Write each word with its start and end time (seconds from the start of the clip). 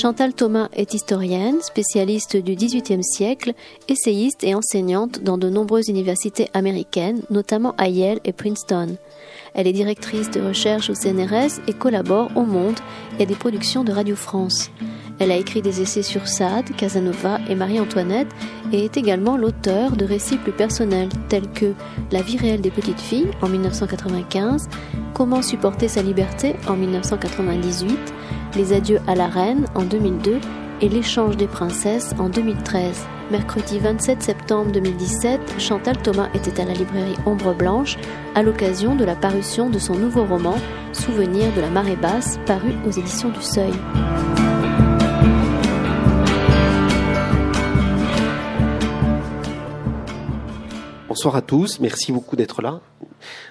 Chantal 0.00 0.32
Thomas 0.32 0.68
est 0.74 0.94
historienne, 0.94 1.60
spécialiste 1.60 2.36
du 2.36 2.54
XVIIIe 2.54 3.02
siècle, 3.02 3.52
essayiste 3.88 4.44
et 4.44 4.54
enseignante 4.54 5.24
dans 5.24 5.38
de 5.38 5.50
nombreuses 5.50 5.88
universités 5.88 6.46
américaines, 6.54 7.22
notamment 7.30 7.74
à 7.78 7.88
Yale 7.88 8.20
et 8.24 8.32
Princeton. 8.32 8.96
Elle 9.54 9.66
est 9.66 9.72
directrice 9.72 10.30
de 10.30 10.40
recherche 10.40 10.88
au 10.88 10.94
CNRS 10.94 11.60
et 11.66 11.72
collabore 11.72 12.30
au 12.36 12.44
Monde 12.44 12.78
et 13.18 13.24
à 13.24 13.26
des 13.26 13.34
productions 13.34 13.82
de 13.82 13.90
Radio 13.90 14.14
France. 14.14 14.70
Elle 15.18 15.32
a 15.32 15.36
écrit 15.36 15.62
des 15.62 15.82
essais 15.82 16.04
sur 16.04 16.28
Sade, 16.28 16.76
Casanova 16.76 17.40
et 17.48 17.56
Marie-Antoinette 17.56 18.28
et 18.70 18.84
est 18.84 18.96
également 18.96 19.36
l'auteur 19.36 19.96
de 19.96 20.04
récits 20.04 20.36
plus 20.36 20.52
personnels 20.52 21.08
tels 21.28 21.50
que 21.50 21.74
La 22.12 22.22
vie 22.22 22.36
réelle 22.36 22.60
des 22.60 22.70
petites 22.70 23.00
filles 23.00 23.32
en 23.42 23.48
1995, 23.48 24.68
Comment 25.18 25.42
supporter 25.42 25.88
sa 25.88 26.00
liberté 26.00 26.54
en 26.68 26.76
1998, 26.76 28.14
Les 28.56 28.72
adieux 28.72 29.00
à 29.06 29.14
la 29.14 29.26
reine 29.26 29.66
en 29.74 29.82
2002 29.82 30.40
et 30.80 30.88
L'échange 30.88 31.36
des 31.36 31.46
princesses 31.46 32.14
en 32.18 32.28
2013. 32.28 33.06
Mercredi 33.30 33.78
27 33.78 34.22
septembre 34.22 34.72
2017, 34.72 35.60
Chantal 35.60 35.98
Thomas 35.98 36.28
était 36.34 36.62
à 36.62 36.64
la 36.64 36.72
librairie 36.72 37.16
Ombre 37.26 37.54
Blanche 37.54 37.98
à 38.34 38.42
l'occasion 38.42 38.96
de 38.96 39.04
la 39.04 39.16
parution 39.16 39.68
de 39.68 39.78
son 39.78 39.94
nouveau 39.94 40.24
roman 40.24 40.56
Souvenir 40.92 41.52
de 41.54 41.60
la 41.60 41.68
marée 41.68 41.96
basse 41.96 42.38
paru 42.46 42.72
aux 42.86 42.90
éditions 42.90 43.28
du 43.28 43.42
Seuil. 43.42 43.72
Bonsoir 51.08 51.36
à 51.36 51.42
tous, 51.42 51.80
merci 51.80 52.12
beaucoup 52.12 52.36
d'être 52.36 52.62
là. 52.62 52.80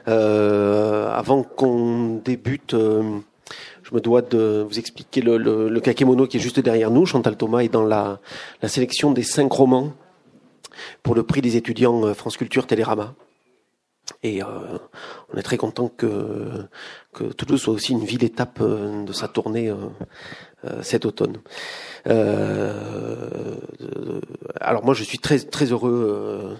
Euh, 0.08 1.12
avant 1.12 1.44
qu'on 1.44 2.22
débute, 2.24 2.74
euh, 2.74 3.20
je 3.88 3.96
me 3.96 4.02
dois 4.02 4.22
de 4.22 4.66
vous 4.68 4.80
expliquer 4.80 5.22
le, 5.22 5.38
le, 5.38 5.80
kakémono 5.80 6.28
qui 6.28 6.38
est 6.38 6.42
juste 6.42 6.60
derrière 6.60 6.92
nous. 6.92 7.06
Chantal 7.06 7.38
Thomas 7.38 7.60
est 7.60 7.70
dans 7.70 7.86
la, 7.86 8.20
sélection 8.64 9.12
des 9.12 9.24
cinq 9.24 9.52
romans 9.52 9.94
pour 11.04 11.16
le 11.16 11.24
prix 11.24 11.42
des 11.42 11.56
étudiants 11.56 12.06
euh, 12.06 12.14
France 12.14 12.38
Culture 12.38 12.68
Télérama. 12.68 13.16
Et 14.24 14.42
on 14.42 15.38
est 15.38 15.44
très 15.44 15.58
content 15.58 15.90
que, 15.90 16.66
que 17.14 17.26
Toulouse 17.26 17.60
soit 17.62 17.74
aussi 17.74 17.92
une 17.92 18.06
ville 18.06 18.24
étape 18.24 18.64
de 18.64 19.12
sa 19.12 19.28
tournée 19.28 19.70
cet 20.82 21.06
automne. 21.06 21.40
alors 24.62 24.86
moi 24.86 24.94
je 24.94 25.04
suis 25.04 25.20
très 25.20 25.40
très 25.40 25.66
heureux 25.74 26.56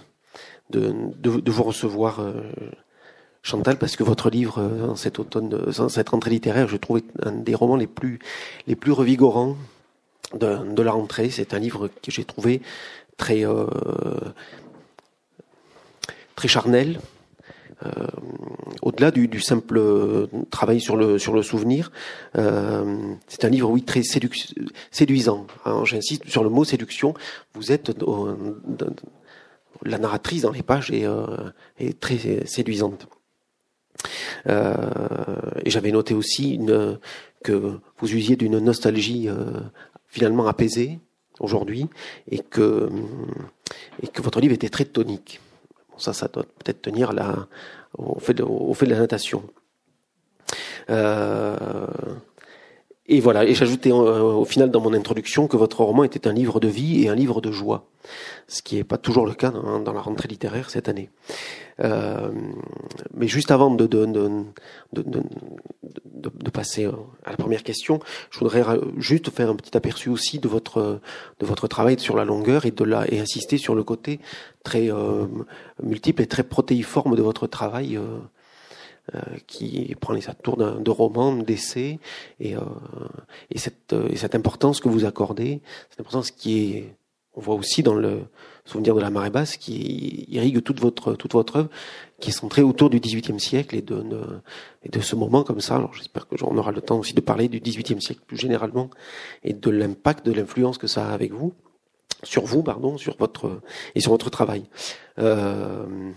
de, 0.70 0.92
de, 1.18 1.50
vous 1.50 1.62
recevoir, 1.62 2.20
euh, 2.20 2.42
Chantal, 3.42 3.78
parce 3.78 3.96
que 3.96 4.02
votre 4.02 4.30
livre, 4.30 4.58
euh, 4.58 4.88
en 4.88 4.96
cet 4.96 5.18
automne, 5.18 5.48
dans 5.48 5.88
cette 5.88 6.08
rentrée 6.08 6.30
littéraire, 6.30 6.68
je 6.68 6.76
trouve 6.76 7.02
un 7.22 7.32
des 7.32 7.54
romans 7.54 7.76
les 7.76 7.86
plus, 7.86 8.18
les 8.66 8.76
plus 8.76 8.92
revigorants 8.92 9.56
de, 10.34 10.82
la 10.82 10.92
rentrée. 10.92 11.30
C'est 11.30 11.54
un 11.54 11.58
livre 11.58 11.88
que 11.88 12.10
j'ai 12.10 12.24
trouvé 12.24 12.60
très, 13.16 13.46
euh, 13.46 13.66
très 16.34 16.48
charnel. 16.48 17.00
Euh, 17.84 17.90
au-delà 18.82 19.10
du, 19.10 19.40
simple 19.40 19.80
travail 20.50 20.80
sur 20.80 20.96
le 20.96 21.18
sur 21.18 21.32
le 21.32 21.42
souvenir, 21.42 21.92
euh, 22.36 23.14
c'est 23.28 23.44
un 23.44 23.48
livre 23.48 23.70
oui 23.70 23.82
très 23.82 24.02
séduisant. 24.02 25.46
J'insiste 25.84 26.28
sur 26.28 26.42
le 26.42 26.50
mot 26.50 26.64
séduction. 26.64 27.14
Vous 27.54 27.70
êtes 27.70 27.92
la 29.84 29.98
narratrice 29.98 30.42
dans 30.42 30.50
les 30.50 30.62
pages 30.62 30.90
est, 30.90 31.06
euh, 31.06 31.50
est 31.78 31.98
très 32.00 32.46
séduisante. 32.46 33.06
Euh, 34.46 35.40
et 35.64 35.70
j'avais 35.70 35.90
noté 35.90 36.14
aussi 36.14 36.60
que 37.42 37.78
vous 37.98 38.14
usiez 38.14 38.36
d'une 38.36 38.58
nostalgie 38.58 39.28
euh, 39.28 39.60
finalement 40.06 40.46
apaisée 40.46 40.98
aujourd'hui 41.40 41.88
et 42.30 42.38
que, 42.38 42.88
votre 44.16 44.40
livre 44.40 44.54
était 44.54 44.68
très 44.68 44.84
tonique. 44.84 45.40
Bon, 45.90 45.98
ça, 45.98 46.12
ça 46.12 46.28
doit 46.28 46.44
peut-être 46.44 46.82
tenir 46.82 47.12
là, 47.12 47.46
au, 47.96 48.18
fait 48.18 48.34
de, 48.34 48.42
au 48.42 48.74
fait 48.74 48.86
de 48.86 48.90
la 48.92 48.98
natation. 48.98 49.42
Euh, 50.90 51.56
et 53.08 53.20
voilà, 53.20 53.44
et 53.44 53.54
j'ajoutais 53.54 53.90
au 53.90 54.44
final 54.44 54.70
dans 54.70 54.80
mon 54.80 54.92
introduction 54.92 55.48
que 55.48 55.56
votre 55.56 55.82
roman 55.82 56.04
était 56.04 56.28
un 56.28 56.32
livre 56.32 56.60
de 56.60 56.68
vie 56.68 57.04
et 57.04 57.08
un 57.08 57.14
livre 57.14 57.40
de 57.40 57.50
joie 57.50 57.88
ce 58.46 58.62
qui 58.62 58.76
n'est 58.76 58.84
pas 58.84 58.98
toujours 58.98 59.26
le 59.26 59.34
cas 59.34 59.50
dans, 59.50 59.92
la 59.92 60.00
rentrée 60.00 60.28
littéraire 60.28 60.70
cette 60.70 60.88
année. 60.88 61.10
Euh, 61.80 62.30
mais 63.14 63.28
juste 63.28 63.50
avant 63.50 63.70
de, 63.70 63.86
de, 63.86 64.06
de, 64.06 64.44
de, 64.94 66.50
passer 66.50 66.86
à 67.24 67.30
la 67.30 67.36
première 67.36 67.62
question, 67.62 68.00
je 68.30 68.38
voudrais 68.40 68.64
juste 68.96 69.30
faire 69.30 69.50
un 69.50 69.54
petit 69.54 69.76
aperçu 69.76 70.08
aussi 70.08 70.38
de 70.38 70.48
votre, 70.48 71.00
de 71.38 71.46
votre 71.46 71.68
travail 71.68 72.00
sur 72.00 72.16
la 72.16 72.24
longueur 72.24 72.66
et, 72.66 72.70
de 72.70 72.84
la, 72.84 73.06
et 73.12 73.20
insister 73.20 73.58
sur 73.58 73.74
le 73.74 73.84
côté 73.84 74.18
très 74.64 74.90
euh, 74.90 75.26
multiple 75.82 76.22
et 76.22 76.26
très 76.26 76.42
protéiforme 76.42 77.14
de 77.14 77.22
votre 77.22 77.46
travail. 77.46 77.96
Euh, 77.96 78.02
euh 78.02 78.37
qui 79.46 79.94
prend 80.00 80.12
les 80.12 80.28
atours 80.28 80.56
de 80.56 80.90
romans, 80.90 81.34
d'essais, 81.36 81.98
et, 82.40 82.56
euh, 82.56 82.60
et, 83.50 83.58
cette, 83.58 83.94
et 84.10 84.16
cette 84.16 84.34
importance 84.34 84.80
que 84.80 84.88
vous 84.88 85.04
accordez, 85.04 85.60
cette 85.90 86.00
importance 86.00 86.30
qui 86.30 86.60
est 86.60 86.94
on 87.38 87.40
voit 87.40 87.54
aussi 87.54 87.84
dans 87.84 87.94
le 87.94 88.22
souvenir 88.64 88.96
de 88.96 89.00
la 89.00 89.10
marée 89.10 89.30
basse 89.30 89.56
qui 89.56 90.26
irrigue 90.28 90.60
toute 90.60 90.80
votre 90.80 91.14
toute 91.14 91.34
votre 91.34 91.56
œuvre, 91.56 91.68
qui 92.18 92.30
est 92.30 92.32
centrée 92.32 92.62
autour 92.62 92.90
du 92.90 92.98
XVIIIe 92.98 93.38
siècle 93.38 93.76
et 93.76 93.80
de, 93.80 94.02
et 94.82 94.88
de 94.88 95.00
ce 95.00 95.14
moment 95.14 95.44
comme 95.44 95.60
ça. 95.60 95.76
Alors 95.76 95.94
j'espère 95.94 96.26
que 96.26 96.34
on 96.42 96.58
aura 96.58 96.72
le 96.72 96.80
temps 96.80 96.98
aussi 96.98 97.14
de 97.14 97.20
parler 97.20 97.48
du 97.48 97.60
XVIIIe 97.60 98.02
siècle 98.02 98.22
plus 98.26 98.36
généralement 98.36 98.90
et 99.44 99.52
de 99.52 99.70
l'impact, 99.70 100.26
de 100.26 100.32
l'influence 100.32 100.78
que 100.78 100.88
ça 100.88 101.10
a 101.10 101.12
avec 101.12 101.32
vous, 101.32 101.54
sur 102.24 102.44
vous, 102.44 102.64
pardon, 102.64 102.98
sur 102.98 103.16
votre 103.16 103.60
et 103.94 104.00
sur 104.00 104.10
votre 104.10 104.30
travail. 104.30 104.64
Euh, 105.20 106.10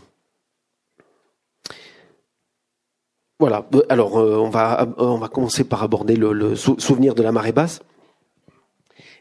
voilà. 3.42 3.68
Alors 3.90 4.20
euh, 4.20 4.38
on 4.38 4.50
va 4.50 4.88
on 5.00 5.18
va 5.18 5.28
commencer 5.28 5.64
par 5.64 5.82
aborder 5.82 6.16
le, 6.16 6.56
souvenir 6.56 7.16
de 7.16 7.24
la 7.24 7.32
marée 7.32 7.52
basse. 7.52 7.82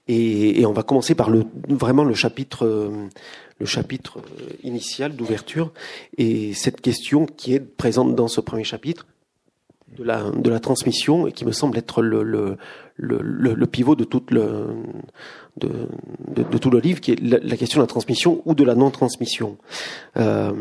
Et, 0.08 0.66
on 0.66 0.72
va 0.72 0.82
commencer 0.82 1.14
par 1.14 1.30
vraiment 1.68 2.04
le 2.04 2.12
chapitre, 2.14 2.66
euh, 2.66 3.08
euh, 3.62 4.22
initial 4.62 5.16
d'ouverture 5.16 5.72
et 6.18 6.52
cette 6.52 6.82
question 6.82 7.24
qui 7.24 7.54
est 7.54 7.60
présente 7.60 8.14
dans 8.14 8.28
ce 8.28 8.42
premier 8.42 8.64
chapitre 8.64 9.06
de 9.96 10.04
la, 10.04 10.60
transmission 10.60 11.26
et 11.26 11.32
qui 11.32 11.44
me 11.44 11.52
semble 11.52 11.78
être 11.78 12.02
le, 12.02 12.56
pivot 13.66 13.94
de, 13.96 14.04
tout 14.04 14.22
le 14.30 14.74
livre, 16.80 17.00
qui 17.00 17.12
est 17.12 17.20
la, 17.20 17.56
question 17.56 17.80
de 17.80 17.84
la 17.84 17.88
transmission 17.88 18.42
ou 18.44 18.54
de 18.54 18.64
la 18.64 18.74
non-transmission. 18.74 19.56
Euh, 20.16 20.52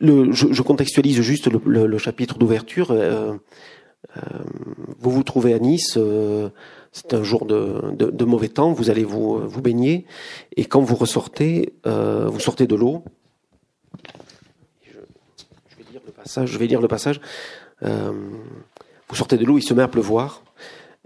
le, 0.00 0.32
je, 0.32 0.52
je, 0.52 0.62
contextualise 0.62 1.20
juste 1.20 1.48
le, 1.50 1.86
le 1.86 1.98
chapitre 1.98 2.38
d'ouverture. 2.38 2.90
Euh, 2.90 3.34
euh, 4.16 4.20
vous 4.98 5.10
vous 5.10 5.22
trouvez 5.22 5.54
à 5.54 5.58
Nice. 5.58 5.94
Euh, 5.96 6.50
c'est 6.92 7.14
un 7.14 7.22
jour 7.22 7.46
de, 7.46 7.90
de, 7.92 8.10
de, 8.10 8.24
mauvais 8.24 8.48
temps, 8.48 8.72
vous 8.72 8.88
allez 8.88 9.02
vous, 9.04 9.48
vous 9.48 9.60
baigner, 9.60 10.06
et 10.56 10.64
quand 10.64 10.80
vous 10.80 10.94
ressortez, 10.94 11.74
euh, 11.86 12.28
vous 12.28 12.38
sortez 12.38 12.68
de 12.68 12.76
l'eau. 12.76 13.02
Je, 14.84 14.92
je, 15.68 15.76
vais 15.76 15.90
lire 15.90 16.02
le 16.06 16.12
passage. 16.12 16.48
Je 16.48 16.58
vais 16.58 16.66
lire 16.68 16.80
le 16.80 16.86
passage. 16.86 17.20
Euh, 17.82 18.12
vous 19.08 19.16
sortez 19.16 19.36
de 19.36 19.44
l'eau, 19.44 19.58
il 19.58 19.62
se 19.62 19.74
met 19.74 19.82
à 19.82 19.88
pleuvoir, 19.88 20.44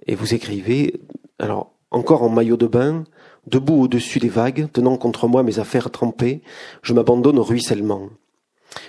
et 0.07 0.15
vous 0.15 0.35
écrivez. 0.35 1.01
Alors 1.39 1.73
encore 1.91 2.23
en 2.23 2.29
maillot 2.29 2.59
de 2.59 2.67
bain, 2.67 3.05
debout 3.47 3.83
au-dessus 3.85 4.19
des 4.19 4.29
vagues, 4.29 4.69
tenant 4.71 4.99
contre 4.99 5.27
moi 5.27 5.43
mes 5.43 5.59
affaires 5.59 5.91
trempées, 5.91 6.43
je 6.83 6.93
m'abandonne 6.93 7.39
au 7.39 7.43
ruissellement. 7.43 8.11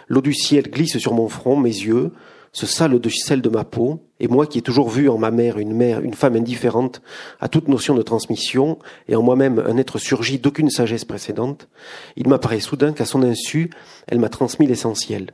L'eau 0.07 0.21
du 0.21 0.33
ciel 0.33 0.69
glisse 0.69 0.97
sur 0.97 1.13
mon 1.13 1.30
front, 1.30 1.56
mes 1.57 1.69
yeux, 1.69 2.12
se 2.51 2.65
sale 2.65 3.00
de 3.00 3.09
sel 3.09 3.41
de 3.41 3.50
ma 3.50 3.63
peau, 3.63 4.07
et 4.19 4.27
moi 4.27 4.47
qui 4.47 4.57
ai 4.57 4.62
toujours 4.62 4.89
vu 4.89 5.09
en 5.09 5.18
ma 5.18 5.31
mère 5.31 5.57
une 5.59 5.74
mère, 5.74 6.01
une 6.01 6.13
femme 6.13 6.36
indifférente 6.36 7.01
à 7.39 7.47
toute 7.47 7.68
notion 7.68 7.95
de 7.95 8.01
transmission, 8.01 8.80
et 9.07 9.15
en 9.15 9.21
moi-même 9.21 9.63
un 9.65 9.77
être 9.77 9.97
surgi 9.97 10.39
d'aucune 10.39 10.69
sagesse 10.69 11.06
précédente, 11.06 11.69
il 12.15 12.27
m'apparaît 12.27 12.59
soudain 12.59 12.94
qu'à 12.94 13.06
son 13.06 13.21
insu, 13.24 13.69
elle 14.07 14.19
m'a 14.19 14.30
transmis 14.30 14.68
l'essentiel. 14.68 15.31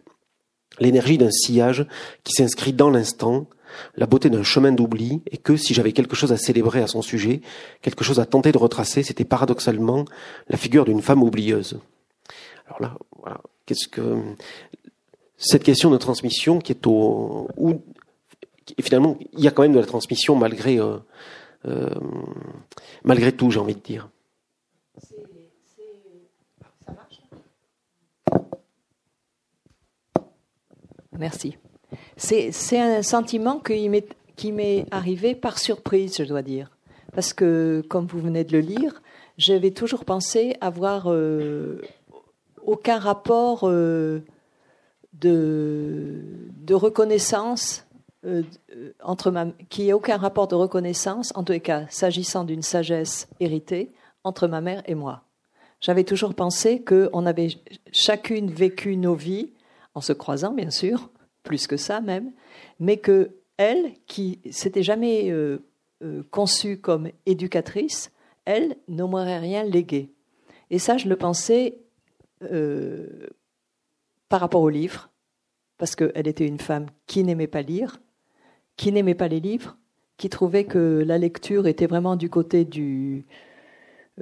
L'énergie 0.80 1.18
d'un 1.18 1.32
sillage 1.32 1.88
qui 2.24 2.34
s'inscrit 2.34 2.74
dans 2.74 2.90
l'instant, 2.90 3.48
la 3.96 4.06
beauté 4.06 4.30
d'un 4.30 4.44
chemin 4.44 4.72
d'oubli, 4.72 5.22
et 5.32 5.38
que 5.38 5.56
si 5.56 5.74
j'avais 5.74 5.94
quelque 5.94 6.16
chose 6.16 6.34
à 6.34 6.38
célébrer 6.38 6.82
à 6.82 6.88
son 6.88 7.02
sujet, 7.02 7.42
quelque 7.82 8.04
chose 8.04 8.20
à 8.20 8.26
tenter 8.26 8.52
de 8.52 8.58
retracer, 8.58 9.04
c'était 9.04 9.26
paradoxalement 9.26 10.06
la 10.50 10.58
figure 10.58 10.86
d'une 10.86 11.02
femme 11.02 11.24
oublieuse. 11.24 11.80
Alors 12.68 12.82
là, 12.82 12.98
voilà, 13.20 13.42
qu'est-ce 13.66 13.88
que 13.88 14.22
cette 15.38 15.64
question 15.64 15.90
de 15.92 15.98
transmission 15.98 16.60
qui 16.60 16.72
est 16.72 16.88
au 16.88 17.48
où 17.58 17.82
finalement 18.82 19.18
il 19.34 19.44
y 19.44 19.48
a 19.48 19.52
quand 19.52 19.64
même 19.64 19.74
de 19.74 19.80
la 19.80 19.86
transmission 19.86 20.36
malgré 20.36 20.80
euh, 20.80 20.98
euh, 21.68 21.90
malgré 23.04 23.32
tout 23.32 23.52
j'ai 23.52 23.60
envie 23.60 23.76
de 23.76 23.82
dire. 23.82 24.10
Merci. 31.18 31.58
C'est 32.18 32.80
un 32.80 33.02
sentiment 33.02 33.62
qui 34.36 34.52
m'est 34.52 34.86
arrivé 34.92 35.34
par 35.34 35.60
surprise, 35.60 36.16
je 36.18 36.24
dois 36.26 36.42
dire. 36.42 36.70
Parce 37.14 37.34
que, 37.34 37.84
comme 37.88 38.06
vous 38.06 38.20
venez 38.20 38.44
de 38.44 38.52
le 38.52 38.60
lire, 38.60 39.02
j'avais 39.38 39.72
toujours 39.72 40.04
pensé 40.04 40.56
avoir 40.60 41.12
euh, 41.12 41.82
aucun 42.66 43.00
rapport 43.00 43.62
euh, 43.64 44.22
de, 45.14 46.74
reconnaissance 46.74 47.86
euh, 48.26 48.44
entre 49.04 49.32
ma, 49.32 49.48
qui 49.70 49.92
aucun 49.94 50.18
rapport 50.18 50.48
de 50.48 50.56
reconnaissance, 50.56 51.32
en 51.36 51.44
tous 51.44 51.54
les 51.54 51.60
cas, 51.60 51.86
s'agissant 51.90 52.44
d'une 52.44 52.62
sagesse 52.62 53.28
héritée, 53.40 53.92
entre 54.24 54.48
ma 54.48 54.62
mère 54.62 54.84
et 54.86 54.96
moi. 54.96 55.24
J'avais 55.80 56.04
toujours 56.04 56.34
pensé 56.34 56.84
qu'on 56.84 57.26
avait 57.26 57.50
chacune 57.92 58.50
vécu 58.50 58.98
nos 58.98 59.16
vies, 59.16 59.52
en 59.94 60.02
se 60.02 60.14
croisant 60.14 60.52
bien 60.52 60.72
sûr, 60.72 61.10
plus 61.44 61.68
que 61.68 61.78
ça 61.78 62.02
même, 62.02 62.32
mais 62.80 62.98
que 62.98 63.32
elle, 63.58 63.94
qui 64.08 64.40
s'était 64.50 64.84
jamais 64.84 65.32
conçue 66.32 66.78
comme 66.78 67.10
éducatrice, 67.26 68.12
elle 68.46 68.76
ne 68.88 69.04
m'aurait 69.04 69.40
rien 69.40 69.64
légué. 69.64 70.10
Et 70.70 70.80
ça, 70.80 70.98
je 70.98 71.08
le 71.08 71.16
pensais 71.16 71.78
euh, 72.52 73.28
par 74.30 74.40
rapport 74.40 74.62
au 74.62 74.70
livre, 74.70 75.10
parce 75.78 75.96
qu'elle 75.96 76.28
était 76.28 76.48
une 76.48 76.60
femme 76.60 76.88
qui 77.08 77.24
n'aimait 77.24 77.48
pas 77.48 77.62
lire, 77.62 78.02
qui 78.78 78.92
n'aimait 78.92 79.16
pas 79.16 79.28
les 79.28 79.40
livres, 79.40 79.78
qui 80.18 80.30
trouvait 80.30 80.64
que 80.64 81.04
la 81.06 81.18
lecture 81.18 81.68
était 81.68 81.88
vraiment 81.88 82.16
du 82.16 82.30
côté 82.30 82.66
du 82.66 83.26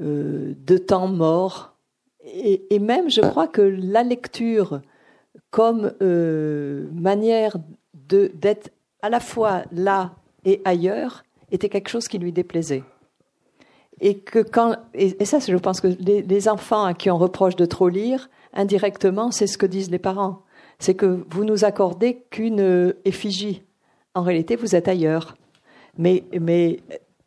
euh, 0.01 0.53
de 0.57 0.77
temps 0.77 1.07
mort. 1.07 1.75
Et, 2.25 2.79
même, 2.79 3.09
je 3.09 3.21
crois 3.21 3.47
que 3.47 3.61
la 3.61 4.01
lecture, 4.01 4.81
comme 5.51 5.93
euh, 6.01 6.87
manière 6.93 7.57
d'être 7.93 8.71
à 9.01 9.09
la 9.09 9.19
fois 9.19 9.63
là 9.71 10.15
et 10.45 10.61
ailleurs, 10.63 11.23
était 11.51 11.69
quelque 11.69 11.89
chose 11.89 12.07
qui 12.07 12.17
lui 12.17 12.31
déplaisait 12.31 12.83
et 14.03 14.17
que 14.17 14.39
quand 14.39 14.75
et, 14.93 15.25
ça 15.25 15.39
je 15.39 15.55
pense 15.55 15.79
que 15.79 15.87
les, 15.87 16.49
enfants 16.49 16.83
à 16.83 16.93
qui 16.93 17.09
on 17.09 17.17
reproche 17.17 17.55
de 17.55 17.65
trop 17.65 17.87
lire 17.87 18.29
indirectement 18.53 19.31
c'est 19.31 19.47
ce 19.47 19.57
que 19.57 19.65
disent 19.65 19.89
les 19.89 19.97
parents. 19.97 20.43
C'est 20.77 20.93
que 20.93 21.23
vous 21.29 21.45
nous 21.45 21.63
accordez 21.63 22.25
qu'une 22.29 22.93
effigie. 23.05 23.63
En 24.13 24.21
réalité 24.21 24.57
vous 24.57 24.75
êtes 24.75 24.89
ailleurs. 24.89 25.35
Mais 25.97 26.25
mais 26.39 26.81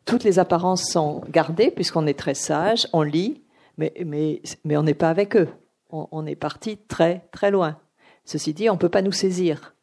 toutes 0.05 0.23
les 0.23 0.37
apparences 0.37 0.83
sont 0.83 1.23
gardées 1.29 1.71
puisqu'on 1.71 2.05
est 2.05 2.17
très 2.17 2.35
sage 2.35 2.87
on 2.93 3.01
lit 3.01 3.41
mais 3.77 3.91
mais 4.05 4.41
mais 4.63 4.77
on 4.77 4.83
n'est 4.83 4.93
pas 4.93 5.09
avec 5.09 5.35
eux. 5.35 5.49
On, 5.89 6.25
est 6.25 6.35
parti 6.35 6.77
très 6.77 7.23
très 7.31 7.49
loin. 7.49 7.77
Ceci 8.25 8.53
dit 8.53 8.69
on 8.69 8.77
peut 8.77 8.89
pas 8.89 9.01
nous 9.01 9.13
saisir. 9.13 9.73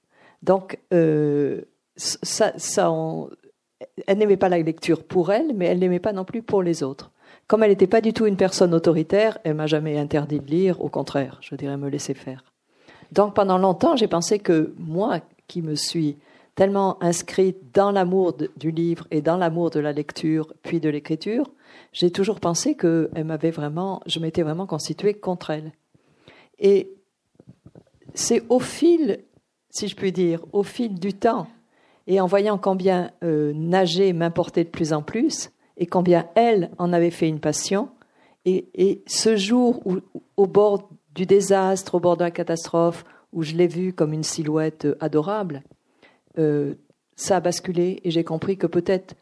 Donc 0.43 0.79
euh, 0.93 1.63
ça, 1.97 2.53
ça 2.57 2.93
elle 4.07 4.19
n'aimait 4.19 4.37
pas 4.37 4.49
la 4.49 4.59
lecture 4.59 5.03
pour 5.03 5.33
elle, 5.33 5.55
mais 5.55 5.67
elle 5.67 5.79
n'aimait 5.79 5.99
pas 5.99 6.13
non 6.13 6.25
plus 6.25 6.43
pour 6.43 6.63
les 6.63 6.83
autres. 6.83 7.11
Comme 7.47 7.63
elle 7.63 7.71
n'était 7.71 7.87
pas 7.87 8.01
du 8.01 8.13
tout 8.13 8.27
une 8.27 8.37
personne 8.37 8.75
autoritaire, 8.75 9.39
elle 9.45 9.55
m'a 9.55 9.67
jamais 9.67 9.99
interdit 9.99 10.41
de 10.41 10.47
lire, 10.47 10.81
au 10.81 10.89
contraire, 10.89 11.39
je 11.43 11.55
dirais 11.55 11.77
me 11.77 11.89
laisser 11.89 12.15
faire. 12.15 12.45
Donc 13.13 13.35
pendant 13.35 13.59
longtemps, 13.59 13.97
j'ai 13.97 14.09
pensé 14.09 14.39
que 14.39 14.75
moi, 14.79 15.21
qui 15.47 15.61
me 15.63 15.75
suis 15.75 16.17
tellement 16.55 17.03
inscrite 17.03 17.75
dans 17.75 17.91
l'amour 17.91 18.37
du 18.57 18.71
livre 18.71 19.07
et 19.11 19.21
dans 19.21 19.37
l'amour 19.37 19.71
de 19.71 19.81
la 19.81 19.93
lecture, 19.93 20.55
puis 20.63 20.81
de 20.81 20.89
l'écriture, 20.89 21.51
j'ai 21.93 22.11
toujours 22.11 22.41
pensé 22.41 22.75
que 22.75 23.11
elle 23.15 23.25
m'avait 23.25 23.51
vraiment, 23.51 24.01
je 24.07 24.21
m'étais 24.21 24.43
vraiment 24.43 24.67
constituée 24.67 25.15
contre 25.15 25.51
elle. 25.51 25.73
Et 26.59 26.95
c'est 28.15 28.43
au 28.49 28.61
fil, 28.61 29.25
si 29.71 29.89
je 29.89 29.97
puis 29.97 30.13
dire, 30.13 30.45
au 30.53 30.63
fil 30.63 30.95
du 30.95 31.13
temps, 31.13 31.49
et 32.07 32.21
en 32.21 32.27
voyant 32.27 32.59
combien 32.59 33.11
euh, 33.23 33.53
nager 33.55 34.13
m'importait 34.13 34.65
de 34.65 34.69
plus 34.69 34.93
en 34.93 35.03
plus, 35.03 35.51
et 35.77 35.87
combien 35.87 36.29
elle 36.35 36.71
en 36.79 36.93
avait 36.93 37.11
fait 37.11 37.29
une 37.29 37.41
passion, 37.41 37.89
et, 38.47 39.03
ce 39.07 39.37
jour 39.37 39.81
où, 39.87 40.01
au 40.37 40.47
bord 40.47 40.91
du 41.15 41.25
désastre, 41.25 41.95
au 41.95 42.01
bord 42.01 42.17
de 42.17 42.25
la 42.25 42.31
catastrophe, 42.31 43.05
où 43.33 43.43
je 43.43 43.55
l'ai 43.55 43.67
vue 43.67 43.95
comme 43.95 44.13
une 44.13 44.23
silhouette 44.23 44.87
adorable, 45.01 45.63
euh, 46.39 46.75
ça 47.17 47.37
a 47.37 47.41
basculé 47.41 48.01
et 48.05 48.11
j'ai 48.11 48.25
compris 48.25 48.59
que 48.59 48.67
peut-être 48.67 49.15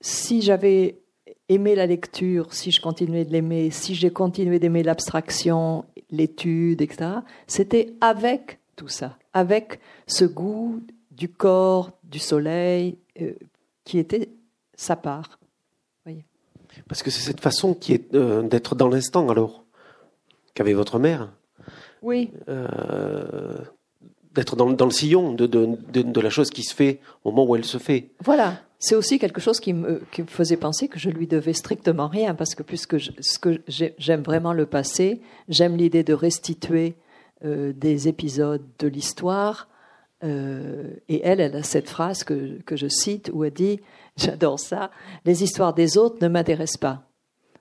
si 0.00 0.40
j'avais 0.40 1.00
aimé 1.48 1.74
la 1.74 1.86
lecture, 1.86 2.54
si 2.54 2.70
je 2.70 2.80
continuais 2.80 3.24
de 3.24 3.32
l'aimer, 3.32 3.70
si 3.70 3.94
j'ai 3.94 4.10
continué 4.10 4.58
d'aimer 4.58 4.82
l'abstraction, 4.82 5.84
l'étude, 6.10 6.80
etc., 6.80 7.10
c'était 7.46 7.94
avec 8.00 8.60
tout 8.76 8.88
ça, 8.88 9.18
avec 9.32 9.80
ce 10.06 10.24
goût 10.24 10.80
du 11.20 11.28
corps, 11.28 11.90
du 12.02 12.18
soleil, 12.18 12.96
euh, 13.20 13.34
qui 13.84 13.98
était 13.98 14.30
sa 14.74 14.96
part. 14.96 15.38
Parce 16.88 17.02
que 17.02 17.10
c'est 17.10 17.20
cette 17.20 17.40
façon 17.40 17.74
qui 17.74 17.92
est 17.92 18.14
euh, 18.14 18.42
d'être 18.42 18.76
dans 18.76 18.88
l'instant 18.88 19.28
alors 19.28 19.64
qu'avait 20.54 20.72
votre 20.72 21.00
mère. 21.00 21.32
Oui. 22.00 22.30
Euh, 22.48 23.58
d'être 24.32 24.54
dans, 24.54 24.68
le 24.68 24.90
sillon 24.92 25.34
de, 25.34 25.46
de, 25.46 26.20
la 26.20 26.30
chose 26.30 26.50
qui 26.50 26.62
se 26.62 26.74
fait 26.74 27.00
au 27.24 27.32
moment 27.32 27.50
où 27.50 27.56
elle 27.56 27.64
se 27.64 27.78
fait. 27.78 28.10
Voilà. 28.24 28.60
C'est 28.78 28.94
aussi 28.94 29.18
quelque 29.18 29.40
chose 29.40 29.58
qui 29.58 29.72
me, 29.74 30.00
qui 30.12 30.22
me, 30.22 30.28
faisait 30.28 30.56
penser 30.56 30.86
que 30.86 31.00
je 31.00 31.10
lui 31.10 31.26
devais 31.26 31.52
strictement 31.52 32.06
rien, 32.06 32.36
parce 32.36 32.54
que 32.54 32.62
puisque 32.62 32.98
ce 33.00 33.38
que 33.40 33.60
j'aime 33.66 34.22
vraiment 34.22 34.52
le 34.52 34.64
passé, 34.64 35.20
j'aime 35.48 35.76
l'idée 35.76 36.04
de 36.04 36.14
restituer 36.14 36.94
des 37.42 38.06
épisodes 38.06 38.64
de 38.78 38.86
l'histoire 38.86 39.68
euh, 40.22 40.94
et 41.08 41.22
elle, 41.24 41.40
elle 41.40 41.56
a 41.56 41.62
cette 41.62 41.88
phrase 41.88 42.24
que, 42.24 42.60
que 42.62 42.76
je 42.76 42.88
cite 42.88 43.30
où 43.32 43.44
elle 43.44 43.52
dit, 43.52 43.80
j'adore 44.16 44.58
ça, 44.58 44.90
les 45.24 45.42
histoires 45.42 45.74
des 45.74 45.96
autres 45.96 46.18
ne 46.20 46.28
m'intéressent 46.28 46.78
pas. 46.78 47.02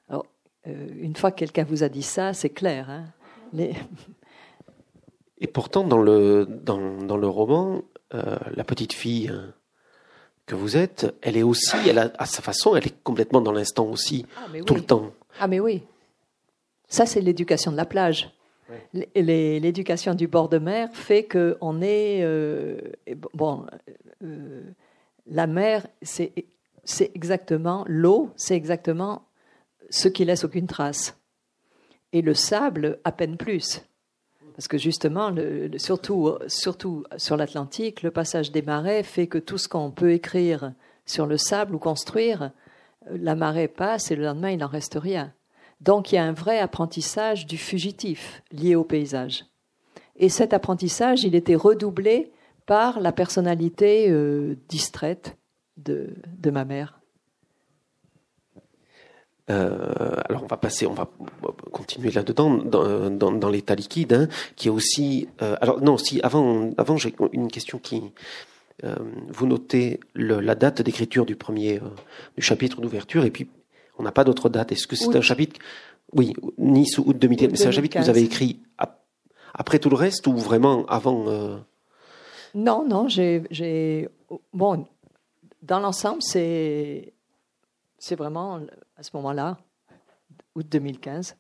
Alors, 0.10 0.26
euh, 0.68 0.88
une 1.00 1.16
fois 1.16 1.32
que 1.32 1.38
quelqu'un 1.38 1.64
vous 1.64 1.84
a 1.84 1.90
dit 1.90 2.04
ça, 2.04 2.34
c'est 2.34 2.50
clair. 2.50 2.90
Hein 2.90 3.06
les... 3.54 3.74
Et 5.42 5.48
pourtant, 5.48 5.86
dans 5.86 6.02
le, 6.02 6.46
dans, 6.46 6.98
dans 6.98 7.16
le 7.16 7.28
roman, 7.28 7.82
euh, 8.14 8.38
la 8.56 8.66
petite 8.66 8.92
fille 8.92 9.30
hein, 9.30 9.54
que 10.46 10.56
vous 10.56 10.76
êtes, 10.76 11.16
elle 11.22 11.38
est 11.38 11.44
aussi, 11.44 11.78
elle 11.88 12.00
a, 12.00 12.12
à 12.18 12.26
sa 12.26 12.42
façon, 12.42 12.76
elle 12.76 12.86
est 12.86 13.04
complètement 13.04 13.40
dans 13.40 13.54
l'instant 13.54 13.86
aussi, 13.86 14.26
ah, 14.36 14.48
tout 14.66 14.76
le 14.76 14.82
temps. 14.82 15.14
Ah 15.40 15.48
mais 15.48 15.62
oui. 15.62 15.84
Ça, 16.90 17.06
c'est 17.06 17.22
l'éducation 17.22 17.72
de 17.72 17.78
la 17.78 17.86
plage. 17.86 18.32
L'éducation 19.16 20.16
du 20.16 20.28
bord 20.28 20.50
de 20.50 20.58
mer 20.58 20.90
fait 20.94 21.28
qu'on 21.28 21.82
est. 21.82 22.24
Euh, 22.24 22.80
bon, 23.34 23.66
euh, 24.24 24.64
la 25.28 25.48
mer, 25.48 25.88
c'est 26.02 26.34
exactement. 27.16 27.86
L'eau, 27.88 28.32
c'est 28.36 28.56
exactement 28.56 29.24
ce 29.90 30.08
qui 30.08 30.26
laisse 30.26 30.44
aucune 30.44 30.68
trace. 30.68 31.18
Et 32.14 32.22
le 32.22 32.34
sable, 32.34 33.00
à 33.04 33.12
peine 33.12 33.38
plus. 33.38 33.84
Parce 34.56 34.68
que 34.68 34.78
justement, 34.78 35.34
surtout, 35.78 36.34
surtout 36.48 37.06
sur 37.18 37.38
l'Atlantique, 37.38 38.02
le 38.02 38.12
passage 38.12 38.52
des 38.52 38.62
marais 38.62 39.04
fait 39.04 39.28
que 39.28 39.38
tout 39.38 39.58
ce 39.58 39.70
qu'on 39.70 39.92
peut 39.92 40.12
écrire 40.12 40.74
sur 41.06 41.26
le 41.28 41.38
sable 41.38 41.76
ou 41.76 41.80
construire, 41.80 42.52
la 43.10 43.36
marée 43.36 43.68
passe 43.68 44.12
et 44.12 44.16
le 44.16 44.24
lendemain, 44.24 44.50
il 44.50 44.58
n'en 44.58 44.68
reste 44.68 44.98
rien. 45.00 45.32
Donc 45.82 46.12
il 46.12 46.16
y 46.16 46.18
a 46.18 46.24
un 46.24 46.34
vrai 46.34 46.60
apprentissage 46.60 47.46
du 47.46 47.58
fugitif 47.58 48.42
lié 48.52 48.76
au 48.76 48.84
paysage. 48.84 49.46
Et 50.18 50.30
cet 50.30 50.54
apprentissage, 50.54 51.24
il 51.24 51.34
était 51.34 51.56
redoublé 51.56 52.32
par 52.66 53.00
la 53.00 53.12
personnalité 53.12 54.10
euh, 54.10 54.56
distraite 54.68 55.38
de, 55.78 56.14
ma 56.52 56.66
mère. 56.66 57.00
Euh, 59.50 60.14
alors 60.28 60.44
on 60.44 60.48
va 60.48 60.58
passer, 60.58 60.86
on 60.86 60.94
va 60.94 61.10
continuer 61.72 62.12
là-dedans 62.12 62.58
dans, 62.58 63.50
l'état 63.50 63.74
liquide, 63.74 64.14
hein, 64.14 64.28
qui 64.58 64.68
est 64.68 64.72
aussi. 64.72 65.30
Euh, 65.42 65.56
alors 65.62 65.82
non, 65.82 65.98
si 65.98 66.20
avant, 66.22 66.72
avant 66.78 66.98
j'ai 66.98 67.16
une 67.32 67.48
question 67.48 67.80
qui. 67.80 68.04
vous 68.84 69.48
notez 69.48 70.00
la 70.16 70.56
date 70.56 70.82
d'écriture 70.82 71.26
du 71.26 71.36
premier 71.36 71.82
du 72.38 72.42
chapitre 72.42 72.80
d'ouverture 72.82 73.26
et 73.26 73.32
puis 73.32 73.50
on 74.00 74.04
n'a 74.04 74.12
pas 74.12 74.24
d'autre 74.24 74.50
date. 74.50 74.72
Est-ce 74.72 74.88
que 74.88 74.96
c'est 74.96 75.16
un 75.16 75.22
chapitre 75.22 75.60
Oui, 76.14 76.34
Nice 76.58 76.98
ou 76.98 77.04
août 77.06 77.18
2015. 77.20 77.52
Mais 77.52 77.58
c'est 77.58 77.68
un 77.68 77.72
chapitre 77.72 78.00
que 78.00 78.04
vous 78.04 78.10
avez 78.10 78.24
écrit 78.24 78.62
après 79.54 79.78
tout 79.80 79.90
le 79.90 79.96
reste 79.96 80.26
ou 80.26 80.38
vraiment 80.38 80.86
avant 80.88 81.28
euh? 81.28 81.58
Non, 82.56 82.88
non, 82.88 83.08
j'ai. 83.08 84.10
Bon, 84.54 84.88
dans 85.62 85.80
l'ensemble, 85.80 86.24
c'est. 86.24 87.14
C'est 88.02 88.16
vraiment 88.16 88.62
à 88.96 89.04
ce 89.04 89.10
moment-là, 89.16 89.58
août 90.56 90.66
2015. 90.72 91.36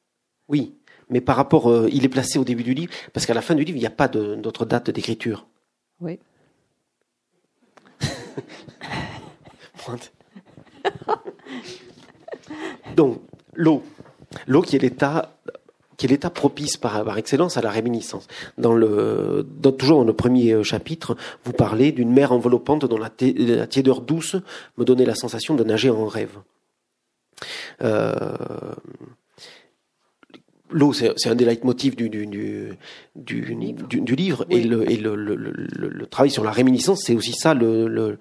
Oui, 0.49 0.75
mais 1.09 1.21
par 1.21 1.37
rapport. 1.37 1.71
Euh, 1.71 1.87
il 1.91 2.03
est 2.03 2.09
placé 2.09 2.37
au 2.37 2.43
début 2.43 2.63
du 2.63 2.73
livre, 2.73 2.91
parce 3.13 3.25
qu'à 3.25 3.33
la 3.33 3.41
fin 3.41 3.55
du 3.55 3.63
livre, 3.63 3.77
il 3.77 3.81
n'y 3.81 3.87
a 3.87 3.91
pas 3.91 4.09
d'autre 4.09 4.65
date 4.65 4.89
d'écriture. 4.89 5.47
Oui. 6.01 6.19
Donc, 12.99 13.21
l'eau. 13.53 13.81
L'eau 14.45 14.61
qui 14.61 14.75
est 14.75 14.79
l'état 14.79 15.31
qui 15.95 16.05
est 16.05 16.09
l'état 16.09 16.29
propice 16.29 16.75
par, 16.75 17.03
par, 17.05 17.17
excellence 17.17 17.55
à 17.57 17.61
la 17.61 17.69
réminiscence. 17.69 18.27
Dans 18.57 18.73
le, 18.73 19.45
dans, 19.61 19.73
toujours 19.73 19.99
dans 19.99 20.05
le 20.05 20.13
premier 20.13 20.63
chapitre, 20.63 21.17
vous 21.45 21.53
parlez 21.53 21.91
d'une 21.93 22.11
mer 22.11 22.31
enveloppante 22.31 22.85
dont 22.85 22.97
la, 22.97 23.11
la, 23.19 23.67
tiédeur 23.67 24.01
douce 24.01 24.35
me 24.77 24.83
donnait 24.83 25.05
la 25.05 25.15
sensation 25.15 25.55
de 25.55 25.63
nager 25.63 25.89
en 25.89 26.07
rêve. 26.07 26.37
Euh, 27.81 28.11
L'eau, 30.71 30.93
c'est 30.93 31.27
un 31.27 31.35
des 31.35 31.45
leitmotifs 31.45 31.95
du, 31.95 32.09
du, 32.09 32.27
du, 32.27 32.77
du, 33.15 33.41
livre, 33.55 33.87
du, 33.87 34.15
livre. 34.15 34.45
et, 34.51 34.61
le, 34.61 34.89
et 34.89 34.97
le, 34.97 35.15
le, 35.15 35.35
le, 35.35 36.05
travail 36.05 36.29
sur 36.29 36.43
la 36.43 36.51
réminiscence, 36.51 37.01
c'est 37.05 37.15
aussi 37.15 37.33
ça 37.33 37.55
le, 37.55 37.87
le, 37.87 38.19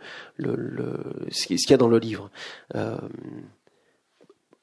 ce 1.31 1.47
qu'il 1.47 1.71
y 1.71 1.75
a 1.75 1.77
dans 1.77 1.89
le 1.89 1.99
livre. 1.99 2.31
Euh, 2.75 2.97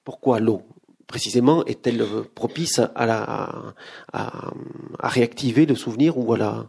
pourquoi 0.06 0.40
l'eau 0.40 0.62
précisément 1.08 1.66
est-elle 1.66 2.04
propice 2.34 2.80
à, 2.80 3.06
la, 3.06 3.74
à, 4.14 4.52
à, 5.00 5.08
réactiver 5.10 5.66
le 5.66 5.76
souvenir 5.76 6.18
ou 6.18 6.34
à 6.34 6.38
la 6.38 6.68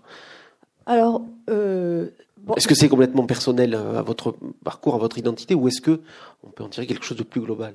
Alors, 0.87 1.23
euh, 1.49 2.09
est-ce 2.57 2.69
que 2.69 2.75
c'est 2.75 2.88
complètement 2.88 3.26
personnel 3.26 3.75
à 3.75 4.02
votre 4.02 4.37
parcours, 4.64 4.95
à 4.95 4.99
votre 4.99 5.19
identité, 5.19 5.55
ou 5.55 5.69
est-ce 5.69 5.81
que 5.81 6.00
on 6.43 6.50
peut 6.50 6.64
en 6.64 6.69
tirer 6.69 6.87
quelque 6.87 7.05
chose 7.05 7.16
de 7.16 7.23
plus 7.23 7.40
global? 7.40 7.75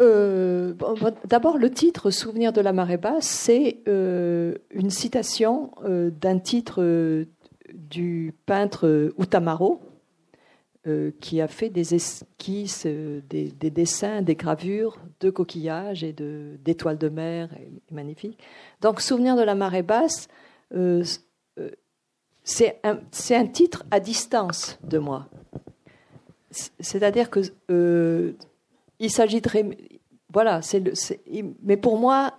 Euh, 0.00 0.72
D'abord, 1.26 1.58
le 1.58 1.70
titre 1.70 2.10
Souvenir 2.10 2.52
de 2.52 2.60
la 2.60 2.72
marée 2.72 2.96
basse, 2.96 3.26
c'est 3.26 3.78
euh, 3.86 4.54
une 4.70 4.90
citation 4.90 5.72
d'un 5.84 6.38
titre 6.38 7.26
du 7.74 8.34
peintre 8.46 9.12
Utamaro, 9.18 9.80
qui 11.20 11.40
a 11.40 11.48
fait 11.48 11.68
des 11.68 11.94
esquisses, 11.94 12.86
des, 12.86 13.52
dessins, 13.70 14.22
des 14.22 14.34
gravures 14.34 14.98
de 15.20 15.28
coquillages 15.28 16.02
et 16.02 16.12
d'étoiles 16.12 16.96
de, 16.96 17.08
mer, 17.08 17.50
et, 17.54 17.94
magnifique. 17.94 18.38
Donc, 18.80 19.00
Souvenir 19.00 19.36
de 19.36 19.42
la 19.42 19.54
marée 19.54 19.82
basse, 19.82 20.28
c'est 22.42 22.80
un, 22.82 22.98
un, 23.30 23.46
titre 23.46 23.84
à 23.90 24.00
distance 24.00 24.78
de 24.82 24.98
moi. 24.98 25.28
C'est-à-dire 26.50 27.28
que 27.30 28.34
il 28.98 29.10
s'agit 29.10 29.40
de 29.40 29.48
voilà, 30.32 30.62
c'est 30.62 30.82
mais 31.62 31.76
pour 31.76 31.98
moi, 31.98 32.34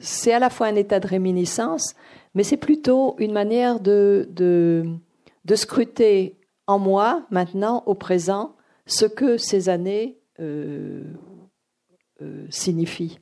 c'est 0.00 0.32
à 0.32 0.38
la 0.38 0.50
fois 0.50 0.66
un 0.66 0.74
état 0.74 1.00
de 1.00 1.06
réminiscence, 1.06 1.94
mais 2.34 2.42
c'est 2.42 2.56
plutôt 2.56 3.14
une 3.18 3.32
manière 3.32 3.80
de, 3.80 4.28
de, 4.30 5.54
scruter 5.54 6.36
en 6.68 6.78
moi, 6.78 7.26
maintenant, 7.30 7.82
au 7.86 7.94
présent, 7.94 8.54
ce 8.86 9.04
que 9.04 9.36
ces 9.36 9.68
années 9.68 10.18
euh, 10.38 11.02
euh, 12.22 12.46
signifient. 12.50 13.18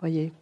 Voyez 0.00 0.32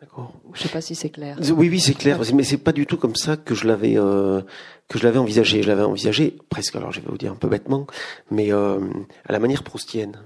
D'accord. 0.00 0.34
Je 0.52 0.60
ne 0.60 0.62
sais 0.64 0.72
pas 0.72 0.82
si 0.82 0.94
c'est 0.94 1.08
clair. 1.08 1.38
Oui, 1.56 1.70
oui, 1.70 1.80
c'est 1.80 1.94
clair, 1.94 2.20
mais 2.34 2.42
c'est 2.42 2.58
pas 2.58 2.72
du 2.72 2.84
tout 2.84 2.98
comme 2.98 3.16
ça 3.16 3.38
que 3.38 3.54
je 3.54 3.66
l'avais 3.66 3.96
euh, 3.96 4.42
que 4.88 4.98
je 4.98 5.04
l'avais 5.04 5.18
envisagé. 5.18 5.62
Je 5.62 5.68
l'avais 5.68 5.84
envisagé 5.84 6.36
presque, 6.50 6.76
alors 6.76 6.92
je 6.92 7.00
vais 7.00 7.08
vous 7.08 7.16
dire 7.16 7.32
un 7.32 7.36
peu 7.36 7.48
bêtement, 7.48 7.86
mais 8.30 8.50
à 8.50 8.78
la 9.30 9.38
manière 9.38 9.62
proustienne 9.62 10.20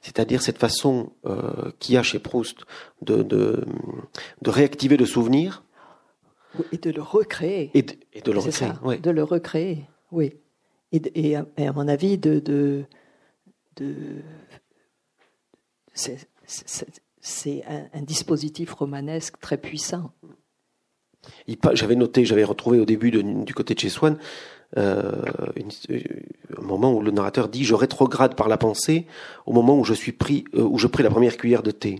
c'est-à-dire 0.00 0.42
cette 0.42 0.58
façon 0.58 1.12
euh, 1.26 1.70
qu'il 1.78 1.94
y 1.94 1.98
a 1.98 2.02
chez 2.02 2.18
Proust 2.18 2.58
de, 3.02 3.22
de, 3.22 3.64
de, 4.42 4.50
réactiver 4.50 4.96
le 4.96 5.06
souvenir. 5.06 5.62
Et 6.72 6.78
de 6.78 6.90
le 6.90 7.02
recréer. 7.02 7.70
Et 7.74 7.82
de, 7.82 8.32
le 8.32 8.38
recréer, 8.38 8.72
oui. 8.82 8.98
De 8.98 9.10
le 9.10 9.22
recréer, 9.22 9.84
oui. 10.12 10.34
Et, 10.92 11.36
à, 11.36 11.44
mon 11.72 11.86
avis, 11.86 12.18
de, 12.18 12.84
c'est 15.92 17.64
un, 17.68 17.86
un, 17.92 18.02
dispositif 18.02 18.72
romanesque 18.72 19.38
très 19.40 19.56
puissant. 19.56 20.12
J'avais 21.74 21.94
noté, 21.94 22.24
j'avais 22.24 22.44
retrouvé 22.44 22.80
au 22.80 22.84
début 22.84 23.10
du 23.10 23.54
côté 23.54 23.74
de 23.74 23.80
chez 23.80 23.88
Swann 23.88 24.18
euh, 24.78 25.22
euh, 25.90 26.00
un 26.56 26.62
moment 26.62 26.92
où 26.92 27.02
le 27.02 27.10
narrateur 27.10 27.48
dit 27.48 27.64
je 27.64 27.74
rétrograde 27.74 28.36
par 28.36 28.48
la 28.48 28.56
pensée 28.56 29.06
au 29.44 29.52
moment 29.52 29.76
où 29.76 29.84
je 29.84 29.94
suis 29.94 30.12
pris 30.12 30.44
euh, 30.54 30.62
où 30.62 30.78
je 30.78 30.86
pris 30.86 31.02
la 31.02 31.10
première 31.10 31.36
cuillère 31.36 31.64
de 31.64 31.72
thé. 31.72 31.98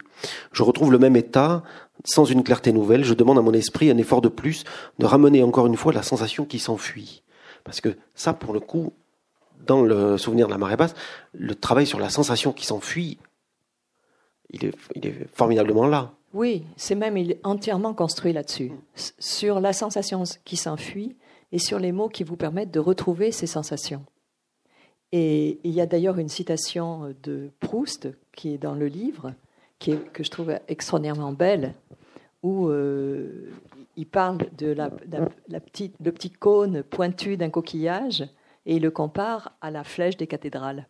Je 0.53 0.63
retrouve 0.63 0.93
le 0.93 0.99
même 0.99 1.17
état 1.17 1.65
sans 2.05 2.25
une 2.25 2.45
clarté 2.45 2.73
nouvelle. 2.73 3.05
Je 3.05 3.15
demande 3.15 3.39
à 3.39 3.43
mon 3.43 3.53
esprit 3.53 3.91
un 3.91 3.99
effort 3.99 4.21
de 4.21 4.29
plus 4.29 4.63
de 5.01 5.07
ramener 5.07 5.43
encore 5.43 5.67
une 5.67 5.77
fois 5.77 5.93
la 5.93 6.05
sensation 6.05 6.45
qui 6.45 6.61
s'enfuit. 6.61 7.25
Parce 7.65 7.81
que 7.81 7.91
ça, 8.15 8.33
pour 8.33 8.53
le 8.53 8.61
coup, 8.61 8.93
dans 9.67 9.83
le 9.83 10.19
souvenir 10.19 10.47
de 10.47 10.53
la 10.53 10.59
marée 10.59 10.77
basse, 10.77 10.95
le 11.33 11.55
travail 11.55 11.87
sur 11.87 11.99
la 11.99 12.11
sensation 12.11 12.53
qui 12.53 12.67
s'enfuit, 12.67 13.19
il 14.51 14.65
est, 14.65 14.75
il 14.95 15.07
est 15.07 15.27
formidablement 15.33 15.87
là. 15.87 16.13
Oui, 16.33 16.65
c'est 16.77 16.95
même 16.95 17.17
il 17.17 17.33
est 17.33 17.41
entièrement 17.43 17.93
construit 17.93 18.33
là-dessus, 18.33 18.73
sur 18.95 19.61
la 19.61 19.73
sensation 19.73 20.23
qui 20.45 20.57
s'enfuit 20.57 21.17
et 21.53 21.59
sur 21.59 21.79
les 21.79 21.93
mots 21.93 22.09
qui 22.09 22.23
vous 22.23 22.37
permettent 22.37 22.71
de 22.71 22.79
retrouver 22.79 23.33
ces 23.33 23.49
sensations. 23.49 24.05
Et 25.13 25.59
il 25.65 25.73
y 25.73 25.81
a 25.81 25.87
d'ailleurs 25.87 26.19
une 26.19 26.29
citation 26.29 27.15
de 27.25 27.51
Proust 27.59 28.09
qui 28.33 28.55
est 28.55 28.59
dans 28.59 28.75
le 28.75 28.87
livre, 28.87 29.35
qui 29.81 29.91
est, 29.91 30.13
que 30.13 30.23
je 30.23 30.31
trouve 30.31 30.55
extraordinairement 30.69 31.33
belle, 31.33 31.75
où 32.45 32.69
euh, 32.69 33.51
il 33.97 34.07
parle 34.07 34.39
de 34.57 34.69
la, 34.69 34.91
petite, 35.61 35.95
le 36.03 36.13
petit 36.13 36.31
cône 36.31 36.83
pointu 36.83 37.37
d'un 37.37 37.51
coquillage 37.51 38.23
et 38.67 38.77
il 38.77 38.83
le 38.83 38.91
compare 38.91 39.57
à 39.61 39.71
la 39.71 39.85
flèche 39.85 40.17
des 40.17 40.27
cathédrales. 40.27 40.87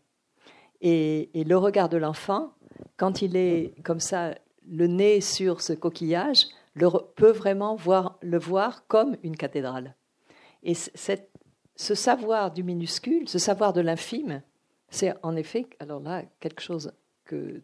Et, 0.80 1.30
le 1.34 1.56
regard 1.56 1.88
de 1.88 1.96
l'enfant, 1.96 2.52
quand 2.96 3.22
il 3.22 3.36
est 3.36 3.74
comme 3.82 4.00
ça, 4.00 4.34
le 4.66 4.86
nez 4.86 5.20
sur 5.20 5.60
ce 5.60 5.72
coquillage, 5.72 6.46
peut 7.16 7.32
vraiment 7.32 7.74
voir, 7.74 8.18
le 8.22 8.38
voir 8.38 8.86
comme 8.86 9.16
une 9.22 9.36
cathédrale. 9.36 9.94
Et 10.62 10.74
ce 10.74 11.94
savoir 11.94 12.52
du 12.52 12.62
minuscule, 12.62 13.28
ce 13.28 13.38
savoir 13.38 13.72
de 13.72 13.80
l'infime, 13.80 14.42
c'est 14.88 15.14
en 15.22 15.36
effet, 15.36 15.66
alors 15.78 16.00
là, 16.00 16.22
quelque 16.40 16.62
chose 16.62 16.92
que, 17.24 17.62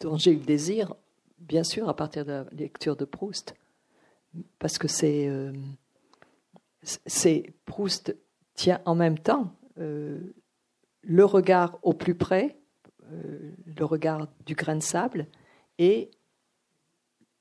dont 0.00 0.16
j'ai 0.16 0.32
eu 0.32 0.38
le 0.38 0.44
désir, 0.44 0.94
bien 1.38 1.64
sûr, 1.64 1.88
à 1.88 1.96
partir 1.96 2.24
de 2.24 2.32
la 2.32 2.46
lecture 2.52 2.96
de 2.96 3.04
Proust, 3.04 3.54
parce 4.58 4.78
que 4.78 4.86
euh, 5.04 5.52
c'est 6.82 7.54
Proust 7.64 8.16
tient 8.54 8.80
en 8.84 8.94
même 8.94 9.18
temps 9.18 9.54
euh, 9.78 10.34
le 11.02 11.24
regard 11.24 11.78
au 11.82 11.92
plus 11.92 12.14
près, 12.14 12.56
euh, 13.12 13.52
le 13.76 13.84
regard 13.84 14.28
du 14.46 14.54
grain 14.54 14.76
de 14.76 14.82
sable, 14.82 15.26
et 15.78 16.10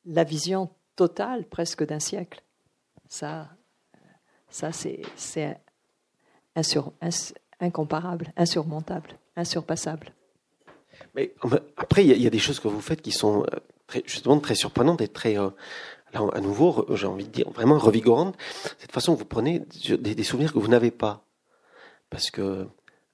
la 0.06 0.24
vision 0.24 0.70
totale 0.96 1.46
presque 1.46 1.86
d'un 1.86 2.00
siècle. 2.00 2.44
Ça, 3.08 3.50
ça, 4.50 4.72
c'est 4.72 5.02
incomparable, 7.60 8.34
insurmontable, 8.36 9.12
insurpassable. 9.36 10.14
Mais 11.16 11.34
après, 11.78 12.06
il 12.06 12.22
y, 12.22 12.28
a 12.28 12.30
des 12.30 12.40
choses 12.40 12.60
que 12.60 12.68
vous 12.68 12.82
faites 12.82 13.02
qui 13.02 13.12
sont 13.12 13.46
justement 14.06 14.40
très 14.40 14.56
surprenantes 14.56 15.02
et 15.02 15.08
très, 15.08 15.38
euh, 16.16 16.30
à 16.34 16.42
nouveau, 16.42 16.86
j'ai 16.96 17.08
envie 17.08 17.26
de 17.26 17.32
dire, 17.32 17.50
vraiment 17.52 17.78
revigorantes. 17.78 18.36
Cette 18.80 18.92
façon, 18.92 19.14
vous 19.16 19.26
prenez 19.26 19.60
des, 19.60 20.24
souvenirs 20.24 20.54
que 20.54 20.60
vous 20.60 20.68
n'avez 20.68 20.92
pas. 20.92 21.24
Parce 22.10 22.30
que 22.32 22.68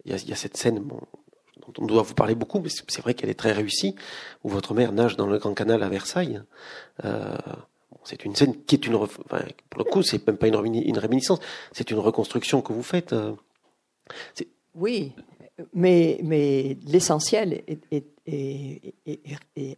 il 0.05 0.11
y, 0.11 0.31
a, 0.31 0.35
cette 0.35 0.57
scène 0.57 0.87
dont 0.87 1.73
on 1.77 1.85
doit 1.85 2.01
vous 2.01 2.13
parler 2.13 2.35
beaucoup, 2.35 2.59
mais 2.59 2.69
c'est 2.69 3.01
vrai 3.01 3.13
qu'elle 3.13 3.29
est 3.29 3.39
très 3.39 3.51
réussie, 3.51 3.95
où 4.43 4.49
votre 4.49 4.73
mère 4.73 4.91
nage 4.91 5.17
dans 5.17 5.27
le 5.27 5.37
Grand 5.37 5.53
Canal 5.53 5.83
à 5.83 5.89
Versailles. 5.89 6.41
Euh, 7.05 7.35
c'est 8.03 8.25
une 8.25 8.35
scène 8.35 8.63
qui 8.63 8.75
est 8.75 8.87
une, 8.87 8.97
pour 8.97 9.77
le 9.77 9.83
coup, 9.83 10.01
c'est 10.01 10.25
même 10.25 10.37
pas 10.37 10.47
une, 10.47 10.55
réminiscence, 10.97 11.39
c'est 11.71 11.91
une 11.91 11.99
reconstruction 11.99 12.61
que 12.61 12.73
vous 12.73 12.83
faites. 12.83 13.13
Euh. 13.13 13.33
Oui, 14.73 15.13
mais, 15.73 16.77
l'essentiel 16.85 17.61
est, 17.91 18.03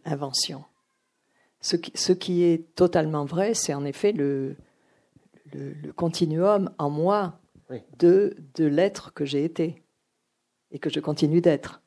invention. 0.04 0.64
Ce 1.62 1.76
qui, 1.76 1.92
ce 1.94 2.12
qui, 2.12 2.42
est 2.42 2.74
totalement 2.74 3.24
vrai, 3.24 3.54
c'est 3.54 3.72
en 3.72 3.84
effet 3.84 4.12
le, 4.12 4.56
le, 5.54 5.92
continuum 5.92 6.70
en 6.78 6.90
moi 6.90 7.38
de, 7.98 8.36
de 8.56 8.66
l'être 8.66 9.14
que 9.14 9.24
j'ai 9.24 9.44
été 9.44 9.82
et 10.72 10.78
que 10.78 10.90
je 10.90 11.00
continue 11.00 11.40
d'être. 11.40 11.80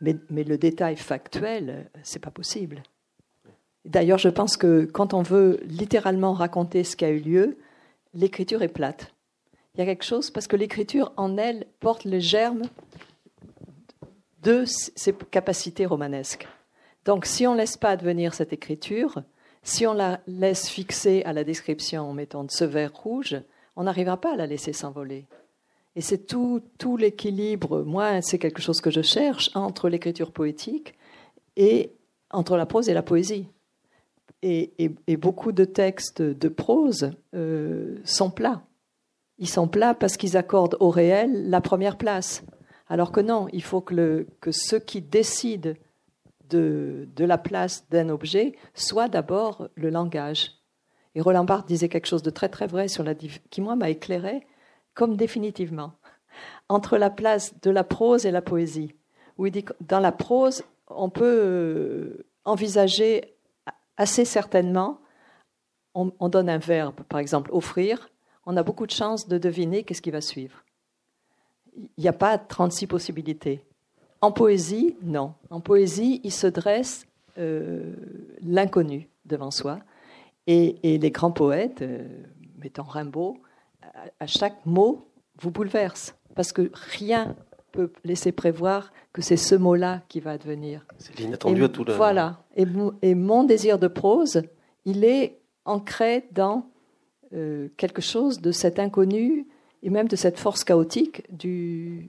Mais, 0.00 0.16
mais, 0.30 0.44
le 0.44 0.58
détail 0.58 0.96
factuel, 0.96 1.90
c'est 2.02 2.18
pas 2.18 2.30
possible. 2.30 2.82
D'ailleurs, 3.84 4.18
je 4.18 4.28
pense 4.28 4.56
que 4.56 4.84
quand 4.84 5.14
on 5.14 5.22
veut 5.22 5.60
littéralement 5.64 6.32
raconter 6.32 6.84
ce 6.84 6.96
qui 6.96 7.04
a 7.04 7.10
eu 7.10 7.20
lieu, 7.20 7.58
l'écriture 8.14 8.62
est 8.62 8.68
plate. 8.68 9.14
Il 9.74 9.80
y 9.80 9.82
a 9.82 9.86
quelque 9.86 10.04
chose, 10.04 10.30
parce 10.30 10.46
que 10.46 10.56
l'écriture 10.56 11.12
en 11.16 11.36
elle 11.36 11.66
porte 11.78 12.04
le 12.04 12.18
germe 12.18 12.62
de 14.42 14.64
ses 14.66 15.14
capacités 15.30 15.86
romanesques. 15.86 16.48
Donc, 17.04 17.26
si 17.26 17.46
on 17.46 17.52
ne 17.52 17.58
laisse 17.58 17.76
pas 17.76 17.96
devenir 17.96 18.34
cette 18.34 18.52
écriture, 18.52 19.22
si 19.62 19.86
on 19.86 19.94
la 19.94 20.20
laisse 20.26 20.68
fixer 20.68 21.22
à 21.24 21.32
la 21.32 21.44
description 21.44 22.08
en 22.08 22.12
mettant 22.12 22.44
de 22.44 22.50
ce 22.50 22.64
vert 22.64 22.94
rouge, 22.94 23.40
on 23.76 23.84
n'arrivera 23.84 24.20
pas 24.20 24.34
à 24.34 24.36
la 24.36 24.46
laisser 24.46 24.72
s'envoler. 24.72 25.26
Et 25.96 26.00
c'est 26.00 26.26
tout, 26.26 26.62
l'équilibre, 26.96 27.82
moi, 27.82 28.22
c'est 28.22 28.38
quelque 28.38 28.62
chose 28.62 28.80
que 28.80 28.90
je 28.90 29.02
cherche 29.02 29.50
entre 29.54 29.88
l'écriture 29.88 30.32
poétique 30.32 30.94
et 31.56 31.92
entre 32.30 32.56
la 32.56 32.66
prose 32.66 32.88
et 32.88 32.94
la 32.94 33.02
poésie 33.02 33.48
et, 34.42 35.16
beaucoup 35.16 35.52
de 35.52 35.64
textes 35.64 36.22
de 36.22 36.48
prose 36.48 37.12
sont 38.04 38.30
plats. 38.30 38.62
Ils 39.38 39.48
sont 39.48 39.68
plats 39.68 39.94
parce 39.94 40.16
qu'ils 40.16 40.36
accordent 40.36 40.76
au 40.80 40.90
réel 40.90 41.48
la 41.48 41.60
première 41.60 41.96
place. 41.96 42.42
Alors 42.88 43.12
que 43.12 43.20
non, 43.20 43.48
il 43.52 43.62
faut 43.62 43.80
que 43.80 44.26
ceux 44.50 44.78
qui 44.78 45.00
décident 45.00 45.72
de, 46.50 47.08
la 47.18 47.38
place 47.38 47.88
d'un 47.90 48.08
objet 48.08 48.56
soit 48.74 49.08
d'abord 49.08 49.68
le 49.74 49.90
langage. 49.90 50.52
Et 51.14 51.20
Roland 51.20 51.44
Barthes 51.44 51.68
disait 51.68 51.88
quelque 51.88 52.06
chose 52.06 52.22
de 52.22 52.30
très 52.30 52.48
très 52.48 52.66
vrai 52.66 52.88
sur 52.88 53.02
la 53.02 53.14
qui 53.14 53.60
moi 53.60 53.76
m'a 53.76 53.90
éclairé 53.90 54.46
comme 54.94 55.16
définitivement 55.16 55.94
entre 56.68 56.98
la 56.98 57.10
place 57.10 57.60
de 57.62 57.70
la 57.70 57.84
prose 57.84 58.26
et 58.26 58.30
la 58.30 58.42
poésie. 58.42 58.94
Où 59.38 59.46
il 59.46 59.52
dit 59.52 59.64
que 59.64 59.72
dans 59.80 60.00
la 60.00 60.12
prose, 60.12 60.62
on 60.88 61.10
peut 61.10 61.24
euh, 61.24 62.26
envisager 62.44 63.34
assez 63.96 64.24
certainement, 64.24 65.00
on, 65.94 66.12
on 66.20 66.28
donne 66.28 66.48
un 66.48 66.58
verbe, 66.58 67.02
par 67.08 67.18
exemple 67.18 67.50
offrir, 67.52 68.10
on 68.46 68.56
a 68.56 68.62
beaucoup 68.62 68.86
de 68.86 68.92
chances 68.92 69.28
de 69.28 69.38
deviner 69.38 69.82
qu'est-ce 69.82 70.02
qui 70.02 70.10
va 70.10 70.20
suivre. 70.20 70.64
Il 71.76 72.02
n'y 72.02 72.08
a 72.08 72.12
pas 72.12 72.38
36 72.38 72.86
possibilités. 72.86 73.64
En 74.20 74.32
poésie, 74.32 74.96
non. 75.02 75.34
En 75.50 75.60
poésie, 75.60 76.20
il 76.24 76.32
se 76.32 76.46
dresse 76.46 77.06
euh, 77.38 77.94
l'inconnu 78.42 79.08
devant 79.24 79.50
soi. 79.50 79.80
Et, 80.46 80.76
les 80.82 81.10
grands 81.10 81.30
poètes, 81.30 81.82
euh, 81.82 82.06
mettons 82.58 82.82
Rimbaud, 82.82 83.38
à, 84.18 84.26
chaque 84.26 84.64
mot 84.66 85.08
vous 85.40 85.50
bouleverse. 85.50 86.14
Parce 86.34 86.52
que 86.52 86.70
rien 86.72 87.34
peut 87.72 87.92
laisser 88.04 88.32
prévoir 88.32 88.92
que 89.12 89.22
c'est 89.22 89.36
ce 89.36 89.54
mot-là 89.54 90.02
qui 90.08 90.20
va 90.20 90.32
advenir. 90.32 90.84
C'est 90.98 91.18
l'inattendu 91.18 91.64
à 91.64 91.68
tout 91.68 91.84
le... 91.84 91.92
Voilà. 91.94 92.42
Et, 92.56 92.66
et, 93.02 93.14
mon 93.14 93.44
désir 93.44 93.78
de 93.78 93.88
prose, 93.88 94.42
il 94.84 95.04
est 95.04 95.38
ancré 95.64 96.26
dans 96.32 96.66
euh, 97.32 97.68
quelque 97.76 98.02
chose 98.02 98.40
de 98.40 98.50
cet 98.50 98.78
inconnu 98.80 99.46
et 99.82 99.90
même 99.90 100.08
de 100.08 100.16
cette 100.16 100.38
force 100.38 100.64
chaotique 100.64 101.22
du, 101.32 102.08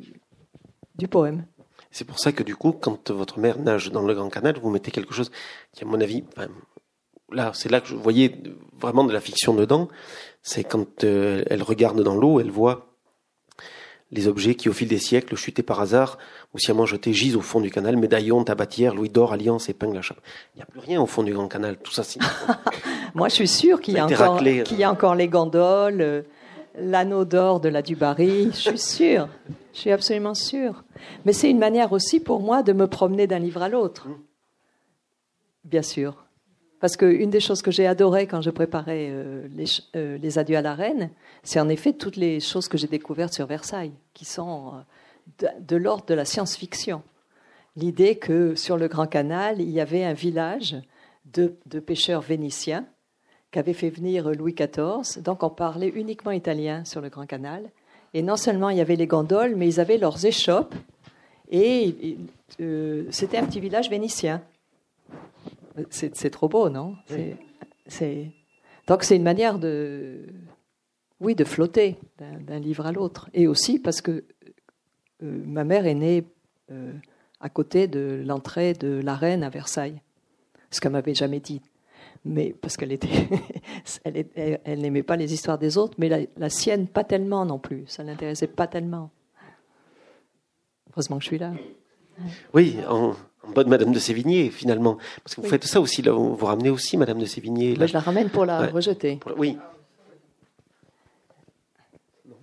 du 0.96 1.08
poème. 1.08 1.46
C'est 1.91 2.05
pour 2.05 2.19
ça 2.19 2.31
que 2.31 2.43
du 2.43 2.55
coup, 2.55 2.71
quand 2.71 3.12
votre 3.12 3.39
mère 3.39 3.60
nage 3.60 3.91
dans 3.91 4.01
le 4.01 4.13
Grand 4.13 4.29
Canal, 4.29 4.57
vous 4.62 4.69
mettez 4.69 4.91
quelque 4.91 5.13
chose 5.13 5.31
qui, 5.74 5.83
à 5.83 5.88
mon 5.88 6.00
avis, 6.00 6.24
là, 7.31 7.51
c'est 7.53 7.69
là 7.69 7.81
que 7.81 7.88
je 7.88 7.95
voyais 7.95 8.33
vraiment 8.79 9.03
de 9.03 9.12
la 9.12 9.19
fiction 9.19 9.53
dedans. 9.53 9.89
C'est 10.41 10.63
quand 10.63 11.03
euh, 11.03 11.43
elle 11.50 11.63
regarde 11.63 12.01
dans 12.01 12.15
l'eau, 12.15 12.39
elle 12.39 12.51
voit 12.51 12.88
les 14.12 14.27
objets 14.27 14.55
qui, 14.55 14.69
au 14.69 14.74
fil 14.74 14.88
des 14.88 14.98
siècles, 14.98 15.36
chutés 15.36 15.63
par 15.63 15.79
hasard 15.79 16.17
ou 16.53 16.60
sciemment 16.60 16.86
jetés, 16.86 17.13
gisent 17.13 17.38
au 17.38 17.41
fond 17.41 17.62
du 17.62 17.71
canal, 17.71 17.95
médaillons, 17.95 18.43
tabatières, 18.43 18.93
louis 18.93 19.10
d'or, 19.10 19.33
alliance, 19.33 19.69
épingle 19.69 19.98
à 19.98 20.01
chape. 20.01 20.19
Il 20.53 20.57
n'y 20.57 20.63
a 20.63 20.65
plus 20.65 20.79
rien 20.79 21.01
au 21.01 21.05
fond 21.05 21.24
du 21.24 21.33
Grand 21.33 21.48
Canal. 21.48 21.77
Tout 21.77 21.93
ça, 21.93 22.03
c'est... 22.03 22.19
Moi, 23.15 23.29
je 23.29 23.36
suis 23.36 23.48
sûr 23.48 23.79
qu'il 23.79 23.95
y, 23.95 24.00
a 24.00 24.05
encore, 24.05 24.39
qu'il 24.39 24.77
y 24.77 24.83
a 24.83 24.91
encore 24.91 25.15
les 25.15 25.27
gondoles, 25.27 26.01
euh, 26.01 26.21
l'anneau 26.75 27.25
d'or 27.25 27.59
de 27.59 27.69
la 27.69 27.81
Dubarry. 27.81 28.51
Je 28.53 28.57
suis 28.57 28.79
sûr. 28.79 29.29
Je 29.73 29.79
suis 29.79 29.91
absolument 29.91 30.33
sûr. 30.33 30.83
Mais 31.25 31.33
c'est 31.33 31.49
une 31.49 31.59
manière 31.59 31.91
aussi 31.91 32.19
pour 32.19 32.41
moi 32.41 32.63
de 32.63 32.73
me 32.73 32.87
promener 32.87 33.27
d'un 33.27 33.39
livre 33.39 33.61
à 33.61 33.69
l'autre. 33.69 34.07
Bien 35.63 35.81
sûr. 35.81 36.25
Parce 36.79 36.97
qu'une 36.97 37.29
des 37.29 37.39
choses 37.39 37.61
que 37.61 37.69
j'ai 37.69 37.85
adorées 37.85 38.25
quand 38.25 38.41
je 38.41 38.49
préparais 38.49 39.09
euh, 39.11 39.47
euh, 39.95 40.17
les, 40.17 40.39
adieux 40.39 40.57
à 40.57 40.61
la 40.61 40.73
reine, 40.73 41.11
c'est 41.43 41.59
en 41.59 41.69
effet 41.69 41.93
toutes 41.93 42.15
les 42.15 42.39
choses 42.39 42.67
que 42.67 42.77
j'ai 42.77 42.87
découvertes 42.87 43.33
sur 43.33 43.45
Versailles, 43.45 43.93
qui 44.13 44.25
sont 44.25 44.73
euh, 45.43 45.47
de, 45.59 45.75
l'ordre 45.75 46.05
de 46.05 46.15
la 46.15 46.25
science-fiction. 46.25 47.03
L'idée 47.75 48.17
que 48.17 48.55
sur 48.55 48.77
le 48.77 48.88
Grand 48.88 49.05
Canal, 49.05 49.62
il 49.62 49.69
y 49.69 49.79
avait 49.79 50.03
un 50.03 50.13
village 50.13 50.75
de, 51.31 51.55
de 51.67 51.79
pêcheurs 51.79 52.21
vénitiens 52.21 52.88
qu'avait 53.51 53.73
fait 53.73 53.89
venir 53.89 54.29
Louis 54.31 54.53
XIV. 54.53 55.21
Donc 55.21 55.43
on 55.43 55.49
parlait 55.49 55.89
uniquement 55.89 56.31
italien 56.31 56.83
sur 56.85 57.01
le 57.01 57.09
Grand 57.09 57.25
Canal. 57.25 57.69
Et 58.13 58.21
non 58.21 58.37
seulement 58.37 58.69
il 58.69 58.77
y 58.77 58.81
avait 58.81 58.95
les 58.95 59.07
gondoles, 59.07 59.55
mais 59.55 59.67
ils 59.67 59.79
avaient 59.79 59.97
leurs 59.97 60.25
échoppes. 60.25 60.75
Et 61.49 62.17
c'était 63.09 63.37
un 63.37 63.45
petit 63.45 63.59
village 63.59 63.89
vénitien. 63.89 64.41
C'est 65.89 66.29
trop 66.29 66.47
beau, 66.47 66.69
non? 66.69 66.95
C'est, 67.87 68.31
Donc 68.87 69.03
c'est 69.03 69.15
une 69.15 69.23
manière 69.23 69.59
de, 69.59 70.25
oui, 71.19 71.35
de 71.35 71.43
flotter 71.43 71.97
d'un 72.17 72.59
livre 72.59 72.85
à 72.85 72.91
l'autre. 72.91 73.29
Et 73.33 73.47
aussi 73.47 73.79
parce 73.79 74.01
que 74.01 74.23
euh, 75.23 75.43
ma 75.45 75.63
mère 75.63 75.85
est 75.85 75.93
née 75.93 76.23
euh, 76.71 76.93
à 77.39 77.49
côté 77.49 77.87
de 77.87 78.23
l'entrée 78.25 78.73
de 78.73 79.01
la 79.03 79.15
reine 79.15 79.43
à 79.43 79.49
Versailles, 79.49 80.01
ce 80.69 80.79
qu'elle 80.79 80.91
m'avait 80.91 81.15
jamais 81.15 81.39
dit. 81.39 81.61
Mais 82.23 82.53
parce 82.62 82.77
qu'elle 82.77 82.91
était, 82.91 83.27
elle, 84.03 84.81
n'aimait 84.81 85.03
pas 85.03 85.15
les 85.15 85.34
histoires 85.34 85.57
des 85.57 85.77
autres, 85.77 85.95
mais 85.97 86.07
la, 86.07 86.19
la 86.38 86.49
sienne 86.49 86.88
pas 86.88 87.03
tellement 87.03 87.45
non 87.45 87.57
plus. 87.57 87.84
Ça 87.88 88.03
l'intéressait 88.03 88.47
pas 88.47 88.67
tellement. 88.67 89.10
Heureusement 90.91 91.17
que 91.17 91.23
je 91.23 91.27
suis 91.27 91.39
là. 91.39 91.53
Oui, 92.53 92.77
en, 92.88 93.15
en 93.43 93.51
bonne 93.51 93.69
Madame 93.69 93.91
de 93.91 93.99
Sévigné, 93.99 94.49
finalement. 94.49 94.97
Parce 95.23 95.36
que 95.36 95.41
vous 95.41 95.47
faites 95.47 95.65
ça 95.65 95.81
aussi, 95.81 96.01
là, 96.01 96.12
vous, 96.12 96.45
ramenez 96.45 96.69
aussi 96.69 96.97
Madame 96.97 97.19
de 97.19 97.25
Sévigné. 97.25 97.75
Là. 97.75 97.88
je 97.88 97.93
la 97.93 97.99
ramène 97.99 98.29
pour 98.29 98.45
la 98.45 98.67
rejeter. 98.67 99.19
Oui. 99.38 99.57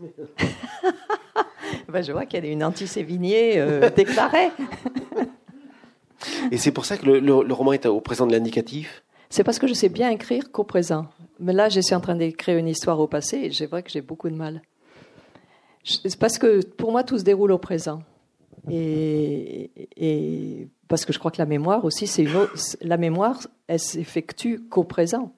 ben, 1.89 2.03
je 2.03 2.13
vois 2.13 2.25
y 2.25 2.37
a 2.37 2.41
une 2.41 2.65
anti-Sévigné 2.65 3.59
euh, 3.59 3.91
déclarée. 3.97 4.51
Et 6.51 6.57
c'est 6.57 6.73
pour 6.73 6.85
ça 6.85 6.97
que 6.97 7.07
le, 7.07 7.53
roman 7.53 7.73
est 7.73 7.87
au 7.87 8.01
présent 8.01 8.27
de 8.27 8.33
l'indicatif? 8.33 9.05
C'est 9.31 9.45
parce 9.45 9.59
que 9.59 9.67
je 9.67 9.75
sais 9.75 9.89
bien 9.89 10.11
écrire 10.11 10.51
qu'au 10.51 10.65
présent. 10.65 11.07
Mais 11.41 11.53
là, 11.53 11.69
je 11.69 11.81
suis 11.81 11.95
en 11.95 12.01
train 12.01 12.17
d'écrire 12.17 12.59
une 12.59 12.69
histoire 12.69 12.99
au 12.99 13.07
passé 13.07 13.39
et 13.39 13.53
c'est 13.53 13.67
vrai 13.67 13.83
que 13.83 13.91
j'ai 13.91 14.01
beaucoup 14.01 14.29
de 14.29 14.35
mal. 14.35 14.63
C'est 15.85 16.19
parce 16.19 16.39
que 16.39 16.65
pour 16.65 16.93
moi, 16.93 17.05
tout 17.05 17.19
se 17.19 17.25
déroule 17.25 17.53
au 17.53 17.59
présent. 17.59 18.03
Et, 18.71 20.69
parce 20.89 21.05
que 21.05 21.13
je 21.13 21.19
crois 21.19 21.31
que 21.31 21.39
la 21.39 21.47
mémoire 21.47 21.85
aussi, 21.85 22.07
c'est 22.07 22.27
la 22.83 22.97
mémoire, 22.97 23.41
elle 23.67 23.79
s'effectue 23.79 24.61
qu'au 24.69 24.85
présent. 24.85 25.33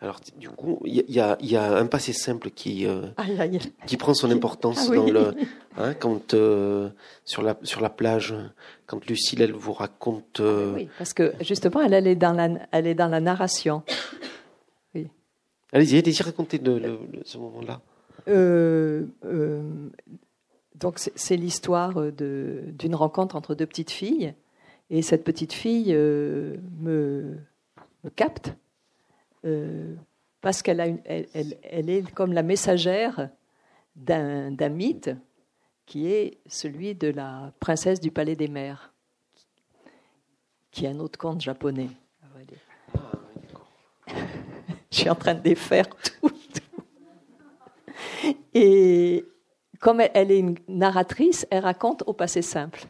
Alors, 0.00 0.20
du 0.36 0.48
coup, 0.48 0.80
il 0.84 0.94
y, 1.08 1.46
y, 1.46 1.56
a 1.56 1.76
un 1.76 1.86
passé 1.86 2.12
simple 2.12 2.50
qui, 2.50 2.86
euh, 2.86 3.06
qui 3.86 3.96
prend 3.96 4.14
son 4.14 4.30
importance 4.36 4.88
ah 4.88 4.94
dans 4.94 5.10
le, 5.10 5.34
hein, 5.76 5.92
quand 5.94 6.34
euh, 6.34 6.88
sur 7.24 7.42
la 7.42 7.56
sur 7.62 7.80
la 7.80 7.90
plage, 7.90 8.32
quand 8.86 9.04
Lucille 9.08 9.42
elle 9.42 9.52
vous 9.52 9.72
raconte. 9.72 10.38
Euh, 10.38 10.74
oui, 10.76 10.88
parce 10.98 11.14
que 11.14 11.32
justement, 11.40 11.80
elle, 11.80 11.94
elle, 11.94 12.06
est 12.06 12.14
dans 12.14 12.32
la 12.32 12.48
elle 12.70 12.86
est 12.86 12.94
dans 12.94 13.08
la 13.08 13.18
narration. 13.18 13.82
Oui. 14.94 15.08
Allez-y, 15.72 15.98
allez-y, 15.98 16.22
racontez 16.22 16.60
de, 16.60 16.78
de 16.78 16.98
ce 17.24 17.38
moment-là. 17.38 17.80
Donc 20.76 20.98
c'est 20.98 21.36
l'histoire 21.36 22.12
d'une 22.12 22.94
rencontre 22.94 23.34
entre 23.34 23.56
deux 23.56 23.66
petites 23.66 23.90
filles. 23.90 24.34
Et 24.90 25.02
cette 25.02 25.24
petite 25.24 25.52
fille 25.52 25.92
me, 25.92 26.56
me, 28.04 28.10
capte 28.14 28.54
parce 30.40 30.62
qu'elle 30.62 31.00
elle, 31.04 31.58
elle, 31.62 31.90
est 31.90 32.10
comme 32.12 32.32
la 32.32 32.42
messagère 32.42 33.30
d'un 33.96 34.68
mythe 34.68 35.10
qui 35.86 36.06
est 36.12 36.38
celui 36.46 36.94
de 36.94 37.08
la 37.08 37.52
princesse 37.60 38.00
du 38.00 38.10
palais 38.10 38.36
des 38.36 38.48
mers, 38.48 38.92
qui 40.70 40.84
est 40.84 40.88
un 40.88 41.00
autre 41.00 41.18
conte 41.18 41.40
japonais. 41.40 41.88
Je 44.90 44.96
suis 44.96 45.10
en 45.10 45.14
train 45.14 45.34
de 45.34 45.40
défaire 45.40 45.88
tout. 45.88 46.30
Et 48.54 49.24
comme 49.80 50.00
elle 50.00 50.30
est 50.30 50.38
une 50.38 50.56
narratrice, 50.68 51.46
elle 51.50 51.64
raconte 51.64 52.02
au 52.06 52.12
passé 52.12 52.42
simple. 52.42 52.84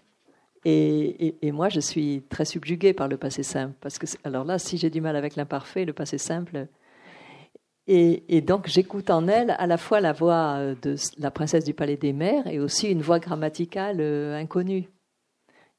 Et, 0.70 1.52
moi, 1.52 1.68
je 1.68 1.80
suis 1.80 2.22
très 2.28 2.44
subjuguée 2.44 2.92
par 2.92 3.08
le 3.08 3.16
passé 3.16 3.42
simple. 3.42 3.74
Parce 3.80 3.98
que, 3.98 4.06
alors 4.24 4.44
là, 4.44 4.58
si 4.58 4.76
j'ai 4.76 4.90
du 4.90 5.00
mal 5.00 5.16
avec 5.16 5.36
l'imparfait, 5.36 5.86
le 5.86 5.94
passé 5.94 6.18
simple. 6.18 6.66
Et, 7.86 8.42
donc, 8.42 8.66
j'écoute 8.66 9.08
en 9.08 9.28
elle 9.28 9.56
à 9.58 9.66
la 9.66 9.78
fois 9.78 10.00
la 10.00 10.12
voix 10.12 10.74
de 10.82 10.94
la 11.18 11.30
princesse 11.30 11.64
du 11.64 11.72
palais 11.72 11.96
des 11.96 12.12
mers 12.12 12.46
et 12.46 12.58
aussi 12.58 12.90
une 12.90 13.00
voix 13.00 13.18
grammaticale 13.18 14.00
euh, 14.00 14.36
inconnue, 14.36 14.90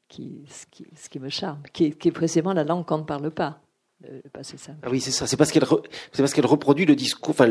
qui, 0.08 0.44
ce, 0.50 0.66
qui, 1.10 1.20
me 1.20 1.30
charme, 1.30 1.62
qui 1.72 1.86
est, 1.86 2.12
précisément 2.12 2.54
la 2.54 2.64
langue 2.64 2.84
qu'on 2.86 2.98
ne 2.98 3.04
parle 3.04 3.30
pas. 3.30 3.62
Le, 4.02 4.22
passé 4.30 4.58
simple. 4.58 4.80
Ah 4.82 4.88
oui, 4.90 5.02
c'est 5.02 5.12
ça. 5.12 5.28
C'est 5.28 5.36
parce 5.38 5.52
qu'elle, 5.52 5.66
reproduit 6.46 6.86
le 6.86 6.96
discours, 6.96 7.32
enfin 7.32 7.46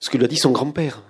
ce 0.00 0.10
que 0.10 0.18
lui 0.18 0.24
a 0.24 0.28
dit 0.28 0.36
son 0.36 0.52
grand-père. 0.52 1.02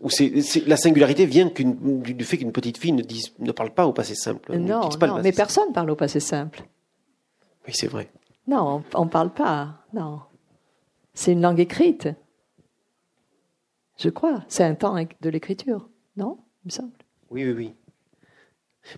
Ou 0.00 0.10
c'est, 0.10 0.32
la 0.66 0.76
singularité 0.76 1.26
vient 1.26 1.50
du, 1.54 2.24
fait 2.24 2.38
qu'une 2.38 2.52
petite 2.52 2.78
fille 2.78 2.92
ne, 2.92 3.02
ne 3.38 3.52
parle 3.52 3.72
pas 3.72 3.86
au 3.86 3.92
passé 3.92 4.14
simple. 4.14 4.56
Non, 4.56 4.88
non 5.00 5.22
mais 5.22 5.32
personne 5.32 5.72
parle 5.72 5.90
au 5.90 5.96
passé 5.96 6.20
simple. 6.20 6.62
Oui, 7.66 7.72
c'est 7.74 7.88
vrai. 7.88 8.10
Non, 8.46 8.82
on 8.94 9.04
ne 9.04 9.10
parle 9.10 9.32
pas. 9.32 9.84
Non. 9.92 10.20
C'est 11.14 11.32
une 11.32 11.42
langue 11.42 11.60
écrite. 11.60 12.08
Je 13.98 14.08
crois. 14.08 14.44
C'est 14.48 14.64
un 14.64 14.74
temps 14.74 14.94
de 15.20 15.30
l'écriture. 15.30 15.88
Non 16.16 16.38
Il 16.64 16.68
me 16.68 16.70
semble. 16.70 16.92
Oui, 17.30 17.44
oui, 17.44 17.52
oui. 17.52 17.74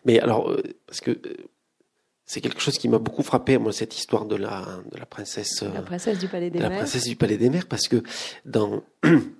Mais 0.05 0.21
alors, 0.21 0.55
parce 0.87 1.01
que 1.01 1.19
c'est 2.31 2.41
quelque 2.41 2.61
chose 2.61 2.79
qui 2.79 2.89
m'a 2.89 2.99
beaucoup 2.99 3.25
frappé, 3.25 3.59
moi, 3.59 3.73
cette 3.73 3.97
histoire 3.97 4.25
de 4.25 4.37
la, 4.37 4.65
de 4.93 4.97
la 4.99 5.07
princesse. 5.07 5.63
La 5.63 5.83
princesse 5.83 6.19
du 6.19 6.29
Palais 6.29 6.51
des 6.51 6.61
Mers. 6.61 6.71
La 6.71 6.77
princesse 6.77 7.05
du 7.05 7.17
Palais 7.17 7.37
des 7.37 7.51
Mers, 7.51 7.67
parce 7.67 7.89
que 7.89 8.05
dans, 8.45 8.85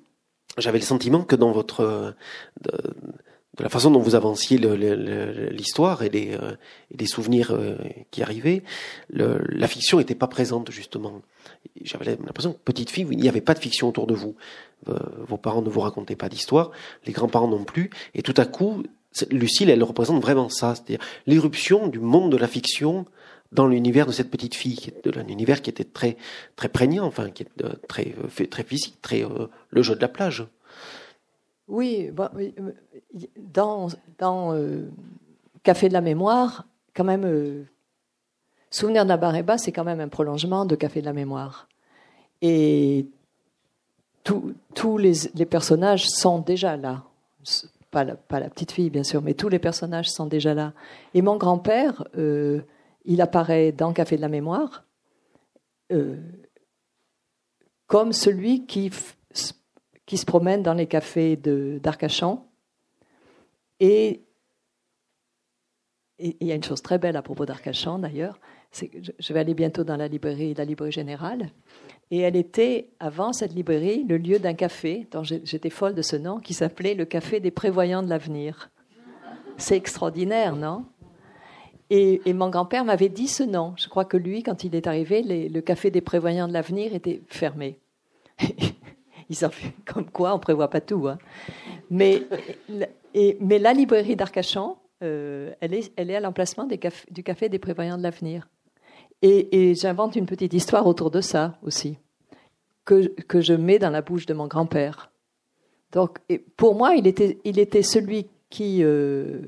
j'avais 0.59 0.79
le 0.79 0.85
sentiment 0.85 1.23
que 1.23 1.37
dans 1.37 1.53
votre, 1.53 2.15
de, 2.63 2.71
de 2.71 3.63
la 3.63 3.69
façon 3.69 3.91
dont 3.91 4.01
vous 4.01 4.15
avanciez 4.15 4.59
l'histoire 4.59 6.03
et 6.03 6.09
les, 6.09 6.37
les 6.97 7.07
souvenirs 7.07 7.57
qui 8.11 8.23
arrivaient, 8.23 8.63
la 9.11 9.69
fiction 9.69 9.99
n'était 9.99 10.15
pas 10.15 10.29
présente 10.29 10.71
justement. 10.71 11.23
J'avais 11.83 12.17
l'impression 12.17 12.53
que 12.53 12.59
petite 12.59 12.91
fille, 12.91 13.07
il 13.11 13.19
n'y 13.19 13.29
avait 13.29 13.41
pas 13.41 13.55
de 13.55 13.59
fiction 13.59 13.89
autour 13.89 14.07
de 14.07 14.15
vous. 14.15 14.35
Vos 14.87 15.37
parents 15.37 15.63
ne 15.63 15.69
vous 15.69 15.81
racontaient 15.81 16.17
pas 16.17 16.29
d'histoire, 16.29 16.71
les 17.07 17.13
grands-parents 17.13 17.49
non 17.49 17.65
plus, 17.65 17.91
et 18.15 18.23
tout 18.23 18.35
à 18.37 18.47
coup, 18.47 18.83
Lucille, 19.31 19.69
elle 19.69 19.83
représente 19.83 20.23
vraiment 20.23 20.49
ça, 20.49 20.75
c'est-à-dire 20.75 21.05
l'irruption 21.27 21.89
du 21.89 21.99
monde 21.99 22.33
de 22.33 22.37
la 22.37 22.49
fiction 22.49 23.07
dans 23.53 23.67
l'univers 23.67 24.07
de 24.07 24.13
cette 24.13 24.31
petite 24.31 24.55
fille, 24.55 24.93
de 25.05 25.13
univers 25.29 25.63
qui 25.63 25.71
était 25.71 25.85
très 25.85 26.17
très 26.57 26.69
prégnant, 26.69 27.07
enfin 27.07 27.31
qui 27.31 27.45
est 27.45 27.63
euh, 27.65 27.73
très 27.89 28.15
euh, 28.41 28.47
très 28.47 28.63
physique, 28.63 29.01
très 29.03 29.25
euh, 29.25 29.47
le 29.71 29.83
jeu 29.83 29.95
de 29.95 30.01
la 30.01 30.09
plage. 30.09 30.47
Oui, 31.69 32.11
dans 33.37 33.89
dans 34.19 34.55
Café 35.63 35.89
de 35.89 35.93
la 35.93 36.01
mémoire, 36.01 36.67
quand 36.95 37.05
même, 37.05 37.67
Souvenir 38.71 39.07
d'Abareba, 39.07 39.57
c'est 39.57 39.71
quand 39.71 39.85
même 39.85 40.01
un 40.01 40.09
prolongement 40.09 40.65
de 40.65 40.75
Café 40.75 41.01
de 41.01 41.07
la 41.07 41.13
mémoire, 41.13 41.69
et 42.43 43.07
tous 44.25 44.99
les, 44.99 45.13
les 45.35 45.47
personnages 45.47 46.09
sont 46.09 46.41
déjà 46.41 46.77
là 46.77 47.05
pas 47.91 48.05
la, 48.05 48.49
petite 48.51 48.73
fille 48.73 48.91
bien 48.91 49.03
sûr, 49.03 49.23
mais 49.23 49.35
tous 49.35 49.49
les 49.49 49.59
personnages 49.59 50.11
sont 50.11 50.27
déjà 50.27 50.55
là. 50.55 50.73
Et 51.15 51.23
mon 51.23 51.37
grand-père, 51.37 52.05
euh, 52.17 52.61
il 53.05 53.21
apparaît 53.21 53.73
dans 53.73 53.93
Café 53.93 54.17
de 54.17 54.23
la 54.23 54.29
mémoire 54.29 54.85
euh, 55.93 56.17
comme 57.87 58.13
celui 58.13 58.67
qui, 58.67 58.91
qui 60.07 60.17
se 60.17 60.25
promène 60.25 60.63
dans 60.63 60.75
les 60.75 60.87
cafés 60.87 61.37
d'Arcachon. 61.37 62.45
Et 63.81 64.23
il 66.21 66.47
y 66.47 66.53
a 66.53 66.55
une 66.55 66.63
chose 66.63 66.83
très 66.83 66.99
belle 66.99 67.17
à 67.17 67.23
propos 67.23 67.47
d'Arcachon 67.47 67.99
d'ailleurs, 67.99 68.39
je 68.73 69.33
vais 69.33 69.41
aller 69.41 69.55
bientôt 69.55 69.83
dans 69.83 69.97
la 69.97 70.07
librairie, 70.07 70.55
la 70.55 70.65
librairie 70.65 70.93
générale, 70.93 71.51
et 72.13 72.19
elle 72.19 72.37
était, 72.37 72.91
avant 73.01 73.33
cette 73.33 73.55
librairie, 73.55 74.05
le 74.05 74.17
lieu 74.17 74.39
d'un 74.39 74.55
café, 74.55 75.09
dont 75.11 75.25
j'étais 75.25 75.71
folle 75.71 75.95
de 75.95 76.03
ce 76.03 76.17
nom, 76.17 76.39
qui 76.39 76.55
s'appelait 76.55 76.95
le 76.95 77.05
Café 77.05 77.41
des 77.41 77.51
Prévoyants 77.51 78.03
de 78.03 78.09
l'Avenir. 78.09 78.71
C'est 79.57 79.77
extraordinaire, 79.77 80.57
non? 80.57 80.87
Et, 81.91 82.33
mon 82.33 82.49
grand-père 82.51 82.85
m'avait 82.85 83.09
dit 83.09 83.27
ce 83.27 83.43
nom. 83.43 83.75
Je 83.77 83.89
crois 83.89 84.05
que 84.05 84.17
lui, 84.17 84.45
quand 84.45 84.63
il 84.63 84.77
est 84.77 84.87
arrivé, 84.87 85.23
le 85.23 85.61
Café 85.61 85.91
des 85.91 86.01
Prévoyants 86.01 86.47
de 86.47 86.53
l'Avenir 86.53 86.95
était 86.95 87.21
fermé. 87.27 87.79
Ils 89.29 89.45
ont 89.45 89.51
comme 89.87 90.09
quoi 90.09 90.35
on 90.35 90.39
prévoit 90.39 90.71
pas 90.71 90.81
tout. 90.81 91.09
Hein. 91.09 91.19
Mais, 91.91 92.23
la 93.15 93.73
librairie 93.73 94.15
d'Arcachon, 94.15 94.77
euh, 95.03 95.53
elle, 95.61 95.75
est, 95.75 96.15
à 96.15 96.21
l'emplacement 96.21 96.65
du 96.65 96.79
Café 97.23 97.49
des 97.49 97.59
Prévoyants 97.59 97.99
de 97.99 98.05
l'Avenir. 98.05 98.49
Et, 99.23 99.75
j'invente 99.75 100.15
une 100.15 100.27
petite 100.27 100.55
histoire 100.55 100.87
autour 100.87 101.11
de 101.11 101.21
ça 101.21 101.59
aussi, 101.63 101.99
que, 102.85 103.03
je 103.41 103.53
mets 103.53 103.81
dans 103.81 103.91
la 103.91 104.03
bouche 104.03 104.27
de 104.27 104.35
mon 104.35 104.47
grand-père. 104.47 105.11
Donc, 105.91 106.19
pour 106.57 106.77
moi, 106.77 106.95
il 106.95 107.09
était, 107.09 107.39
il 107.45 107.59
était 107.59 107.83
celui 107.83 108.29
qui 108.49 108.83
euh, 108.85 109.41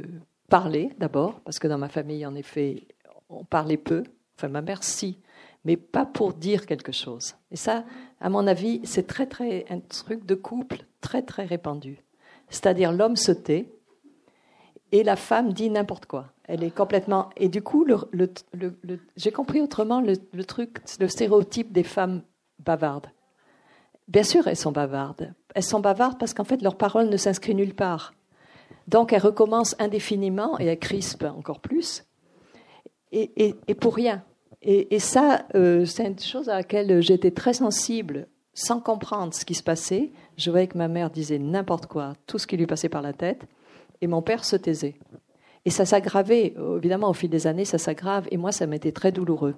parlait 0.52 0.90
d'abord, 0.98 1.40
parce 1.40 1.58
que 1.58 1.66
dans 1.66 1.78
ma 1.78 1.88
famille, 1.88 2.26
en 2.26 2.34
effet, 2.34 2.86
on 3.30 3.42
parlait 3.42 3.78
peu. 3.78 4.02
Enfin, 4.36 4.48
ma 4.48 4.60
mère, 4.60 4.84
si, 4.84 5.18
mais 5.64 5.78
pas 5.78 6.04
pour 6.04 6.34
dire 6.34 6.66
quelque 6.66 6.92
chose. 6.92 7.36
Et 7.50 7.56
ça, 7.56 7.84
à 8.20 8.28
mon 8.28 8.46
avis, 8.46 8.82
c'est 8.84 9.06
très, 9.06 9.24
très, 9.24 9.64
un 9.70 9.80
truc 9.80 10.26
de 10.26 10.34
couple 10.34 10.84
très, 11.00 11.22
très 11.22 11.46
répandu. 11.46 12.04
C'est-à-dire, 12.50 12.92
l'homme 12.92 13.16
se 13.16 13.32
tait 13.32 13.72
et 14.90 15.02
la 15.02 15.16
femme 15.16 15.54
dit 15.54 15.70
n'importe 15.70 16.04
quoi. 16.04 16.34
Elle 16.44 16.64
est 16.64 16.70
complètement. 16.70 17.30
Et 17.38 17.48
du 17.48 17.62
coup, 17.62 17.86
j'ai 19.16 19.32
compris 19.32 19.62
autrement 19.62 20.02
le, 20.02 20.44
truc, 20.44 20.80
le 21.00 21.08
stéréotype 21.08 21.72
des 21.72 21.82
femmes 21.82 22.20
bavardes. 22.58 23.10
Bien 24.06 24.22
sûr, 24.22 24.46
elles 24.48 24.56
sont 24.56 24.72
bavardes. 24.72 25.32
Elles 25.54 25.62
sont 25.62 25.80
bavardes 25.80 26.18
parce 26.18 26.34
qu'en 26.34 26.44
fait, 26.44 26.60
leur 26.60 26.76
parole 26.76 27.08
ne 27.08 27.16
s'inscrit 27.16 27.54
nulle 27.54 27.74
part. 27.74 28.12
Donc, 28.88 29.12
elles 29.12 29.22
recommencent 29.22 29.76
indéfiniment 29.78 30.58
et 30.60 30.66
elles 30.66 30.78
crispent 30.78 31.24
encore 31.24 31.60
plus. 31.60 32.04
Et, 33.12 33.54
pour 33.80 33.94
rien. 33.94 34.22
Et, 34.62 34.98
ça, 34.98 35.44
euh, 35.54 35.84
c'est 35.84 36.06
une 36.06 36.18
chose 36.18 36.48
à 36.48 36.56
laquelle 36.56 37.02
j'étais 37.02 37.30
très 37.30 37.52
sensible 37.52 38.28
sans 38.54 38.80
comprendre 38.80 39.34
ce 39.34 39.44
qui 39.44 39.54
se 39.54 39.62
passait. 39.62 40.12
Je 40.36 40.50
voyais 40.50 40.66
que 40.66 40.78
ma 40.78 40.88
mère 40.88 41.10
disait 41.10 41.38
n'importe 41.38 41.86
quoi, 41.86 42.14
tout 42.26 42.38
ce 42.38 42.46
qui 42.46 42.56
lui 42.56 42.66
passait 42.66 42.88
par 42.88 43.02
la 43.02 43.12
tête, 43.12 43.42
et 44.00 44.06
mon 44.06 44.22
père 44.22 44.44
se 44.44 44.56
taisait. 44.56 44.94
Et 45.64 45.70
ça 45.70 45.84
s'aggravait, 45.84 46.54
évidemment, 46.76 47.10
au 47.10 47.12
fil 47.12 47.30
des 47.30 47.46
années, 47.46 47.64
ça 47.64 47.78
s'aggrave, 47.78 48.26
et 48.30 48.36
moi, 48.36 48.52
ça 48.52 48.66
m'était 48.66 48.92
très 48.92 49.12
douloureux. 49.12 49.56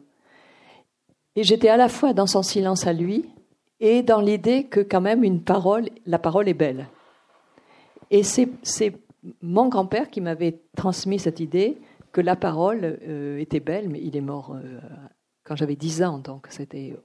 Et 1.37 1.43
j'étais 1.43 1.69
à 1.69 1.77
la 1.77 1.89
fois 1.89 2.13
dans 2.13 2.27
son 2.27 2.43
silence 2.43 2.87
à 2.87 2.93
lui, 2.93 3.29
et 3.81 4.03
dans 4.03 4.21
l'idée 4.21 4.65
que 4.65 4.81
quand 4.81 5.01
même 5.01 5.25
une 5.25 5.43
parole, 5.43 5.89
la 6.07 6.19
parole 6.19 6.49
est 6.49 6.55
belle. 6.55 6.89
Et 8.11 8.23
c'est 8.23 8.49
mon 9.43 9.69
grand-père 9.69 10.11
qui 10.11 10.21
m'avait 10.21 10.61
transmis 10.77 11.19
cette 11.19 11.41
idée 11.41 11.79
que 12.13 12.21
la 12.21 12.37
parole 12.37 12.99
euh, 13.03 13.39
était 13.39 13.61
belle, 13.61 13.89
mais 13.89 14.01
il 14.01 14.17
est 14.17 14.23
mort 14.23 14.55
euh, 14.55 14.79
quand 15.43 15.57
j'avais 15.57 15.77
10 15.77 16.03
ans, 16.05 16.19
donc 16.19 16.47
c'était. 16.49 16.97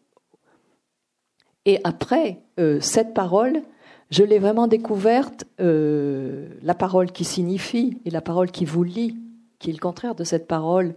Et 1.66 1.80
après, 1.84 2.42
euh, 2.60 2.80
cette 2.80 3.14
parole, 3.14 3.62
je 4.12 4.24
l'ai 4.24 4.40
vraiment 4.40 4.68
découverte, 4.68 5.46
la 5.60 6.74
parole 6.74 7.12
qui 7.12 7.26
signifie 7.26 8.00
et 8.06 8.10
la 8.10 8.22
parole 8.22 8.52
qui 8.52 8.66
vous 8.66 8.84
lit, 8.84 9.18
qui 9.60 9.70
est 9.70 9.74
le 9.74 9.80
contraire 9.80 10.16
de 10.16 10.24
cette 10.24 10.48
parole 10.48 10.96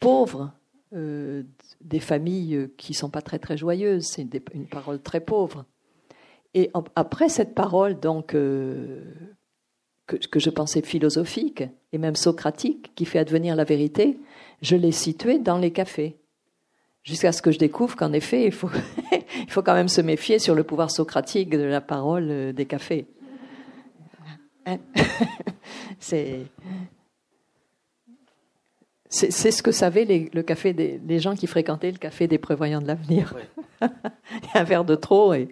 pauvre 0.00 0.52
des 0.92 2.00
familles 2.00 2.70
qui 2.76 2.92
sont 2.92 3.10
pas 3.10 3.22
très 3.22 3.38
très 3.38 3.56
joyeuses. 3.56 4.06
C'est 4.06 4.26
une, 4.52 4.66
parole 4.66 5.00
très 5.00 5.20
pauvre. 5.20 5.64
Et 6.54 6.72
après 6.96 7.28
cette 7.28 7.54
parole, 7.54 8.00
donc 8.00 8.34
que, 10.10 10.26
que, 10.26 10.40
je 10.40 10.50
pensais 10.50 10.82
philosophique 10.82 11.62
et 11.92 11.98
même 11.98 12.16
socratique, 12.16 12.92
qui 12.94 13.04
fait 13.04 13.18
advenir 13.18 13.54
la 13.56 13.64
vérité, 13.64 14.18
je 14.62 14.76
l'ai 14.76 14.92
située 14.92 15.38
dans 15.38 15.58
les 15.58 15.70
cafés 15.70 16.16
jusqu'à 17.02 17.32
ce 17.32 17.42
que 17.42 17.50
je 17.50 17.58
découvre 17.58 17.96
qu'en 17.96 18.12
effet, 18.12 18.44
il 18.44 18.52
faut, 18.52 18.70
il 19.12 19.50
faut 19.50 19.62
quand 19.62 19.74
même 19.74 19.88
se 19.88 20.00
méfier 20.00 20.38
sur 20.38 20.54
le 20.54 20.64
pouvoir 20.64 20.90
socratique 20.90 21.50
de 21.50 21.62
la 21.62 21.80
parole 21.80 22.28
euh, 22.30 22.52
des 22.52 22.66
cafés. 22.66 23.06
Hein? 24.66 24.78
c'est 25.98 26.40
c'est 29.12 29.50
ce 29.50 29.60
que 29.60 29.72
savaient 29.72 30.04
les, 30.04 30.30
le 30.32 30.42
café 30.44 30.72
des, 30.72 31.00
les 31.04 31.18
gens 31.18 31.34
qui 31.34 31.48
fréquentaient 31.48 31.90
le 31.90 31.98
café 31.98 32.28
des 32.28 32.38
prévoyants 32.38 32.80
de 32.80 32.86
l'avenir. 32.86 33.34
un 34.54 34.62
verre 34.62 34.84
de 34.84 34.94
trop 34.94 35.34
et 35.34 35.48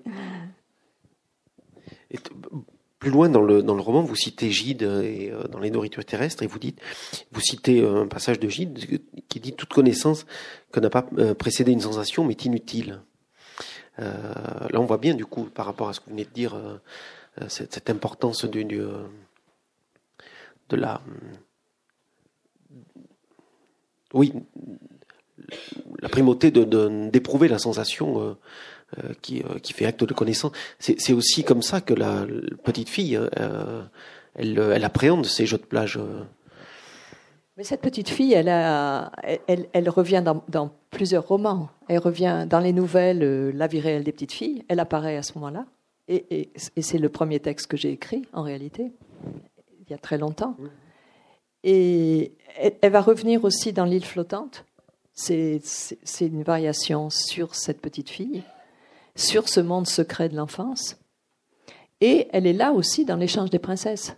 plus 2.98 3.10
loin 3.10 3.28
dans 3.28 3.42
le, 3.42 3.62
dans 3.62 3.74
le 3.74 3.80
roman, 3.80 4.02
vous 4.02 4.16
citez 4.16 4.50
Gide 4.50 4.82
et, 4.82 5.30
euh, 5.30 5.46
dans 5.48 5.60
les 5.60 5.70
nourritures 5.70 6.04
terrestres 6.04 6.42
et 6.42 6.46
vous 6.46 6.58
dites, 6.58 6.80
vous 7.32 7.40
citez 7.40 7.80
euh, 7.80 8.02
un 8.02 8.06
passage 8.06 8.40
de 8.40 8.48
Gide 8.48 9.00
qui 9.28 9.40
dit 9.40 9.52
toute 9.52 9.72
connaissance 9.72 10.26
que 10.72 10.80
n'a 10.80 10.90
pas 10.90 11.06
euh, 11.18 11.34
précédé 11.34 11.72
une 11.72 11.80
sensation 11.80 12.24
m'est 12.24 12.44
inutile. 12.44 13.00
Euh, 14.00 14.22
là, 14.70 14.80
on 14.80 14.84
voit 14.84 14.98
bien 14.98 15.14
du 15.14 15.26
coup 15.26 15.44
par 15.44 15.66
rapport 15.66 15.88
à 15.88 15.92
ce 15.92 16.00
que 16.00 16.06
vous 16.06 16.12
venez 16.12 16.24
de 16.24 16.30
dire 16.30 16.56
cette, 17.48 17.72
cette, 17.72 17.90
importance 17.90 18.44
du, 18.44 18.64
du 18.64 18.78
de 20.68 20.76
la 20.76 21.00
oui 24.12 24.32
la 26.00 26.08
primauté 26.08 26.50
de 26.50 27.08
d'éprouver 27.08 27.48
la 27.48 27.58
sensation 27.58 28.20
euh, 28.20 28.34
qui, 29.20 29.42
euh, 29.42 29.58
qui 29.58 29.72
fait 29.72 29.86
acte 29.86 30.04
de 30.04 30.14
connaissance. 30.14 30.52
C'est 30.78 31.12
aussi 31.12 31.44
comme 31.44 31.62
ça 31.62 31.80
que 31.80 31.94
la, 31.94 32.26
petite 32.64 32.88
fille, 32.88 33.16
euh, 33.16 33.82
elle, 34.34 34.58
elle, 34.58 34.84
appréhende 34.84 35.26
ces 35.26 35.46
jeux 35.46 35.58
de 35.58 35.64
plage. 35.64 35.98
Mais 37.56 37.64
cette 37.64 37.80
petite 37.80 38.08
fille, 38.08 38.32
elle, 38.32 38.48
a, 38.48 39.12
elle, 39.46 39.68
elle 39.72 39.88
revient 39.90 40.22
dans, 40.24 40.42
dans, 40.48 40.72
plusieurs 40.90 41.26
romans. 41.26 41.68
Elle 41.88 41.98
revient 41.98 42.46
dans 42.48 42.60
les 42.60 42.72
nouvelles 42.72 43.50
La 43.50 43.66
vie 43.66 43.80
réelle 43.80 44.04
des 44.04 44.12
petites 44.12 44.32
filles. 44.32 44.64
Elle 44.68 44.80
apparaît 44.80 45.16
à 45.16 45.22
ce 45.22 45.34
moment-là. 45.34 45.66
Et, 46.08 46.24
et, 46.30 46.50
et 46.76 46.82
c'est 46.82 46.98
le 46.98 47.10
premier 47.10 47.40
texte 47.40 47.66
que 47.66 47.76
j'ai 47.76 47.92
écrit, 47.92 48.22
en 48.32 48.42
réalité, 48.42 48.92
il 49.80 49.90
y 49.90 49.94
a 49.94 49.98
très 49.98 50.16
longtemps. 50.16 50.56
Et 51.62 52.32
elle, 52.56 52.76
elle 52.80 52.92
va 52.92 53.02
revenir 53.02 53.44
aussi 53.44 53.74
dans 53.74 53.84
L'île 53.84 54.06
flottante. 54.06 54.64
C'est 55.12 55.60
une 56.20 56.42
variation 56.42 57.10
sur 57.10 57.54
cette 57.54 57.82
petite 57.82 58.08
fille 58.08 58.44
sur 59.18 59.48
ce 59.48 59.60
monde 59.60 59.86
secret 59.86 60.28
de 60.28 60.36
l'enfance. 60.36 60.96
Et 62.00 62.28
elle 62.32 62.46
est 62.46 62.52
là 62.52 62.72
aussi 62.72 63.04
dans 63.04 63.16
l'échange 63.16 63.50
des 63.50 63.58
princesses. 63.58 64.16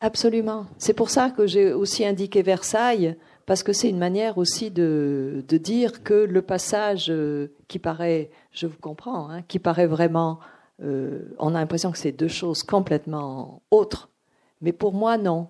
Absolument. 0.00 0.66
C'est 0.76 0.92
pour 0.92 1.08
ça 1.08 1.30
que 1.30 1.46
j'ai 1.46 1.72
aussi 1.72 2.04
indiqué 2.04 2.42
Versailles, 2.42 3.16
parce 3.46 3.62
que 3.62 3.72
c'est 3.72 3.88
une 3.88 3.98
manière 3.98 4.38
aussi 4.38 4.72
de, 4.72 5.44
dire 5.48 6.02
que 6.02 6.14
le 6.14 6.42
passage 6.42 7.06
euh, 7.08 7.54
qui 7.68 7.78
paraît, 7.78 8.30
je 8.50 8.66
vous 8.66 8.78
comprends, 8.78 9.30
hein, 9.30 9.42
qui 9.42 9.60
paraît 9.60 9.86
vraiment, 9.86 10.40
euh, 10.82 11.32
on 11.38 11.54
a 11.54 11.60
l'impression 11.60 11.92
que 11.92 11.98
c'est 11.98 12.12
deux 12.12 12.28
choses 12.28 12.64
complètement 12.64 13.62
autres, 13.70 14.10
mais 14.60 14.72
pour 14.72 14.92
moi 14.92 15.16
non. 15.16 15.48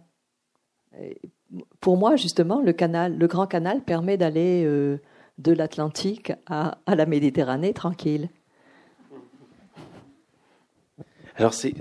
pour 1.80 1.96
moi 1.96 2.16
justement, 2.16 2.60
le 2.60 2.74
canal, 2.74 3.16
le 3.16 3.26
grand 3.26 3.46
canal 3.46 3.82
permet 3.82 4.18
d'aller 4.18 4.64
euh, 4.66 5.00
de 5.38 5.52
l'Atlantique 5.52 6.32
à, 6.46 6.78
à 6.86 6.94
la 6.94 7.06
Méditerranée 7.06 7.72
tranquille. 7.72 8.28
Alors 11.38 11.52
c'est 11.52 11.74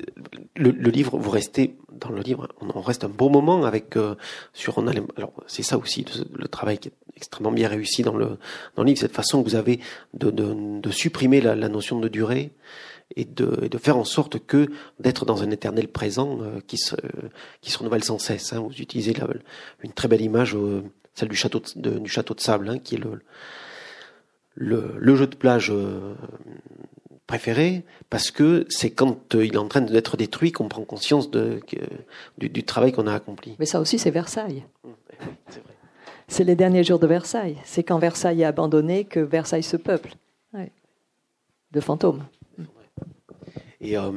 le, 0.58 0.72
livre, 0.72 1.18
vous 1.18 1.30
restez 1.30 1.78
dans 1.92 2.10
le 2.10 2.22
livre, 2.22 2.50
on, 2.60 2.82
reste 2.82 3.06
un 3.06 3.10
beau 3.10 3.30
moment 3.30 3.64
avec 3.64 3.96
euh, 3.96 4.16
sur 4.54 4.84
alors 5.16 5.32
c'est 5.48 5.64
ça 5.64 5.78
aussi 5.78 6.06
le, 6.34 6.48
travail 6.50 6.78
qui 6.78 6.90
est 6.90 6.94
extrêmement 7.16 7.54
bien 7.54 7.70
réussi 7.70 8.02
dans 8.02 8.18
le 8.18 8.38
dans 8.76 8.84
le 8.84 8.88
livre, 8.88 9.00
cette 9.00 9.14
façon 9.16 9.42
que 9.42 9.50
vous 9.50 9.56
avez 9.56 9.80
de, 10.14 10.30
de, 10.30 10.82
de 10.82 10.92
supprimer 10.92 11.40
la, 11.40 11.56
notion 11.70 12.00
de 12.00 12.10
durée 12.10 12.52
et 13.16 13.24
de, 13.24 13.68
de 13.68 13.78
faire 13.78 13.98
en 13.98 14.04
sorte 14.04 14.46
que 14.46 14.68
d'être 15.00 15.26
dans 15.26 15.42
un 15.42 15.52
éternel 15.52 15.88
présent 15.88 16.40
euh, 16.42 16.60
qui 16.68 16.78
se 16.78 16.96
qui 17.62 17.72
se 17.72 17.78
renouvelle 17.78 18.04
sans 18.04 18.20
cesse. 18.20 18.52
Hein. 18.52 18.60
Vous 18.60 18.74
utilisez 18.74 19.14
une 19.84 19.94
très 19.94 20.10
belle 20.10 20.22
image, 20.22 20.54
euh, 20.56 20.82
celle 21.16 21.30
du 21.30 21.36
château 21.36 21.62
de, 21.76 22.00
du 22.00 22.10
château 22.10 22.34
de 22.34 22.42
sable, 22.42 22.70
hein, 22.70 22.80
qui 22.80 22.96
est 22.96 23.00
le 23.00 23.22
le, 24.58 24.96
le 24.98 25.16
jeu 25.18 25.28
de 25.28 25.36
plage 25.36 25.72
préféré 27.28 27.84
parce 28.10 28.32
que 28.32 28.66
c'est 28.70 28.92
quand 28.92 29.36
euh, 29.36 29.46
il 29.46 29.56
est 29.56 29.58
en 29.58 29.68
train 29.68 29.82
d'être 29.82 30.18
détruit 30.18 30.52
qu'on 30.52 30.68
prend 30.68 30.84
conscience 30.84 31.32
de, 31.32 31.60
du, 32.38 32.50
du, 32.50 32.64
travail 32.64 32.92
qu'on 32.92 33.08
a 33.08 33.14
accompli. 33.14 33.56
Mais 33.60 33.66
ça 33.66 33.80
aussi, 33.80 33.98
c'est 33.98 34.12
Versailles. 34.12 34.64
C'est 36.28 36.44
les 36.44 36.56
derniers 36.56 36.84
jours 36.84 36.98
de 36.98 37.06
Versailles. 37.06 37.58
C'est 37.66 37.84
quand 37.84 38.00
Versailles 38.00 38.42
est 38.42 38.46
abandonné 38.46 39.04
que 39.04 39.20
Versailles 39.20 39.62
se 39.62 39.78
peuple. 39.78 40.16
Ouais. 40.56 40.72
De 41.72 41.80
fantômes. 41.80 42.26
Et, 43.80 43.96
euh, 43.96 44.12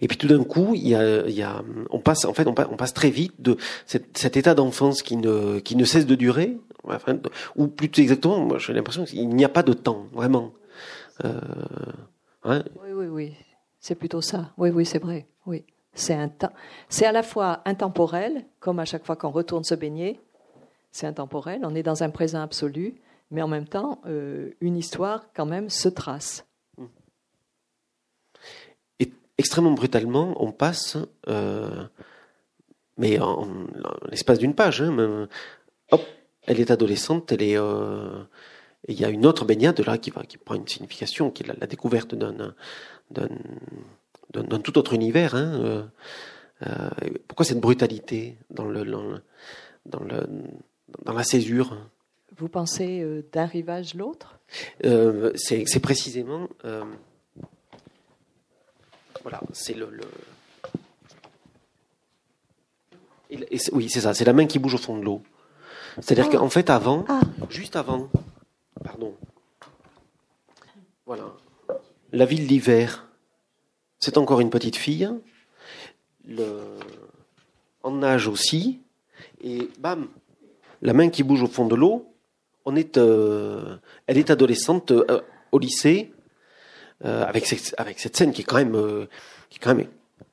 et 0.00 0.08
puis 0.08 0.16
tout 0.16 0.28
d'un 0.28 0.44
coup, 0.44 0.74
il 0.74 0.88
y 0.88 0.94
a, 0.94 1.62
on 1.90 2.00
passe, 2.00 2.24
en 2.24 2.34
fait, 2.34 2.46
on 2.46 2.54
passe, 2.54 2.94
très 2.94 3.10
vite 3.10 3.34
de 3.38 3.56
cet, 3.86 4.36
état 4.36 4.54
d'enfance 4.54 5.02
qui 5.02 5.16
ne, 5.16 5.58
qui 5.60 5.76
ne 5.76 5.84
cesse 5.84 6.06
de 6.06 6.14
durer, 6.14 6.58
ou 7.56 7.68
plus 7.68 7.90
exactement, 7.98 8.38
moi 8.40 8.58
j'ai 8.58 8.72
l'impression 8.72 9.04
qu'il 9.04 9.28
n'y 9.28 9.44
a 9.44 9.48
pas 9.48 9.62
de 9.62 9.72
temps, 9.72 10.06
vraiment. 10.12 10.52
Euh, 11.24 11.40
oui, 12.44 12.92
oui, 12.92 13.06
oui. 13.06 13.34
C'est 13.80 13.94
plutôt 13.94 14.20
ça. 14.20 14.52
Oui, 14.56 14.70
oui, 14.70 14.84
c'est 14.84 14.98
vrai. 14.98 15.26
Oui. 15.46 15.64
C'est 15.94 16.14
un 16.14 16.30
c'est 16.88 17.06
à 17.06 17.12
la 17.12 17.22
fois 17.22 17.60
intemporel, 17.64 18.44
comme 18.60 18.78
à 18.78 18.84
chaque 18.84 19.04
fois 19.04 19.16
qu'on 19.16 19.30
retourne 19.30 19.64
se 19.64 19.74
baigner, 19.74 20.20
c'est 20.92 21.06
intemporel, 21.06 21.60
on 21.64 21.74
est 21.74 21.82
dans 21.82 22.02
un 22.02 22.10
présent 22.10 22.40
absolu, 22.40 23.00
mais 23.30 23.42
en 23.42 23.48
même 23.48 23.66
temps, 23.66 24.00
euh, 24.06 24.50
une 24.60 24.76
histoire 24.76 25.24
quand 25.34 25.46
même 25.46 25.68
se 25.68 25.88
trace. 25.88 26.46
Extrêmement 29.40 29.70
brutalement, 29.70 30.34
on 30.42 30.50
passe, 30.50 30.96
euh, 31.28 31.84
mais 32.96 33.20
en, 33.20 33.46
l'espace 34.10 34.40
d'une 34.40 34.52
page, 34.52 34.82
hein, 34.82 35.28
hop, 35.92 36.02
elle 36.44 36.58
est 36.58 36.72
adolescente, 36.72 37.30
elle 37.30 37.42
est, 37.42 37.56
euh, 37.56 38.20
et 38.88 38.94
il 38.94 39.00
y 39.00 39.04
a 39.04 39.10
une 39.10 39.24
autre 39.24 39.44
baignade 39.44 39.78
là 39.86 39.96
qui, 39.96 40.10
va, 40.10 40.24
qui 40.24 40.38
prend 40.38 40.56
une 40.56 40.66
signification, 40.66 41.30
qui 41.30 41.44
est 41.44 41.46
la, 41.46 41.54
la 41.60 41.68
découverte 41.68 42.16
d'un, 42.16 42.32
d'un, 43.12 43.28
d'un, 44.32 44.58
tout 44.58 44.76
autre 44.76 44.92
univers. 44.92 45.36
Hein. 45.36 45.88
Euh, 46.66 46.90
pourquoi 47.28 47.46
cette 47.46 47.60
brutalité 47.60 48.38
dans, 48.50 48.64
le, 48.64 48.84
dans, 48.84 49.04
le, 49.04 49.20
dans, 49.86 50.02
le, 50.02 50.26
dans 51.04 51.12
la 51.12 51.22
césure? 51.22 51.76
Vous 52.36 52.48
pensez 52.48 53.06
d'un 53.32 53.46
rivage 53.46 53.94
l'autre? 53.94 54.40
C'est, 54.82 55.62
c'est 55.66 55.80
précisément. 55.80 56.48
Voilà, 59.28 59.42
c'est 59.52 59.74
le. 59.74 59.90
le 59.90 60.04
et, 63.28 63.56
et 63.56 63.58
oui, 63.72 63.90
c'est 63.90 64.00
ça, 64.00 64.14
c'est 64.14 64.24
la 64.24 64.32
main 64.32 64.46
qui 64.46 64.58
bouge 64.58 64.76
au 64.76 64.78
fond 64.78 64.96
de 64.96 65.04
l'eau. 65.04 65.20
C'est-à-dire 66.00 66.30
ah. 66.32 66.36
qu'en 66.38 66.48
fait, 66.48 66.70
avant, 66.70 67.04
ah. 67.10 67.20
juste 67.50 67.76
avant, 67.76 68.08
Pardon. 68.82 69.14
Voilà. 71.04 71.34
La 72.10 72.24
ville 72.24 72.46
d'hiver, 72.46 73.06
c'est 73.98 74.16
encore 74.16 74.40
une 74.40 74.48
petite 74.48 74.76
fille. 74.76 75.10
Le... 76.26 76.78
En 77.82 77.90
nage 77.90 78.28
aussi. 78.28 78.80
Et 79.42 79.68
bam, 79.78 80.08
la 80.80 80.94
main 80.94 81.10
qui 81.10 81.22
bouge 81.22 81.42
au 81.42 81.48
fond 81.48 81.66
de 81.66 81.74
l'eau. 81.74 82.14
On 82.64 82.76
est, 82.76 82.96
euh, 82.96 83.76
elle 84.06 84.16
est 84.16 84.30
adolescente 84.30 84.90
euh, 84.90 85.20
au 85.52 85.58
lycée, 85.58 86.14
avec, 87.02 87.46
cette, 87.46 87.74
avec 87.78 87.98
cette 87.98 88.16
scène 88.16 88.32
qui 88.32 88.42
est 88.42 88.44
quand 88.44 88.56
même, 88.56 88.74
euh, 88.74 89.06
qui 89.50 89.58
est 89.58 89.62
quand 89.62 89.74
même 89.74 89.86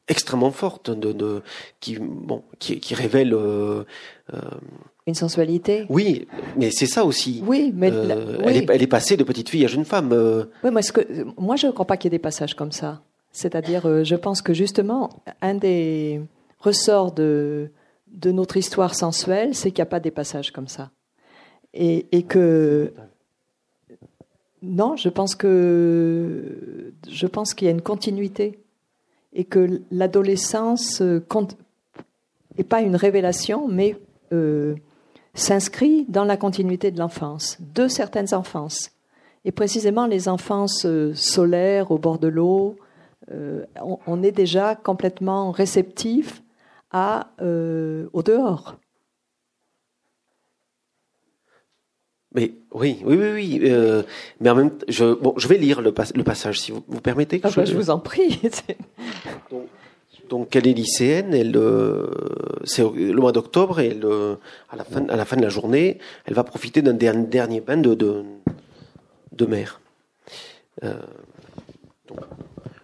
extrêmement 0.08 0.52
forte, 0.52 0.92
de, 0.92 1.14
de 1.14 1.42
qui, 1.80 1.98
bon, 2.00 2.44
qui, 2.60 2.80
qui 2.80 2.96
révèle 2.96 3.34
une 5.08 5.14
sensualité. 5.14 5.86
Oui, 5.90 6.28
mais 6.58 6.72
c'est 6.72 6.88
ça 6.88 7.06
aussi. 7.06 7.44
Oui, 7.46 7.72
mais 7.76 7.92
euh, 7.92 8.40
Elle, 8.44 8.58
est, 8.58 8.70
elle, 8.70 8.82
est, 8.82 8.88
passée 8.88 9.18
de 9.18 9.24
petite 9.24 9.50
fille 9.50 9.64
à 9.64 9.68
jeune 9.68 9.86
femme. 9.86 10.12
Euh. 10.12 10.46
Oui, 10.64 10.72
moi, 10.72 10.82
que, 10.82 11.26
moi 11.40 11.56
je 11.56 11.68
ne 11.68 11.72
crois 11.72 11.86
pas 11.86 11.98
qu'il 11.98 12.12
y 12.12 12.16
ait 12.16 12.18
des 12.18 12.22
passages 12.22 12.56
comme 12.56 12.72
ça. 12.72 13.02
C'est-à-dire, 13.32 13.86
euh, 13.86 14.04
je 14.04 14.16
pense 14.16 14.42
que 14.42 14.54
justement, 14.54 15.10
un 15.42 15.56
des 15.56 16.22
ressorts 16.60 17.12
de, 17.12 17.70
de 18.08 18.32
notre 18.32 18.58
histoire 18.58 18.96
sensuelle, 18.96 19.54
c'est 19.54 19.70
qu'il 19.70 19.82
n'y 19.82 19.88
a 19.88 19.92
pas 19.92 20.00
des 20.00 20.12
passages 20.12 20.52
comme 20.52 20.68
ça. 20.68 20.90
Et, 21.74 22.08
et, 22.12 22.24
que. 22.24 22.94
Non, 24.66 24.96
je 24.96 25.10
pense 25.10 25.36
que. 25.36 26.92
Je 27.10 27.28
pense 27.28 27.54
qu'il 27.54 27.66
y 27.66 27.70
a 27.70 27.72
une 27.72 27.82
continuité. 27.82 28.60
Et 29.34 29.44
que 29.44 29.82
l'adolescence 29.92 31.02
n'est 31.02 32.64
pas 32.64 32.82
une 32.82 32.96
révélation, 32.96 33.68
mais 33.68 33.98
s'inscrit 35.36 36.06
dans 36.08 36.24
la 36.24 36.38
continuité 36.38 36.90
de 36.92 37.00
l'enfance, 37.00 37.58
de 37.60 37.88
certaines 37.88 38.34
enfances. 38.34 38.92
Et 39.44 39.52
précisément 39.52 40.08
les 40.08 40.28
enfances 40.28 40.86
euh, 40.86 41.14
solaires 41.14 41.92
au 41.92 42.00
bord 42.00 42.18
de 42.18 42.28
l'eau, 42.28 42.78
euh, 43.32 43.66
on, 44.08 44.24
est 44.24 44.32
déjà 44.32 44.76
complètement 44.76 45.52
réceptif 45.52 46.42
euh, 47.42 48.08
au 48.14 48.24
dehors. 48.24 48.76
Mais 52.36 52.52
oui, 52.74 53.00
oui, 53.06 53.16
oui, 53.16 53.32
oui. 53.34 53.60
Euh, 53.64 54.04
mais 54.42 54.50
en 54.50 54.56
même 54.56 54.72
temps, 54.72 54.86
je, 54.90 55.14
bon, 55.14 55.34
je 55.38 55.48
vais 55.48 55.58
lire 55.58 55.82
le, 55.82 55.94
le 56.16 56.24
passage, 56.24 56.60
si 56.60 56.72
vous, 56.72 56.84
vous 56.88 57.00
permettez. 57.00 57.40
Que 57.40 57.48
ah 57.48 57.50
je... 57.50 57.56
Bah, 57.56 57.66
je 57.66 57.76
vous 57.76 57.90
en 57.90 58.00
prie. 58.00 58.40
Donc, 59.50 59.68
donc 60.30 60.56
elle 60.56 60.68
est 60.68 60.74
lycéenne, 60.74 61.36
elle 61.36 61.56
euh, 61.56 62.08
c'est 62.64 62.82
le 62.82 63.14
mois 63.14 63.32
d'octobre 63.32 63.80
et 63.80 63.94
le, 63.94 64.40
à 64.72 64.76
la 64.76 64.84
fin 64.84 65.08
à 65.08 65.16
la 65.16 65.24
fin 65.24 65.36
de 65.36 65.44
la 65.44 65.50
journée, 65.50 66.00
elle 66.26 66.34
va 66.34 66.44
profiter 66.44 66.82
d'un 66.82 66.94
dernier 66.94 67.62
bain 67.62 67.78
de 67.78 67.94
de, 67.94 68.24
de 69.34 69.46
mer. 69.46 69.82
Euh, 70.84 70.96
donc, 72.08 72.22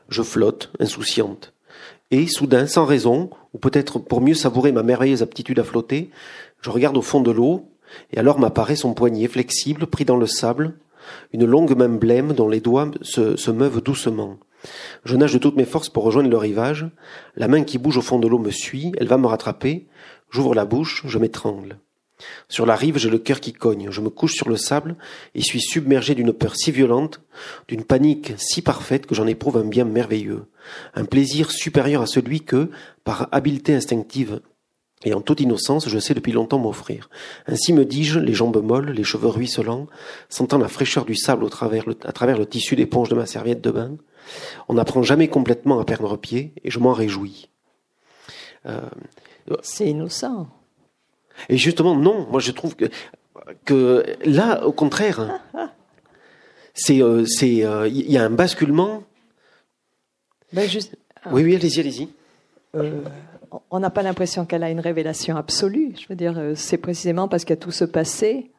je 0.10 0.22
flotte, 0.22 0.70
insouciante, 0.80 1.54
et 2.12 2.28
soudain, 2.28 2.68
sans 2.68 2.86
raison, 2.86 3.32
ou 3.54 3.58
peut-être 3.58 3.98
pour 3.98 4.22
mieux 4.22 4.34
savourer 4.34 4.72
ma 4.72 4.84
merveilleuse 4.84 5.24
aptitude 5.24 5.58
à 5.60 5.64
flotter, 5.64 6.12
je 6.62 6.70
regarde 6.70 6.98
au 6.98 7.02
fond 7.02 7.22
de 7.22 7.32
l'eau, 7.32 7.71
et 8.12 8.18
alors 8.18 8.40
m'apparaît 8.40 8.76
son 8.76 8.94
poignet 8.94 9.28
flexible 9.28 9.88
pris 9.88 10.06
dans 10.06 10.18
le 10.18 10.28
sable, 10.28 10.74
une 11.34 11.46
longue 11.46 11.76
main 11.76 11.90
blême 11.90 12.34
dont 12.34 12.50
les 12.50 12.60
doigts 12.60 12.92
se, 13.02 13.36
se 13.36 13.52
meuvent 13.52 13.82
doucement. 13.82 14.38
Je 15.04 15.16
nage 15.16 15.34
de 15.34 15.40
toutes 15.40 15.56
mes 15.56 15.66
forces 15.66 15.90
pour 15.90 16.04
rejoindre 16.04 16.30
le 16.30 16.38
rivage. 16.38 16.88
La 17.36 17.48
main 17.48 17.64
qui 17.64 17.78
bouge 17.78 17.98
au 17.98 18.02
fond 18.02 18.20
de 18.20 18.28
l'eau 18.28 18.40
me 18.40 18.52
suit, 18.52 18.92
elle 18.98 19.08
va 19.08 19.18
me 19.18 19.28
rattraper. 19.28 19.88
J'ouvre 20.30 20.54
la 20.54 20.66
bouche, 20.66 21.04
je 21.06 21.18
m'étrangle. 21.18 21.78
Sur 22.50 22.68
la 22.68 22.76
rive, 22.76 22.98
j'ai 22.98 23.10
le 23.10 23.18
cœur 23.18 23.40
qui 23.40 23.52
cogne. 23.52 23.90
Je 23.90 24.02
me 24.02 24.10
couche 24.10 24.36
sur 24.36 24.48
le 24.48 24.58
sable 24.58 24.96
et 25.34 25.42
suis 25.42 25.60
submergé 25.60 26.14
d'une 26.14 26.34
peur 26.34 26.56
si 26.56 26.72
violente, 26.72 27.22
d'une 27.68 27.84
panique 27.84 28.34
si 28.38 28.62
parfaite 28.62 29.08
que 29.08 29.16
j'en 29.16 29.26
éprouve 29.26 29.58
un 29.58 29.66
bien 29.66 29.86
merveilleux. 29.86 30.46
Un 30.94 31.06
plaisir 31.06 31.52
supérieur 31.52 32.04
à 32.04 32.08
celui 32.08 32.42
que, 32.42 32.70
par 33.04 33.28
habileté 33.32 33.74
instinctive 33.74 34.42
et 35.04 35.14
en 35.14 35.22
toute 35.22 35.42
innocence, 35.42 35.90
je 35.90 36.00
sais 36.00 36.14
depuis 36.14 36.32
longtemps 36.32 36.60
m'offrir. 36.60 37.10
Ainsi 37.48 37.74
me 37.74 37.86
dis-je, 37.86 38.20
les 38.20 38.34
jambes 38.34 38.64
molles, 38.64 38.92
les 38.92 39.04
cheveux 39.04 39.28
ruisselants, 39.28 39.88
sentant 40.30 40.58
la 40.58 40.68
fraîcheur 40.68 41.06
du 41.06 41.16
sable 41.16 41.44
au 41.44 41.50
travers 41.50 41.86
à 42.04 42.12
travers 42.12 42.38
le 42.38 42.46
tissu 42.46 42.76
d'éponge 42.76 43.10
de 43.10 43.16
ma 43.16 43.26
serviette 43.26 43.62
de 43.62 43.72
bain, 43.72 43.98
on 44.70 44.76
n'apprend 44.76 45.04
jamais 45.04 45.28
complètement 45.28 45.80
à 45.80 45.86
perdre 45.86 46.18
pied 46.18 46.54
et 46.64 46.70
je 46.70 46.80
m'en 46.80 46.94
réjouis. 46.94 47.50
Euh, 48.66 48.82
c'est 49.64 49.88
innocent. 49.88 50.48
Et 51.50 51.58
justement, 51.58 51.96
non. 51.96 52.28
Moi, 52.30 52.40
je 52.40 52.52
trouve 52.52 52.76
que, 52.76 52.86
que 53.66 54.06
là, 54.24 54.66
au 54.66 54.72
contraire, 54.72 55.40
c'est, 56.74 57.02
euh, 57.02 57.26
c'est, 57.26 57.66
euh, 57.66 57.88
il 57.88 58.12
y 58.12 58.18
a 58.18 58.24
un 58.24 58.30
basculement. 58.30 59.04
Ben 60.54 60.70
juste... 60.70 60.96
Oui, 61.32 61.44
oui, 61.44 61.56
allez-y, 61.56 61.80
allez-y. 61.80 62.10
Euh, 63.54 63.58
on 63.70 63.80
n'a 63.80 63.90
pas 63.90 64.04
l'impression 64.04 64.46
qu'elle 64.46 64.64
a 64.64 64.70
une 64.70 64.80
révélation 64.80 65.36
absolue. 65.36 65.94
Je 66.00 66.08
veux 66.08 66.16
dire, 66.16 66.38
euh, 66.38 66.56
c'est 66.56 66.78
précisément 66.78 67.28
parce 67.28 67.44
qu'il 67.44 67.52
y 67.52 67.60
a 67.60 67.62
tout 67.62 67.72
ce 67.72 67.86
passé 67.86 68.52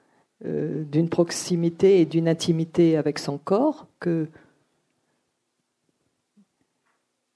euh, 0.45 0.85
d'une 0.85 1.09
proximité 1.09 2.01
et 2.01 2.07
d'une 2.07 2.29
intimité 2.29 2.97
avec 2.97 3.19
son 3.19 3.39
corps 3.39 3.87
que. 4.01 4.29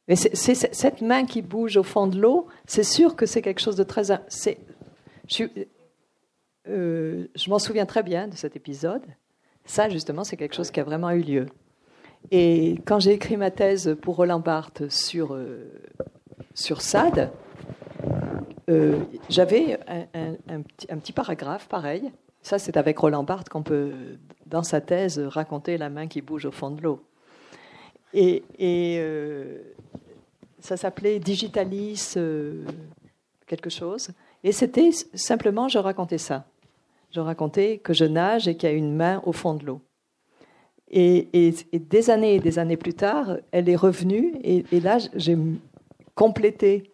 Mais 0.09 0.15
c'est 0.15 0.55
cette 0.55 1.01
main 1.01 1.25
qui 1.27 1.43
bouge 1.43 1.77
au 1.77 1.83
fond 1.83 2.07
de 2.07 2.21
l'eau, 2.21 2.47
c'est 2.65 2.85
sûr 2.85 3.17
que 3.17 3.27
c'est 3.27 3.43
quelque 3.43 3.61
chose 3.61 3.75
de 3.75 3.83
très. 3.83 4.05
Je, 5.27 5.45
je 6.65 7.51
m'en 7.51 7.59
souviens 7.59 7.87
très 7.87 8.05
bien 8.05 8.29
de 8.29 8.37
cet 8.37 8.55
épisode. 8.55 9.03
Ça, 9.65 9.89
justement, 9.89 10.23
c'est 10.23 10.37
quelque 10.37 10.55
chose 10.55 10.71
qui 10.71 10.79
a 10.79 10.85
vraiment 10.85 11.11
eu 11.11 11.23
lieu. 11.23 11.47
Et 12.31 12.77
quand 12.87 13.01
j'ai 13.01 13.15
écrit 13.15 13.37
ma 13.37 13.51
thèse 13.51 13.97
pour 14.01 14.15
Roland 14.15 14.39
Barthes 14.39 14.89
sur, 14.91 15.37
sur 16.57 16.81
Sade, 16.81 17.31
euh, 18.69 18.99
j'avais 19.29 19.79
un, 20.49 20.63
petit, 20.99 21.13
paragraphe 21.13 21.69
pareil. 21.69 22.11
Ça, 22.43 22.59
c'est 22.59 22.77
avec 22.77 22.99
Roland 22.99 23.23
Barthes 23.23 23.49
qu'on 23.49 23.63
peut, 23.63 23.93
dans 24.47 24.63
sa 24.63 24.81
thèse, 24.81 25.19
raconter 25.19 25.77
la 25.77 25.91
main 25.91 26.09
qui 26.09 26.23
bouge 26.23 26.47
au 26.47 26.51
fond 26.51 26.71
de 26.71 26.83
l'eau. 26.83 27.03
Et, 28.15 28.43
euh, 28.61 29.59
ça 30.59 30.77
s'appelait 30.77 31.19
Digitalis 31.19 32.15
euh, 32.17 32.65
quelque 33.47 33.71
chose. 33.71 34.09
Et 34.43 34.53
c'était 34.53 34.91
simplement, 35.15 35.69
je 35.69 35.79
racontais 35.79 36.19
ça. 36.19 36.47
Je 37.11 37.21
racontais 37.21 37.79
que 37.79 37.93
je 37.93 38.05
nage 38.07 38.49
et 38.49 38.57
qu'il 38.57 38.69
y 38.69 38.73
a 38.73 38.75
une 38.75 38.97
main 38.97 39.23
au 39.27 39.33
fond 39.33 39.55
de 39.55 39.67
l'eau. 39.67 39.81
Et, 40.91 41.29
des 41.73 42.11
années 42.11 42.37
et 42.37 42.41
des 42.41 42.59
années 42.59 42.77
plus 42.77 42.95
tard, 42.95 43.37
elle 43.53 43.69
est 43.69 43.77
revenue. 43.77 44.33
Et, 44.43 44.65
et 44.73 44.81
là, 44.81 44.99
j'ai 45.15 45.37
complété 46.17 46.91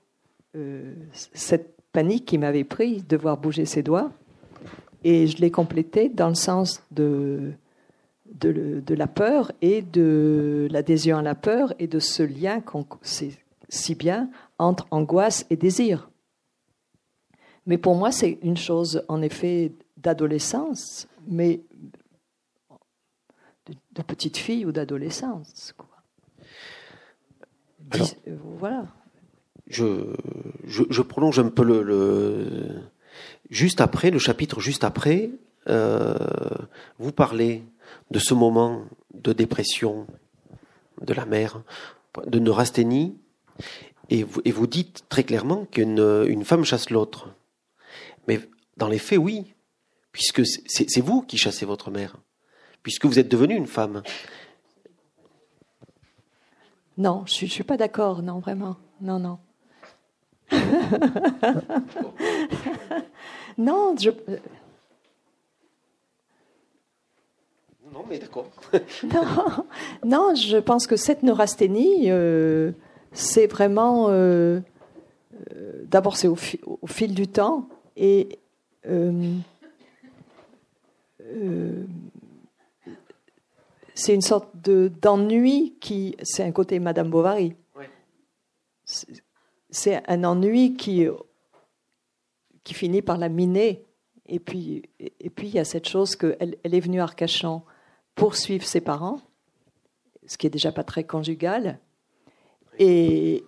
euh, 0.54 0.94
cette 1.12 1.80
panique 1.92 2.26
qui 2.26 2.36
m'avait 2.36 2.64
pris 2.64 3.00
de 3.00 3.16
voir 3.16 3.38
bouger 3.38 3.64
ses 3.64 3.82
doigts. 3.82 4.10
Et 5.04 5.26
je 5.26 5.38
l'ai 5.38 5.50
complété 5.50 6.10
dans 6.10 6.28
le 6.28 6.34
sens 6.34 6.82
de, 6.90 7.52
de, 8.26 8.94
la 8.94 9.06
peur 9.06 9.52
et 9.62 9.80
de 9.80 10.68
l'adhésion 10.70 11.18
à 11.18 11.22
la 11.22 11.34
peur 11.34 11.72
et 11.78 11.86
de 11.86 11.98
ce 11.98 12.22
lien 12.22 12.60
qu'on 12.60 12.86
sait 13.00 13.32
si 13.68 13.94
bien 13.94 14.30
entre 14.58 14.86
angoisse 14.90 15.46
et 15.48 15.56
désir. 15.56 16.10
Mais 17.66 17.78
pour 17.78 17.94
moi, 17.94 18.12
c'est 18.12 18.38
une 18.42 18.56
chose, 18.56 19.04
en 19.08 19.22
effet, 19.22 19.72
d'adolescence, 19.96 21.08
mais 21.26 21.62
de, 23.66 24.02
petite 24.02 24.36
fille 24.36 24.66
ou 24.66 24.72
d'adolescence. 24.72 25.74
Voilà 28.58 28.86
je, 29.68 30.14
je, 30.64 31.02
prolonge 31.02 31.38
un 31.38 31.48
peu 31.48 31.64
le, 31.64 32.82
juste 33.50 33.80
après, 33.80 34.10
le 34.10 34.18
chapitre 34.18 34.60
juste 34.60 34.84
après, 34.84 35.30
euh, 35.68 36.14
vous 36.98 37.12
parlez 37.12 37.62
de 38.10 38.18
ce 38.18 38.34
moment 38.34 38.84
de 39.14 39.32
dépression 39.32 40.06
de 41.00 41.14
la 41.14 41.26
mère, 41.26 41.62
de 42.26 42.38
neurasthénie, 42.38 43.16
et 44.10 44.24
vous, 44.24 44.40
et 44.44 44.50
vous 44.50 44.66
dites 44.66 45.04
très 45.08 45.24
clairement 45.24 45.64
qu'une 45.64 46.24
une 46.26 46.44
femme 46.44 46.64
chasse 46.64 46.90
l'autre. 46.90 47.30
Mais 48.28 48.40
dans 48.76 48.88
les 48.88 48.98
faits, 48.98 49.18
oui, 49.18 49.54
puisque 50.12 50.42
c'est 50.44 51.00
vous 51.00 51.22
qui 51.22 51.38
chassez 51.38 51.64
votre 51.64 51.90
mère, 51.90 52.16
puisque 52.82 53.06
vous 53.06 53.18
êtes 53.18 53.28
devenue 53.28 53.56
une 53.56 53.66
femme. 53.66 54.02
Non, 56.98 57.24
je 57.26 57.46
ne 57.46 57.50
suis 57.50 57.64
pas 57.64 57.76
d'accord, 57.76 58.22
non, 58.22 58.38
vraiment. 58.38 58.76
Non, 59.00 59.18
non. 59.18 59.38
non, 63.58 63.94
je. 63.98 64.10
Non, 67.92 68.04
mais 68.08 68.18
d'accord. 68.18 68.50
non, 70.04 70.34
je 70.34 70.58
pense 70.58 70.86
que 70.86 70.96
cette 70.96 71.22
neurasthénie, 71.22 72.10
euh, 72.10 72.72
c'est 73.12 73.46
vraiment. 73.46 74.08
Euh, 74.08 74.60
euh, 75.54 75.82
d'abord, 75.84 76.16
c'est 76.16 76.28
au, 76.28 76.36
fil 76.36 77.14
du 77.14 77.28
temps 77.28 77.68
et. 77.96 78.38
c'est 83.94 84.14
une 84.14 84.22
sorte 84.22 84.48
d'ennui 84.66 85.76
qui. 85.80 86.16
C'est 86.22 86.42
un 86.42 86.52
côté 86.52 86.78
Madame 86.78 87.10
Bovary 87.10 87.54
c'est 89.72 90.08
un 90.08 90.22
ennui 90.22 90.76
qui, 90.76 91.06
qui 92.62 92.74
finit 92.74 93.02
par 93.02 93.18
la 93.18 93.28
miner. 93.28 93.84
Et 94.26 94.38
puis, 94.38 94.82
et 95.00 95.30
puis 95.30 95.48
il 95.48 95.54
y 95.54 95.58
a 95.58 95.64
cette 95.64 95.88
chose 95.88 96.14
qu'elle 96.14 96.56
elle 96.62 96.74
est 96.74 96.80
venue 96.80 97.00
à 97.00 97.04
Arcachon 97.04 97.62
pour 98.14 98.36
suivre 98.36 98.64
ses 98.64 98.80
parents, 98.80 99.20
ce 100.26 100.38
qui 100.38 100.46
est 100.46 100.50
déjà 100.50 100.70
pas 100.70 100.84
très 100.84 101.04
conjugal. 101.04 101.80
Et, 102.78 103.44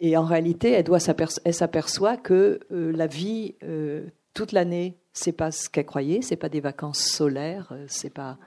et, 0.00 0.16
en 0.16 0.24
réalité, 0.24 0.72
elle, 0.72 0.84
doit 0.84 0.98
elle 1.44 1.54
s'aperçoit 1.54 2.16
que 2.16 2.60
euh, 2.72 2.92
la 2.92 3.06
vie, 3.06 3.54
euh, 3.62 4.06
toute 4.34 4.52
l'année, 4.52 4.96
c'est 5.12 5.32
pas 5.32 5.52
ce 5.52 5.68
qu'elle 5.68 5.86
croyait, 5.86 6.22
c'est 6.22 6.36
pas 6.36 6.48
des 6.48 6.60
vacances 6.60 7.00
solaires, 7.00 7.68
euh, 7.72 7.84
c'est 7.88 8.12
pas 8.12 8.38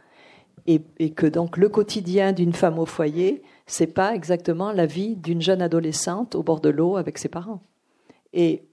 et, 0.68 0.82
et, 1.00 1.12
que 1.12 1.26
donc 1.26 1.58
le 1.58 1.70
quotidien 1.70 2.32
d'une 2.32 2.54
femme 2.54 2.80
au 2.80 2.86
foyer, 2.86 3.44
c'est 3.66 3.88
pas 3.88 4.16
exactement 4.16 4.72
la 4.72 4.86
vie 4.86 5.16
d'une 5.16 5.42
jeune 5.42 5.62
adolescente 5.62 6.36
au 6.36 6.44
bord 6.44 6.62
de 6.62 6.70
l'eau 6.70 6.96
avec 6.98 7.18
ses 7.18 7.30
parents. 7.30 7.62
Et 8.34 8.63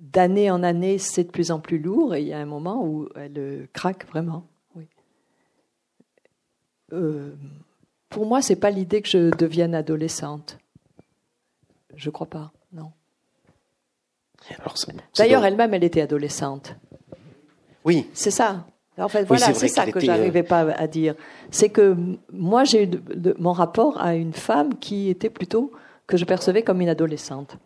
d'année 0.00 0.50
en 0.50 0.62
année, 0.62 0.98
c'est 0.98 1.24
de 1.24 1.30
plus 1.30 1.50
en 1.50 1.60
plus 1.60 1.78
lourd 1.78 2.14
et 2.14 2.22
il 2.22 2.28
y 2.28 2.32
a 2.32 2.38
un 2.38 2.46
moment 2.46 2.84
où 2.84 3.08
elle 3.16 3.38
euh, 3.38 3.66
craque 3.72 4.06
vraiment. 4.06 4.46
Oui. 4.74 4.86
Euh, 6.92 7.34
pour 8.08 8.26
moi, 8.26 8.42
c'est 8.42 8.56
pas 8.56 8.70
l'idée 8.70 9.02
que 9.02 9.08
je 9.08 9.30
devienne 9.36 9.74
adolescente. 9.74 10.58
Je 11.94 12.10
crois 12.10 12.28
pas, 12.28 12.52
non. 12.72 12.92
D'ailleurs, 15.16 15.44
elle-même, 15.44 15.74
elle 15.74 15.84
était 15.84 16.00
adolescente. 16.00 16.76
Oui. 17.84 18.08
C'est 18.12 18.30
ça. 18.30 18.66
En 18.98 19.08
fait, 19.08 19.24
voilà, 19.24 19.54
c'est 19.54 19.68
ça 19.68 19.86
que 19.86 20.00
j'arrivais 20.00 20.42
pas 20.42 20.60
à 20.60 20.86
dire. 20.86 21.14
C'est 21.50 21.68
que 21.68 21.96
moi, 22.32 22.64
j'ai 22.64 22.84
eu 22.84 22.90
mon 23.38 23.52
rapport 23.52 24.00
à 24.00 24.14
une 24.14 24.32
femme 24.32 24.78
qui 24.78 25.08
était 25.08 25.30
plutôt 25.30 25.72
que 26.06 26.16
je 26.16 26.24
percevais 26.24 26.62
comme 26.62 26.80
une 26.80 26.88
adolescente. 26.88 27.58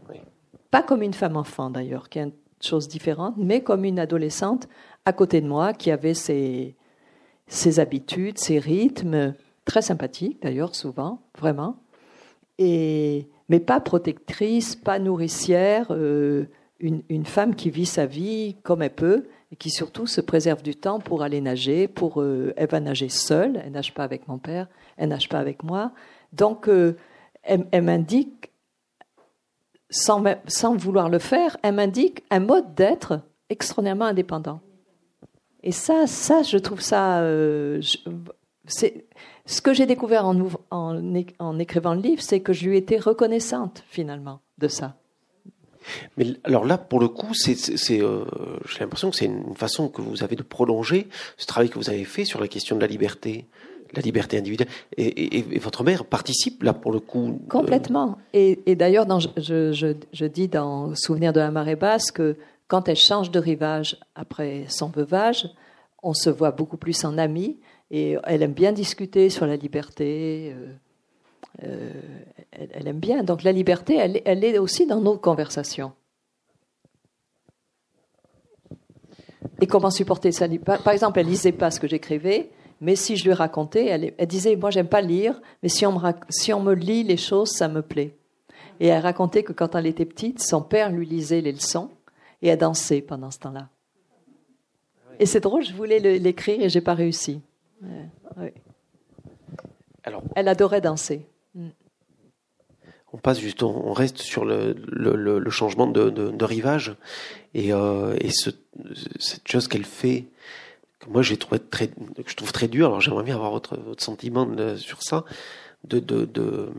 Pas 0.70 0.82
comme 0.82 1.02
une 1.02 1.14
femme 1.14 1.36
enfant 1.36 1.70
d'ailleurs, 1.70 2.08
qui 2.08 2.18
est 2.18 2.24
une 2.24 2.32
chose 2.60 2.88
différente, 2.88 3.34
mais 3.38 3.62
comme 3.62 3.84
une 3.84 3.98
adolescente 3.98 4.68
à 5.04 5.12
côté 5.12 5.40
de 5.40 5.46
moi 5.46 5.72
qui 5.72 5.90
avait 5.90 6.14
ses, 6.14 6.76
ses 7.46 7.80
habitudes, 7.80 8.38
ses 8.38 8.58
rythmes, 8.58 9.34
très 9.64 9.82
sympathiques 9.82 10.42
d'ailleurs 10.42 10.74
souvent, 10.74 11.20
vraiment, 11.38 11.76
et 12.58 13.28
mais 13.48 13.60
pas 13.60 13.80
protectrice, 13.80 14.76
pas 14.76 14.98
nourricière, 14.98 15.88
euh, 15.90 16.46
une, 16.78 17.02
une 17.08 17.26
femme 17.26 17.54
qui 17.54 17.70
vit 17.70 17.86
sa 17.86 18.06
vie 18.06 18.56
comme 18.62 18.82
elle 18.82 18.94
peut 18.94 19.24
et 19.52 19.56
qui 19.56 19.70
surtout 19.70 20.06
se 20.06 20.20
préserve 20.20 20.62
du 20.62 20.74
temps 20.74 20.98
pour 20.98 21.22
aller 21.22 21.40
nager. 21.40 21.86
Pour, 21.86 22.22
euh, 22.22 22.54
elle 22.56 22.68
va 22.68 22.80
nager 22.80 23.10
seule, 23.10 23.60
elle 23.64 23.72
nage 23.72 23.94
pas 23.94 24.02
avec 24.02 24.26
mon 24.26 24.38
père, 24.38 24.66
elle 24.96 25.10
nage 25.10 25.28
pas 25.28 25.38
avec 25.38 25.62
moi. 25.62 25.92
Donc, 26.32 26.68
euh, 26.68 26.96
elle, 27.42 27.82
m'indique, 27.82 28.50
sans, 29.90 30.24
vouloir 30.76 31.10
le 31.10 31.18
faire, 31.18 31.58
elle 31.62 31.74
m'indique 31.74 32.24
un 32.30 32.40
mode 32.40 32.74
d'être 32.74 33.20
extraordinairement 33.50 34.06
indépendant. 34.06 34.60
Et 35.62 35.72
ça, 35.72 36.06
ça, 36.06 36.42
je 36.42 36.56
trouve 36.56 36.80
ça, 36.80 37.20
euh, 37.20 37.80
c'est 38.64 39.06
ce 39.44 39.60
que 39.60 39.74
j'ai 39.74 39.86
découvert 39.86 40.24
en, 40.24 40.36
en, 40.70 41.22
en 41.38 41.58
écrivant 41.58 41.94
le 41.94 42.00
livre, 42.00 42.22
c'est 42.22 42.40
que 42.40 42.52
je 42.52 42.66
lui 42.66 42.78
étais 42.78 42.96
reconnaissante 42.96 43.84
finalement 43.86 44.40
de 44.58 44.68
ça. 44.68 44.96
Mais 46.16 46.26
alors 46.44 46.64
là, 46.64 46.78
pour 46.78 47.00
le 47.00 47.08
coup, 47.08 47.34
c'est, 47.34 47.56
euh, 48.00 48.24
j'ai 48.68 48.80
l'impression 48.80 49.10
que 49.10 49.16
c'est 49.16 49.26
une 49.26 49.54
façon 49.54 49.88
que 49.88 50.02
vous 50.02 50.22
avez 50.22 50.36
de 50.36 50.42
prolonger 50.42 51.08
ce 51.36 51.46
travail 51.46 51.68
que 51.68 51.78
vous 51.78 51.90
avez 51.90 52.04
fait 52.04 52.24
sur 52.24 52.40
la 52.40 52.48
question 52.48 52.76
de 52.76 52.80
la 52.80 52.86
liberté, 52.86 53.46
la 53.94 54.02
liberté 54.02 54.38
individuelle. 54.38 54.68
Et, 54.96 55.58
votre 55.58 55.84
mère 55.84 56.04
participe 56.04 56.62
là, 56.62 56.72
pour 56.72 56.92
le 56.92 57.00
coup. 57.00 57.28
Euh, 57.28 57.48
Complètement. 57.48 58.18
Et, 58.32 58.56
d'ailleurs, 58.74 59.06
je, 59.36 60.26
dis 60.26 60.48
dans 60.48 60.94
Souvenir 60.94 61.32
de 61.32 61.40
la 61.40 61.50
marée 61.50 61.76
basse 61.76 62.10
que 62.10 62.36
quand 62.68 62.88
elle 62.88 62.96
change 62.96 63.30
de 63.30 63.38
rivage 63.38 63.98
après 64.14 64.64
son 64.68 64.88
veuvage, 64.88 65.48
on 66.02 66.14
se 66.14 66.30
voit 66.30 66.50
beaucoup 66.50 66.78
plus 66.78 67.04
en 67.04 67.18
amie 67.18 67.58
et 67.90 68.16
elle 68.24 68.42
aime 68.42 68.54
bien 68.54 68.72
discuter 68.72 69.28
sur 69.30 69.46
la 69.46 69.56
liberté. 69.56 70.54
Euh, 70.56 70.72
euh, 71.64 71.90
elle, 72.52 72.88
aime 72.88 72.98
bien. 72.98 73.22
Donc 73.22 73.42
la 73.42 73.52
liberté, 73.52 73.96
elle, 73.96 74.44
est 74.44 74.58
aussi 74.58 74.86
dans 74.86 75.00
nos 75.00 75.16
conversations. 75.16 75.92
Et 79.60 79.66
comment 79.66 79.90
supporter 79.90 80.32
ça? 80.32 80.46
Par 80.64 80.92
exemple, 80.92 81.20
elle 81.20 81.26
lisait 81.26 81.52
pas 81.52 81.70
ce 81.70 81.78
que 81.78 81.86
j'écrivais, 81.86 82.50
mais 82.80 82.96
si 82.96 83.16
je 83.16 83.24
lui 83.24 83.32
racontais, 83.32 83.86
elle, 83.86 84.26
disait 84.26 84.56
Moi, 84.56 84.70
j'aime 84.70 84.88
pas 84.88 85.02
lire, 85.02 85.40
mais 85.62 85.68
si 85.68 85.86
on, 85.86 85.92
me, 85.92 86.12
si 86.30 86.52
on 86.52 86.60
me 86.60 86.74
lit 86.74 87.04
les 87.04 87.16
choses, 87.16 87.50
ça 87.50 87.68
me 87.68 87.82
plaît. 87.82 88.16
Et 88.80 88.88
elle 88.88 89.02
racontait 89.02 89.44
que 89.44 89.52
quand 89.52 89.74
elle 89.74 89.86
était 89.86 90.04
petite, 90.04 90.42
son 90.42 90.62
père 90.62 90.90
lui 90.90 91.06
lisait 91.06 91.40
les 91.40 91.52
leçons 91.52 91.90
et 92.40 92.48
elle 92.48 92.58
dansait 92.58 93.00
pendant 93.00 93.30
ce 93.30 93.38
temps-là. 93.38 93.68
Et 95.20 95.26
c'est 95.26 95.40
drôle, 95.40 95.62
je 95.62 95.72
voulais 95.72 96.00
l'écrire 96.00 96.60
et 96.60 96.68
j'ai 96.68 96.80
pas 96.80 96.94
réussi. 96.94 97.40
Alors, 100.02 100.22
elle 100.34 100.48
adorait 100.48 100.80
danser. 100.80 101.26
On 103.14 103.18
passe 103.18 103.40
juste, 103.40 103.62
on 103.62 103.92
reste 103.92 104.18
sur 104.18 104.46
le, 104.46 105.50
changement 105.50 105.86
de, 105.86 106.44
rivage 106.44 106.96
et, 107.52 107.72
euh, 107.72 108.16
et 108.20 108.30
ce, 108.30 108.50
cette 109.18 109.46
chose 109.46 109.68
qu'elle 109.68 109.84
fait, 109.84 110.24
que 110.98 111.10
moi 111.10 111.22
très, 111.70 111.90
je 112.26 112.34
trouve 112.34 112.52
très 112.52 112.68
dur. 112.68 112.86
Alors 112.86 113.00
j'aimerais 113.02 113.24
bien 113.24 113.34
avoir 113.34 113.50
votre, 113.50 113.78
sentiment 113.98 114.48
sur 114.76 115.02
ça, 115.02 115.24
de, 115.84 115.98
de, 116.00 116.70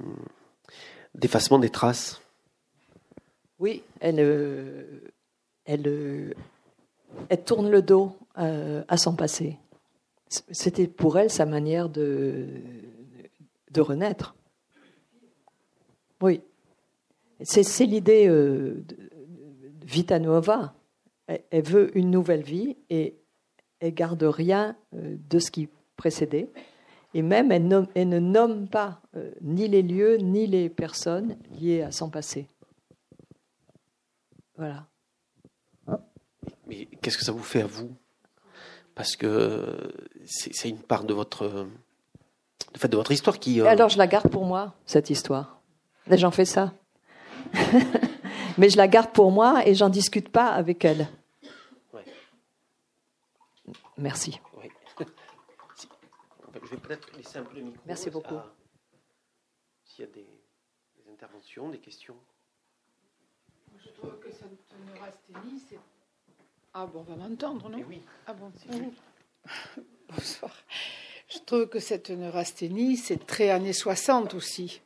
d'effacement 1.14 1.60
des 1.60 1.70
traces. 1.70 2.20
Oui, 3.60 3.84
elle, 4.00 4.20
euh, 4.20 4.84
elle, 5.66 5.88
euh, 5.88 6.34
elle 7.30 7.44
tourne 7.44 7.70
le 7.70 7.84
dos 7.84 8.18
à 8.36 8.98
son 8.98 9.16
passé. 9.16 9.60
C'était 10.50 10.88
pour 10.88 11.20
elle 11.20 11.30
sa 11.30 11.46
manière 11.46 11.90
de, 11.90 12.48
de 13.70 13.82
renaître. 13.82 14.34
Oui. 16.24 16.40
C'est 17.42 17.86
l'idée 17.86 18.30
euh, 18.30 18.82
de 18.88 18.98
Vita 19.86 20.20
Nuova. 20.20 20.74
Elle, 21.28 21.64
veut 21.64 21.98
une 21.98 22.12
nouvelle 22.12 22.44
vie 22.44 22.78
et 22.90 23.18
elle 23.82 23.94
garde 23.94 24.24
rien 24.24 24.78
euh, 24.96 25.18
de 25.30 25.40
ce 25.40 25.52
qui 25.52 25.68
précédait. 25.98 26.50
Et 27.14 27.22
même, 27.22 27.52
elle, 27.52 27.68
ne 27.68 28.20
nomme 28.20 28.70
pas 28.70 29.02
euh, 29.18 29.32
ni 29.42 29.68
les 29.68 29.82
lieux 29.82 30.16
ni 30.16 30.48
les 30.48 30.70
personnes 30.70 31.36
liées 31.60 31.82
à 31.82 31.92
son 31.92 32.10
passé. 32.10 32.48
Voilà. 34.56 34.88
Mais 36.68 36.86
qu'est-ce 37.02 37.18
que 37.18 37.26
ça 37.26 37.34
vous 37.34 37.44
fait 37.44 37.64
à 37.64 37.68
vous? 37.68 37.92
Parce 38.96 39.18
que 39.18 39.92
c'est 40.26 40.70
une 40.70 40.80
part 40.80 41.04
de 41.04 41.14
votre 41.14 41.68
fait 42.78 42.88
de 42.88 42.96
votre 42.96 43.12
histoire 43.12 43.40
qui. 43.40 43.62
Euh, 43.62 43.66
Alors 43.66 43.90
je 43.90 43.98
la 43.98 44.08
garde 44.08 44.30
pour 44.30 44.46
moi 44.46 44.74
cette 44.86 45.10
histoire. 45.10 45.62
J'en 46.10 46.32
fais 46.32 46.46
ça, 46.46 46.74
mais 48.58 48.70
je 48.70 48.78
la 48.78 48.88
garde 48.88 49.12
pour 49.12 49.32
moi 49.32 49.66
et 49.66 49.74
j'en 49.74 49.90
discute 49.90 50.30
pas 50.30 50.48
avec 50.48 50.84
elle. 50.86 51.08
Merci. 53.98 54.40
Je 56.64 56.70
vais 56.70 56.78
peut-être 56.78 57.16
laisser 57.16 57.38
un 57.38 57.44
peu 57.44 57.56
le 57.56 57.64
micro. 57.64 57.82
Merci 57.86 58.10
beaucoup. 58.10 58.36
S'il 59.86 60.06
y 60.06 60.08
a 60.08 60.12
des, 60.12 60.26
interventions, 61.12 61.70
des 61.70 61.78
questions. 61.78 62.16
Je 63.78 63.90
trouve 63.90 64.20
que 64.20 64.32
cette 64.32 64.50
neurasthénie, 64.88 65.62
c'est. 65.70 65.80
Ah 66.74 66.86
bon, 66.86 67.06
on 67.08 67.16
va 67.16 67.16
m'entendre, 67.16 67.70
non 67.70 67.78
eh 67.80 67.84
Oui. 67.84 68.02
Ah 68.26 68.34
bon, 68.34 68.52
c'est 68.56 68.70
Bonsoir. 70.10 70.56
Je 71.28 71.40
trouve 71.40 71.68
que 71.68 71.80
cette 71.80 72.10
neurasthénie, 72.10 72.98
c'est 72.98 73.26
très 73.26 73.50
années 73.50 73.74
60 73.74 74.34
aussi. 74.34 74.82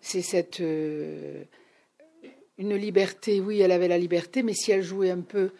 C'est 0.00 0.22
cette. 0.22 0.60
Euh, 0.60 1.44
une 2.58 2.74
liberté, 2.74 3.40
oui, 3.40 3.60
elle 3.60 3.72
avait 3.72 3.88
la 3.88 3.98
liberté, 3.98 4.42
mais 4.42 4.54
si 4.54 4.72
elle 4.72 4.82
jouait 4.82 5.10
un 5.10 5.20
peu, 5.20 5.52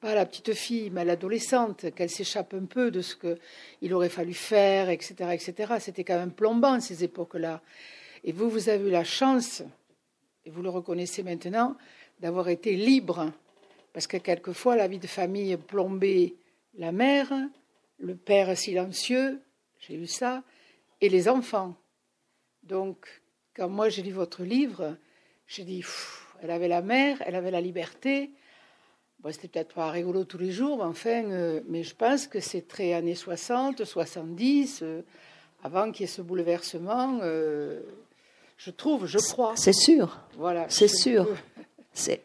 pas 0.00 0.14
la 0.14 0.26
petite 0.26 0.52
fille, 0.54 0.90
mais 0.90 1.04
l'adolescente, 1.04 1.94
qu'elle 1.94 2.10
s'échappe 2.10 2.54
un 2.54 2.64
peu 2.64 2.90
de 2.90 3.02
ce 3.02 3.14
qu'il 3.14 3.94
aurait 3.94 4.08
fallu 4.08 4.34
faire, 4.34 4.88
etc., 4.88 5.14
etc., 5.32 5.74
c'était 5.78 6.04
quand 6.04 6.18
même 6.18 6.32
plombant 6.32 6.80
ces 6.80 7.04
époques-là. 7.04 7.62
Et 8.24 8.32
vous, 8.32 8.50
vous 8.50 8.68
avez 8.68 8.88
eu 8.88 8.90
la 8.90 9.04
chance, 9.04 9.62
et 10.44 10.50
vous 10.50 10.62
le 10.62 10.70
reconnaissez 10.70 11.22
maintenant, 11.22 11.76
d'avoir 12.18 12.48
été 12.48 12.74
libre. 12.74 13.30
Parce 13.92 14.06
que 14.06 14.16
quelquefois, 14.16 14.76
la 14.76 14.88
vie 14.88 14.98
de 14.98 15.06
famille 15.06 15.56
plombait 15.56 16.34
la 16.78 16.92
mère, 16.92 17.32
le 17.98 18.16
père 18.16 18.56
silencieux, 18.56 19.40
j'ai 19.78 19.94
eu 19.94 20.06
ça, 20.06 20.42
et 21.00 21.08
les 21.08 21.28
enfants. 21.28 21.76
Donc, 22.62 23.06
quand 23.54 23.68
moi 23.68 23.88
j'ai 23.88 24.02
lu 24.02 24.12
votre 24.12 24.42
livre, 24.42 24.96
j'ai 25.46 25.64
dit, 25.64 25.84
elle 26.42 26.50
avait 26.50 26.68
la 26.68 26.82
mère, 26.82 27.22
elle 27.26 27.34
avait 27.34 27.50
la 27.50 27.60
liberté. 27.60 28.30
Bon, 29.20 29.30
c'était 29.32 29.48
peut-être 29.48 29.74
pas 29.74 29.90
rigolo 29.90 30.24
tous 30.24 30.38
les 30.38 30.50
jours, 30.50 30.78
mais 30.78 30.84
enfin, 30.84 31.24
euh, 31.24 31.60
mais 31.68 31.82
je 31.82 31.94
pense 31.94 32.26
que 32.26 32.40
c'est 32.40 32.66
très 32.66 32.94
années 32.94 33.14
60, 33.14 33.84
70, 33.84 34.80
euh, 34.82 35.02
avant 35.62 35.92
qu'il 35.92 36.02
y 36.02 36.04
ait 36.04 36.06
ce 36.12 36.22
bouleversement. 36.22 37.18
Euh, 37.22 37.80
je 38.56 38.70
trouve, 38.70 39.06
je 39.06 39.18
crois. 39.18 39.52
C'est 39.56 39.74
sûr. 39.74 40.20
Voilà. 40.38 40.66
C'est 40.68 40.88
sûr. 40.88 41.26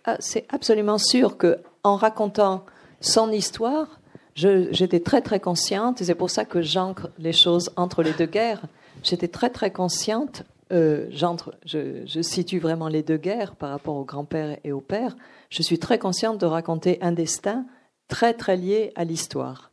Ah, 0.05 0.17
c'est 0.19 0.45
absolument 0.49 0.97
sûr 0.97 1.37
que 1.37 1.57
en 1.83 1.97
racontant 1.97 2.65
son 3.01 3.31
histoire, 3.31 3.99
j'étais 4.35 4.99
très 4.99 5.21
très 5.21 5.39
consciente, 5.39 6.01
et 6.01 6.05
c'est 6.05 6.15
pour 6.15 6.29
ça 6.29 6.45
que 6.45 6.61
j'ancre 6.61 7.09
les 7.17 7.33
choses 7.33 7.71
entre 7.75 8.03
les 8.03 8.13
deux 8.13 8.25
guerres. 8.25 8.61
J'étais 9.03 9.27
très 9.27 9.49
très 9.49 9.71
consciente, 9.71 10.43
euh, 10.71 11.07
je, 11.11 12.21
situe 12.21 12.59
vraiment 12.59 12.87
les 12.87 13.03
deux 13.03 13.17
guerres 13.17 13.55
par 13.55 13.69
rapport 13.69 13.95
au 13.95 14.03
grand-père 14.03 14.57
et 14.63 14.71
au 14.71 14.81
père. 14.81 15.15
Je 15.49 15.61
suis 15.61 15.79
très 15.79 15.99
consciente 15.99 16.39
de 16.39 16.45
raconter 16.45 16.97
un 17.01 17.11
destin 17.11 17.65
très 18.07 18.33
très 18.33 18.57
lié 18.57 18.91
à 18.95 19.03
l'histoire. 19.03 19.71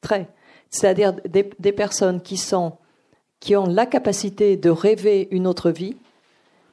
Très. 0.00 0.28
C'est-à-dire 0.70 1.14
des, 1.26 1.50
des, 1.58 1.72
personnes 1.72 2.20
qui, 2.20 2.36
sont, 2.36 2.76
qui 3.40 3.56
ont 3.56 3.66
la 3.66 3.86
capacité 3.86 4.56
de 4.56 4.70
rêver 4.70 5.28
une 5.30 5.46
autre 5.46 5.70
vie, 5.70 5.96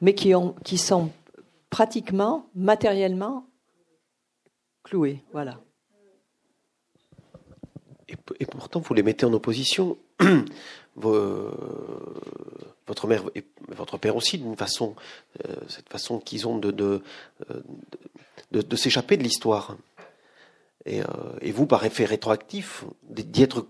mais 0.00 0.14
qui, 0.14 0.34
ont, 0.34 0.54
qui 0.64 0.76
sont 0.78 1.10
pratiquement, 1.70 2.46
matériellement 2.54 3.46
clouées. 4.84 5.22
Voilà 5.32 5.58
et, 8.08 8.46
pourtant 8.46 8.80
vous 8.80 8.94
les 8.94 9.02
mettez 9.02 9.26
en 9.26 9.32
opposition. 9.32 9.96
votre 10.96 13.06
mère 13.06 13.22
et 13.34 13.44
votre 13.68 13.98
père 13.98 14.16
aussi, 14.16 14.38
d'une 14.38 14.56
façon, 14.56 14.94
euh, 15.44 15.54
cette 15.68 15.88
façon 15.88 16.18
qu'ils 16.18 16.48
ont 16.48 16.58
de, 16.58 16.70
de, 16.70 17.02
euh, 17.50 17.62
de, 18.52 18.76
s'échapper 18.76 19.16
de 19.16 19.22
l'histoire. 19.22 19.76
Et, 20.84 21.02
euh, 21.02 21.06
et, 21.40 21.52
vous, 21.52 21.66
par 21.66 21.84
effet 21.84 22.04
rétroactif, 22.04 22.84
d'y 23.02 23.42
être 23.42 23.66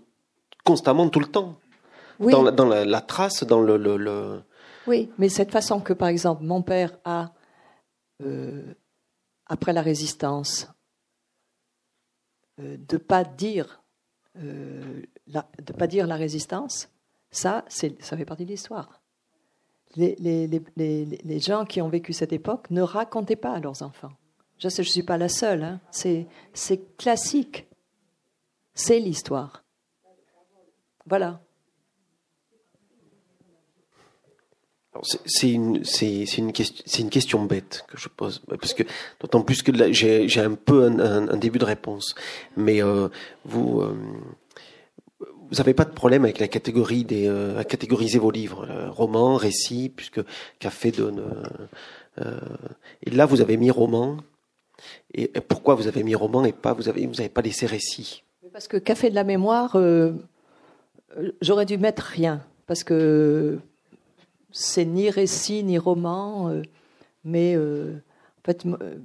constamment 0.63 1.09
tout 1.09 1.19
le 1.19 1.27
temps. 1.27 1.57
Dans, 2.19 2.43
la, 2.43 2.51
dans 2.51 2.65
la, 2.65 3.01
trace, 3.01 3.43
dans 3.43 3.61
le, 3.61 3.77
le, 3.77 4.41
Oui, 4.87 5.11
mais 5.19 5.29
cette 5.29 5.51
façon 5.51 5.79
que, 5.79 5.93
par 5.93 6.07
exemple, 6.07 6.43
mon 6.43 6.63
père 6.63 6.97
a, 7.05 7.31
après 9.45 9.73
la 9.73 9.83
résistance, 9.83 10.67
de 12.57 12.97
pas 12.97 13.23
dire 13.23 13.83
euh, 14.43 15.01
de 15.27 15.73
ne 15.73 15.77
pas 15.77 15.87
dire 15.87 16.07
la 16.07 16.15
résistance, 16.15 16.89
ça, 17.31 17.65
ça 17.67 18.17
fait 18.17 18.25
partie 18.25 18.45
de 18.45 18.51
l'histoire. 18.51 19.01
Les, 19.95 20.15
les, 20.19 20.47
les, 20.47 21.05
les, 21.05 21.39
gens 21.39 21.65
qui 21.65 21.81
ont 21.81 21.89
vécu 21.89 22.13
cette 22.13 22.33
époque 22.33 22.69
ne 22.69 22.81
racontaient 22.81 23.35
pas 23.35 23.53
à 23.53 23.59
leurs 23.59 23.81
enfants. 23.81 24.11
Je 24.59 24.67
ne 24.67 24.83
suis 24.83 25.03
pas 25.03 25.17
la 25.17 25.29
seule, 25.29 25.63
hein. 25.63 25.79
c'est 25.91 26.97
classique. 26.97 27.67
C'est 28.73 28.99
l'histoire. 28.99 29.63
Voilà. 31.05 31.41
C'est 35.25 35.51
une, 35.51 35.83
une, 36.37 36.51
question, 36.53 37.03
une 37.03 37.09
question 37.09 37.43
bête 37.43 37.85
que 37.87 37.97
je 37.97 38.09
pose, 38.09 38.41
parce 38.47 38.73
que 38.73 38.83
d'autant 39.19 39.41
plus 39.41 39.61
que 39.61 39.71
j'ai 39.93 40.41
un 40.41 40.55
peu 40.55 40.85
un, 40.85 41.27
un, 41.29 41.37
début 41.37 41.59
de 41.59 41.65
réponse. 41.65 42.15
Mais 42.55 42.81
euh, 42.81 43.09
vous, 43.45 43.81
euh, 43.81 43.95
vous 45.49 45.57
n'avez 45.57 45.73
pas 45.73 45.85
de 45.85 45.91
problème 45.91 46.23
avec 46.23 46.39
la 46.39 46.47
catégorie 46.47 47.03
des, 47.03 47.27
euh, 47.27 47.59
à 47.59 47.63
catégoriser 47.63 48.19
vos 48.19 48.31
livres, 48.31 48.67
romans, 48.89 49.35
récits, 49.35 49.91
puisque 49.95 50.21
Café 50.59 50.91
donne. 50.91 51.23
et 53.03 53.09
là, 53.11 53.25
vous 53.25 53.41
avez 53.41 53.57
mis 53.57 53.71
roman. 53.71 54.17
Et, 55.13 55.27
pourquoi 55.27 55.75
vous 55.75 55.87
avez 55.87 56.03
mis 56.03 56.15
roman 56.15 56.45
et 56.45 56.51
pas 56.51 56.73
vous 56.73 56.89
avez 56.89 57.07
vous 57.07 57.19
avez 57.19 57.29
pas 57.29 57.41
laissé 57.41 57.65
récit? 57.65 58.23
Parce 58.51 58.67
que 58.67 58.77
Café 58.77 59.09
de 59.09 59.15
la 59.15 59.23
mémoire, 59.23 59.77
j'aurais 61.41 61.65
dû 61.65 61.77
mettre 61.77 62.03
rien, 62.03 62.41
parce 62.65 62.83
que 62.83 63.59
c'est 64.51 64.85
ni 64.85 65.09
récit 65.09 65.63
ni 65.63 65.77
roman, 65.77 66.49
euh, 66.49 66.61
mais 67.23 67.55
euh, 67.55 67.93
en 68.39 68.45
fait, 68.45 68.65
euh, 68.65 68.95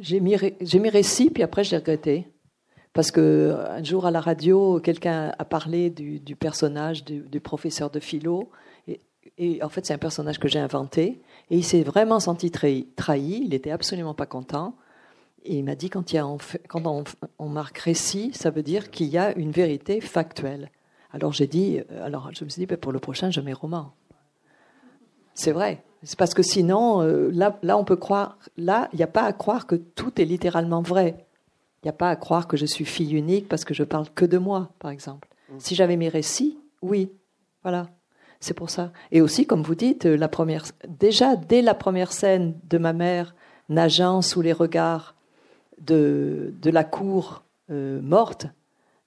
j'ai 0.00 0.20
mis, 0.20 0.36
j'ai 0.60 0.78
mis 0.78 0.88
récit, 0.88 1.30
puis 1.30 1.42
après 1.42 1.64
j'ai 1.64 1.76
regretté. 1.76 2.26
Parce 2.96 3.10
que 3.10 3.54
un 3.68 3.84
jour 3.84 4.06
à 4.06 4.10
la 4.10 4.22
radio, 4.22 4.80
quelqu'un 4.80 5.34
a 5.38 5.44
parlé 5.44 5.90
du, 5.90 6.34
personnage 6.34 7.04
du, 7.04 7.40
professeur 7.40 7.90
de 7.90 8.00
philo, 8.00 8.48
et, 9.36 9.62
en 9.62 9.68
fait 9.68 9.84
c'est 9.84 9.92
un 9.92 9.98
personnage 9.98 10.38
que 10.38 10.48
j'ai 10.48 10.58
inventé, 10.58 11.20
et 11.50 11.58
il 11.58 11.62
s'est 11.62 11.82
vraiment 11.82 12.20
senti 12.20 12.50
trahi, 12.50 12.88
il 13.44 13.52
était 13.52 13.70
absolument 13.70 14.14
pas 14.14 14.24
content. 14.24 14.76
Et 15.44 15.58
il 15.58 15.64
m'a 15.64 15.74
dit 15.74 15.90
quand, 15.90 16.14
on, 17.38 17.48
marque 17.50 17.76
récit, 17.76 18.30
ça 18.32 18.48
veut 18.48 18.62
dire 18.62 18.90
qu'il 18.90 19.08
y 19.08 19.18
a 19.18 19.36
une 19.36 19.50
vérité 19.50 20.00
factuelle. 20.00 20.70
Alors 21.12 21.34
j'ai 21.34 21.46
dit, 21.46 21.80
alors 22.02 22.30
je 22.32 22.46
me 22.46 22.48
suis 22.48 22.60
dit, 22.60 22.66
ben, 22.66 22.78
pour 22.78 22.92
le 22.92 22.98
prochain, 22.98 23.30
je 23.30 23.42
mets 23.42 23.52
roman. 23.52 23.92
C'est 25.34 25.52
vrai. 25.52 25.84
C'est 26.02 26.18
parce 26.18 26.32
que 26.32 26.42
sinon, 26.42 27.02
euh, 27.02 27.30
là, 27.30 27.76
on 27.76 27.84
peut 27.84 27.96
croire, 27.96 28.38
là, 28.56 28.88
il 28.94 28.96
n'y 28.96 29.02
a 29.02 29.06
pas 29.06 29.24
à 29.24 29.34
croire 29.34 29.66
que 29.66 29.74
tout 29.74 30.18
est 30.18 30.24
littéralement 30.24 30.80
vrai. 30.80 31.25
Il 31.86 31.90
n'y 31.90 31.94
a 31.94 31.98
pas 31.98 32.10
à 32.10 32.16
croire 32.16 32.48
que 32.48 32.56
je 32.56 32.66
suis 32.66 32.84
fille 32.84 33.14
unique 33.14 33.46
parce 33.48 33.64
que 33.64 33.72
je 33.72 33.84
parle 33.84 34.10
que 34.12 34.24
de 34.24 34.38
moi, 34.38 34.72
par 34.80 34.90
exemple. 34.90 35.28
Mm. 35.48 35.54
Si 35.60 35.76
j'avais 35.76 35.96
mes 35.96 36.08
récits, 36.08 36.58
oui, 36.82 37.12
voilà. 37.62 37.90
C'est 38.40 38.54
pour 38.54 38.70
ça. 38.70 38.92
Et 39.12 39.20
aussi, 39.20 39.46
comme 39.46 39.62
vous 39.62 39.76
dites, 39.76 40.04
la 40.04 40.26
première, 40.26 40.64
déjà 40.88 41.36
dès 41.36 41.62
la 41.62 41.74
première 41.74 42.10
scène 42.10 42.58
de 42.68 42.78
ma 42.78 42.92
mère 42.92 43.36
nageant 43.68 44.20
sous 44.20 44.40
les 44.40 44.52
regards 44.52 45.14
de, 45.80 46.52
de 46.60 46.70
la 46.70 46.82
cour 46.82 47.44
euh, 47.70 48.02
morte, 48.02 48.48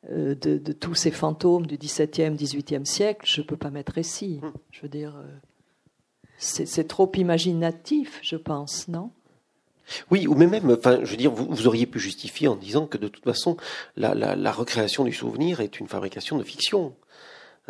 euh, 0.09 0.33
de, 0.35 0.57
de, 0.57 0.71
tous 0.71 0.95
ces 0.95 1.11
fantômes 1.11 1.67
du 1.67 1.75
XVIIe, 1.75 2.31
XVIIIe 2.31 2.85
siècle, 2.85 3.25
je 3.25 3.41
ne 3.41 3.45
peux 3.45 3.57
pas 3.57 3.71
mettre 3.71 3.91
récit. 3.91 4.39
Mm. 4.41 4.53
Je 4.71 4.81
veux 4.83 4.87
dire, 4.87 5.21
c'est 6.37 6.87
trop 6.87 7.11
imaginatif, 7.13 8.19
je 8.21 8.37
pense, 8.37 8.87
non? 8.87 9.11
Oui, 10.11 10.27
ou 10.27 10.35
même, 10.35 10.53
enfin, 10.71 10.99
je 11.03 11.11
veux 11.11 11.17
dire, 11.17 11.31
vous, 11.31 11.67
auriez 11.67 11.85
pu 11.85 11.99
justifier 11.99 12.47
en 12.47 12.55
disant 12.55 12.87
que 12.87 12.97
de 12.97 13.07
toute 13.07 13.23
façon, 13.23 13.57
la, 13.95 14.51
recréation 14.51 15.03
du 15.03 15.13
souvenir 15.13 15.61
est 15.61 15.79
une 15.79 15.87
fabrication 15.87 16.37
de 16.37 16.43
fiction. 16.43 16.95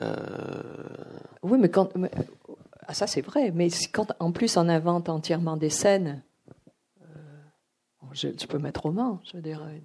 Euh, 0.01 0.15
oui, 1.43 1.57
mais 1.59 1.70
quand, 1.70 1.93
ah, 2.88 2.93
ça 2.93 3.07
c'est 3.07 3.22
vrai, 3.22 3.51
mais 3.53 3.70
quand 3.93 4.13
en 4.20 4.32
plus 4.32 4.57
on 4.57 4.70
invente 4.70 5.09
entièrement 5.09 5.57
des 5.57 5.70
scènes, 5.70 6.22
euh, 7.01 7.05
je, 8.13 8.45
peux 8.47 8.59
mettre 8.59 8.86
au 8.86 8.91
mains, 8.91 9.20
je 9.30 9.38
veux 9.38 9.43
dire. 9.43 9.61
Euh, 9.63 9.78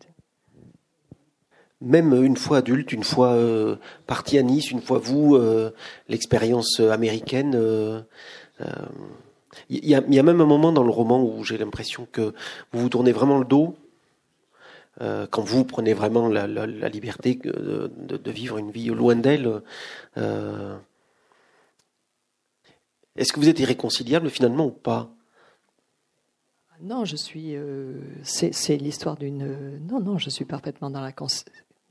même 1.80 2.14
une 2.24 2.37
fois 2.37 2.59
adulte, 2.59 2.93
une 2.93 3.05
fois 3.05 3.37
parti 4.07 4.39
à 4.39 4.43
Nice, 4.43 4.70
une 4.70 4.80
fois 4.80 4.99
vous, 4.99 5.39
l'expérience 6.09 6.80
américaine 6.80 7.55
il 9.68 9.86
y, 9.86 9.94
a, 9.94 10.00
même 10.00 10.40
un 10.40 10.46
moment 10.46 10.72
dans 10.72 10.82
le 10.82 10.90
roman 10.90 11.22
où 11.22 11.44
j'ai 11.44 11.59
l'impression 11.59 12.07
que 12.11 12.34
vous 12.72 12.80
vous 12.80 12.88
tournez 12.88 13.12
vraiment 13.12 13.38
le 13.38 13.44
dos 13.44 13.76
euh, 15.00 15.26
quand 15.28 15.42
vous 15.42 15.64
prenez 15.64 15.92
vraiment 15.92 16.28
la, 16.28 16.46
liberté 16.88 17.34
de, 17.34 18.30
vivre 18.30 18.59
une 18.59 18.70
vie 18.70 18.86
loin 18.86 19.16
d'elle. 19.16 19.62
Euh, 20.16 20.76
est-ce 23.16 23.32
que 23.32 23.40
vous 23.40 23.48
êtes 23.48 23.59
irréconciliable 23.59 24.30
finalement 24.30 24.66
ou 24.66 24.70
pas? 24.70 25.11
Non, 26.80 27.05
je 27.05 27.16
suis. 27.16 27.57
Euh, 27.57 28.00
c'est 28.22 28.76
l'histoire 28.76 29.16
d'une. 29.16 29.78
Non, 29.88 30.00
non, 30.00 30.18
je 30.18 30.30
suis 30.30 30.44
parfaitement 30.44 30.90
dans 30.90 31.00
la. 31.00 31.12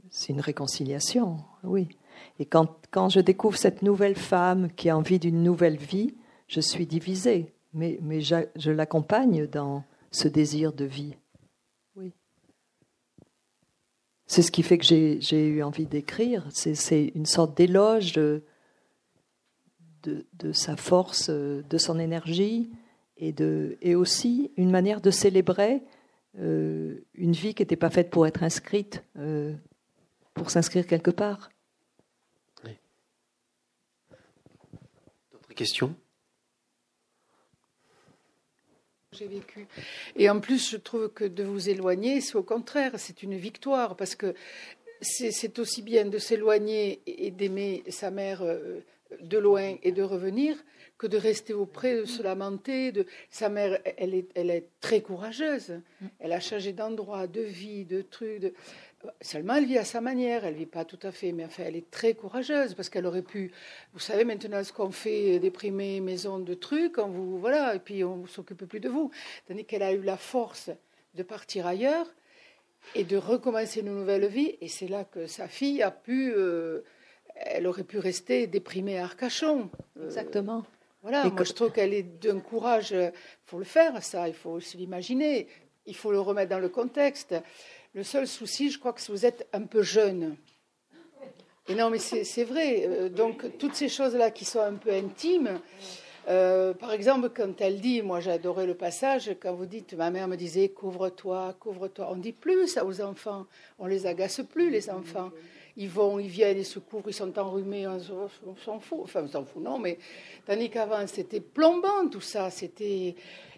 C'est 0.10 0.32
une 0.32 0.42
réconciliation, 0.42 1.38
oui. 1.64 1.88
Et 2.40 2.46
quand, 2.46 2.78
quand 2.92 3.10
je 3.10 3.20
découvre 3.20 3.58
cette 3.58 3.82
nouvelle 3.82 4.16
femme 4.16 4.70
qui 4.76 4.90
a 4.90 4.98
envie 4.98 5.20
d'une 5.20 5.42
nouvelle 5.44 5.78
vie, 5.78 6.14
je 6.48 6.60
suis 6.60 6.86
divisée, 6.86 7.53
mais, 7.74 8.00
mais 8.02 8.22
je, 8.22 8.72
l'accompagne 8.72 9.48
dans 9.48 9.84
ce 10.12 10.28
désir 10.28 10.74
de 10.74 10.86
vie. 10.86 11.16
Oui. 11.96 12.12
C'est 14.26 14.42
ce 14.42 14.52
qui 14.52 14.64
fait 14.64 14.78
que 14.78 14.86
j'ai 14.86 15.48
eu 15.48 15.64
envie 15.64 15.86
d'écrire. 15.86 16.48
C'est 16.52 17.12
une 17.16 17.26
sorte 17.26 17.58
d'éloge 17.58 18.14
de, 18.14 18.44
de, 20.04 20.52
sa 20.52 20.76
force, 20.76 21.30
de 21.30 21.78
son 21.78 22.00
énergie, 22.00 22.72
et, 23.18 23.32
de, 23.32 23.78
et 23.82 23.96
aussi 23.96 24.52
une 24.58 24.72
manière 24.72 25.02
de 25.02 25.12
célébrer 25.12 25.84
euh, 26.40 27.06
une 27.14 27.34
vie 27.34 27.54
qui 27.54 27.62
n'était 27.62 27.76
pas 27.76 27.90
faite 27.90 28.10
pour 28.10 28.26
être 28.26 28.44
inscrite, 28.44 29.04
euh, 29.18 29.54
pour 30.34 30.50
s'inscrire 30.50 30.88
quelque 30.88 31.12
part. 31.12 31.50
D'autres 35.32 35.54
questions? 35.54 35.96
J'ai 39.14 39.28
vécu. 39.28 39.68
Et 40.16 40.30
en 40.30 40.40
plus, 40.40 40.72
je 40.72 40.78
trouve 40.78 41.10
que 41.10 41.26
de 41.26 41.44
vous 41.44 41.70
éloigner, 41.70 42.22
c'est 42.22 42.36
au 42.36 42.44
contraire, 42.44 42.94
c'est 42.98 43.24
une 43.24 43.36
victoire, 43.36 43.96
parce 43.96 44.16
que 44.16 44.34
c'est 45.02 45.60
aussi 45.60 45.82
bien 45.82 46.06
de 46.06 46.18
s'éloigner 46.18 47.02
et 47.06 47.32
d'aimer 47.32 47.84
sa 47.90 48.10
mère 48.10 48.42
euh, 48.42 48.80
de 49.22 49.38
loin 49.38 49.76
et 49.84 49.92
de 49.92 50.02
revenir 50.02 50.56
que 50.98 51.08
de 51.08 51.18
rester 51.18 51.54
auprès, 51.54 51.98
de 51.98 52.06
se 52.06 52.24
lamenter. 52.24 52.92
De... 52.92 53.06
Sa 53.30 53.50
mère, 53.50 53.80
elle 53.98 54.16
est, 54.16 54.70
très 54.80 55.02
courageuse. 55.02 55.82
Elle 56.20 56.32
a 56.32 56.40
changé 56.40 56.72
d'endroit, 56.72 57.28
de 57.28 57.42
vie, 57.42 57.84
de 57.84 58.02
trucs. 58.02 58.54
Seulement, 59.22 59.56
elle 59.56 59.66
vit 59.66 59.78
à 59.78 59.84
sa 59.84 60.02
manière, 60.02 60.46
elle 60.46 60.54
vit 60.54 60.66
pas 60.66 60.86
tout 60.86 61.00
à 61.04 61.12
fait, 61.12 61.32
mais 61.32 61.46
enfin, 61.46 61.64
elle 61.66 61.76
est 61.76 61.90
très 61.92 62.14
courageuse 62.14 62.74
parce 62.74 62.90
qu'elle 62.90 63.06
aurait 63.06 63.22
pu, 63.22 63.52
vous 63.94 64.00
savez 64.00 64.24
maintenant 64.24 64.64
ce 64.64 64.72
qu'on 64.72 64.92
fait, 64.92 65.40
déprimer 65.40 66.00
maison 66.00 66.40
de 66.40 66.54
trucs, 66.54 66.94
quand 66.94 67.10
vous, 67.10 67.38
voilà, 67.40 67.76
et 67.76 67.80
puis 67.80 68.04
on 68.04 68.26
s'occupe 68.28 68.66
plus 68.66 68.80
de 68.80 68.90
vous. 68.90 69.12
Tandis 69.48 69.66
qu'elle 69.66 69.84
a 69.84 69.92
eu 69.92 70.02
la 70.02 70.18
force 70.18 70.70
de 71.16 71.24
partir 71.24 71.68
ailleurs 71.68 72.08
et 72.96 73.04
de 73.04 73.18
recommencer 73.18 73.82
une 73.82 73.94
nouvelle 73.94 74.28
vie, 74.28 74.58
et 74.62 74.68
c'est 74.68 74.88
là 74.88 75.04
que 75.04 75.28
sa 75.28 75.48
fille 75.48 75.82
a 75.82 75.92
pu, 75.92 76.34
euh, 76.36 76.82
elle 77.36 77.68
aurait 77.68 77.84
pu 77.84 78.00
rester 78.00 78.48
déprimée 78.48 79.00
à 79.00 79.04
Arcachon. 79.04 79.70
Euh, 80.00 80.06
Exactement. 80.06 80.64
Voilà, 81.02 81.26
moi 81.26 81.44
je 81.44 81.52
trouve 81.52 81.74
qu'elle 81.74 81.94
est 81.94 82.04
d'un 82.04 82.40
courage, 82.40 82.92
il 82.92 83.12
faut 83.46 83.60
le 83.60 83.66
faire, 83.66 84.02
ça, 84.02 84.30
il 84.30 84.34
faut 84.34 84.62
se 84.62 84.78
l'imaginer, 84.78 85.48
il 85.86 85.96
faut 85.96 86.14
le 86.14 86.20
remettre 86.22 86.52
dans 86.52 86.60
le 86.60 86.70
contexte. 86.70 87.36
Le 87.96 88.04
seul 88.04 88.28
souci, 88.28 88.72
je 88.72 88.80
crois 88.80 88.92
que 88.92 89.02
vous 89.12 89.24
êtes 89.24 89.48
un 89.54 89.62
peu 89.62 89.84
jeune. 89.84 90.36
Et 91.68 91.76
non, 91.76 91.92
mais 91.92 92.00
c'est 92.00 92.44
vrai. 92.44 92.88
Euh, 92.88 93.08
donc, 93.08 93.58
toutes 93.60 93.76
ces 93.76 93.88
choses-là 93.88 94.32
qui 94.32 94.46
sont 94.46 94.62
un 94.62 94.74
peu 94.74 94.92
intimes, 94.92 95.62
euh, 96.28 96.74
par 96.74 96.92
exemple, 96.92 97.30
quand 97.30 97.62
elle 97.62 97.80
dit, 97.80 98.02
moi 98.02 98.20
j'ai 98.20 98.32
adoré 98.32 98.66
le 98.66 98.74
passage, 98.74 99.36
quand 99.40 99.54
vous 99.54 99.68
dites, 99.68 99.94
ma 99.94 100.10
mère 100.10 100.28
me 100.28 100.36
disait, 100.36 100.70
couvre-toi, 100.70 101.56
couvre-toi. 101.60 102.08
On 102.10 102.16
dit 102.16 102.32
plus 102.32 102.68
ça 102.68 102.84
aux 102.84 103.00
enfants. 103.00 103.46
On 103.78 103.86
les 103.86 104.08
agace 104.08 104.42
plus, 104.42 104.72
les 104.72 104.90
enfants. 104.90 105.30
Ils 105.78 105.90
vont, 105.90 106.18
ils 106.18 106.28
viennent, 106.28 106.58
ils 106.58 106.66
se 106.66 106.80
couvrent, 106.80 107.10
ils 107.10 107.14
sont 107.14 107.38
enrhumés, 107.38 107.88
on, 107.88 108.00
s'en 108.00 108.80
fout. 108.80 109.02
Enfin, 109.04 109.22
on 109.24 109.28
s'en 109.28 109.46
fout, 109.46 109.62
non, 109.62 109.78
mais 109.78 110.00
tandis 110.48 110.72
qu'avant, 110.72 111.06
c'était 111.06 111.42
plombant 111.42 112.08
tout 112.10 112.22
ça. 112.22 112.50
C'était. 112.50 113.16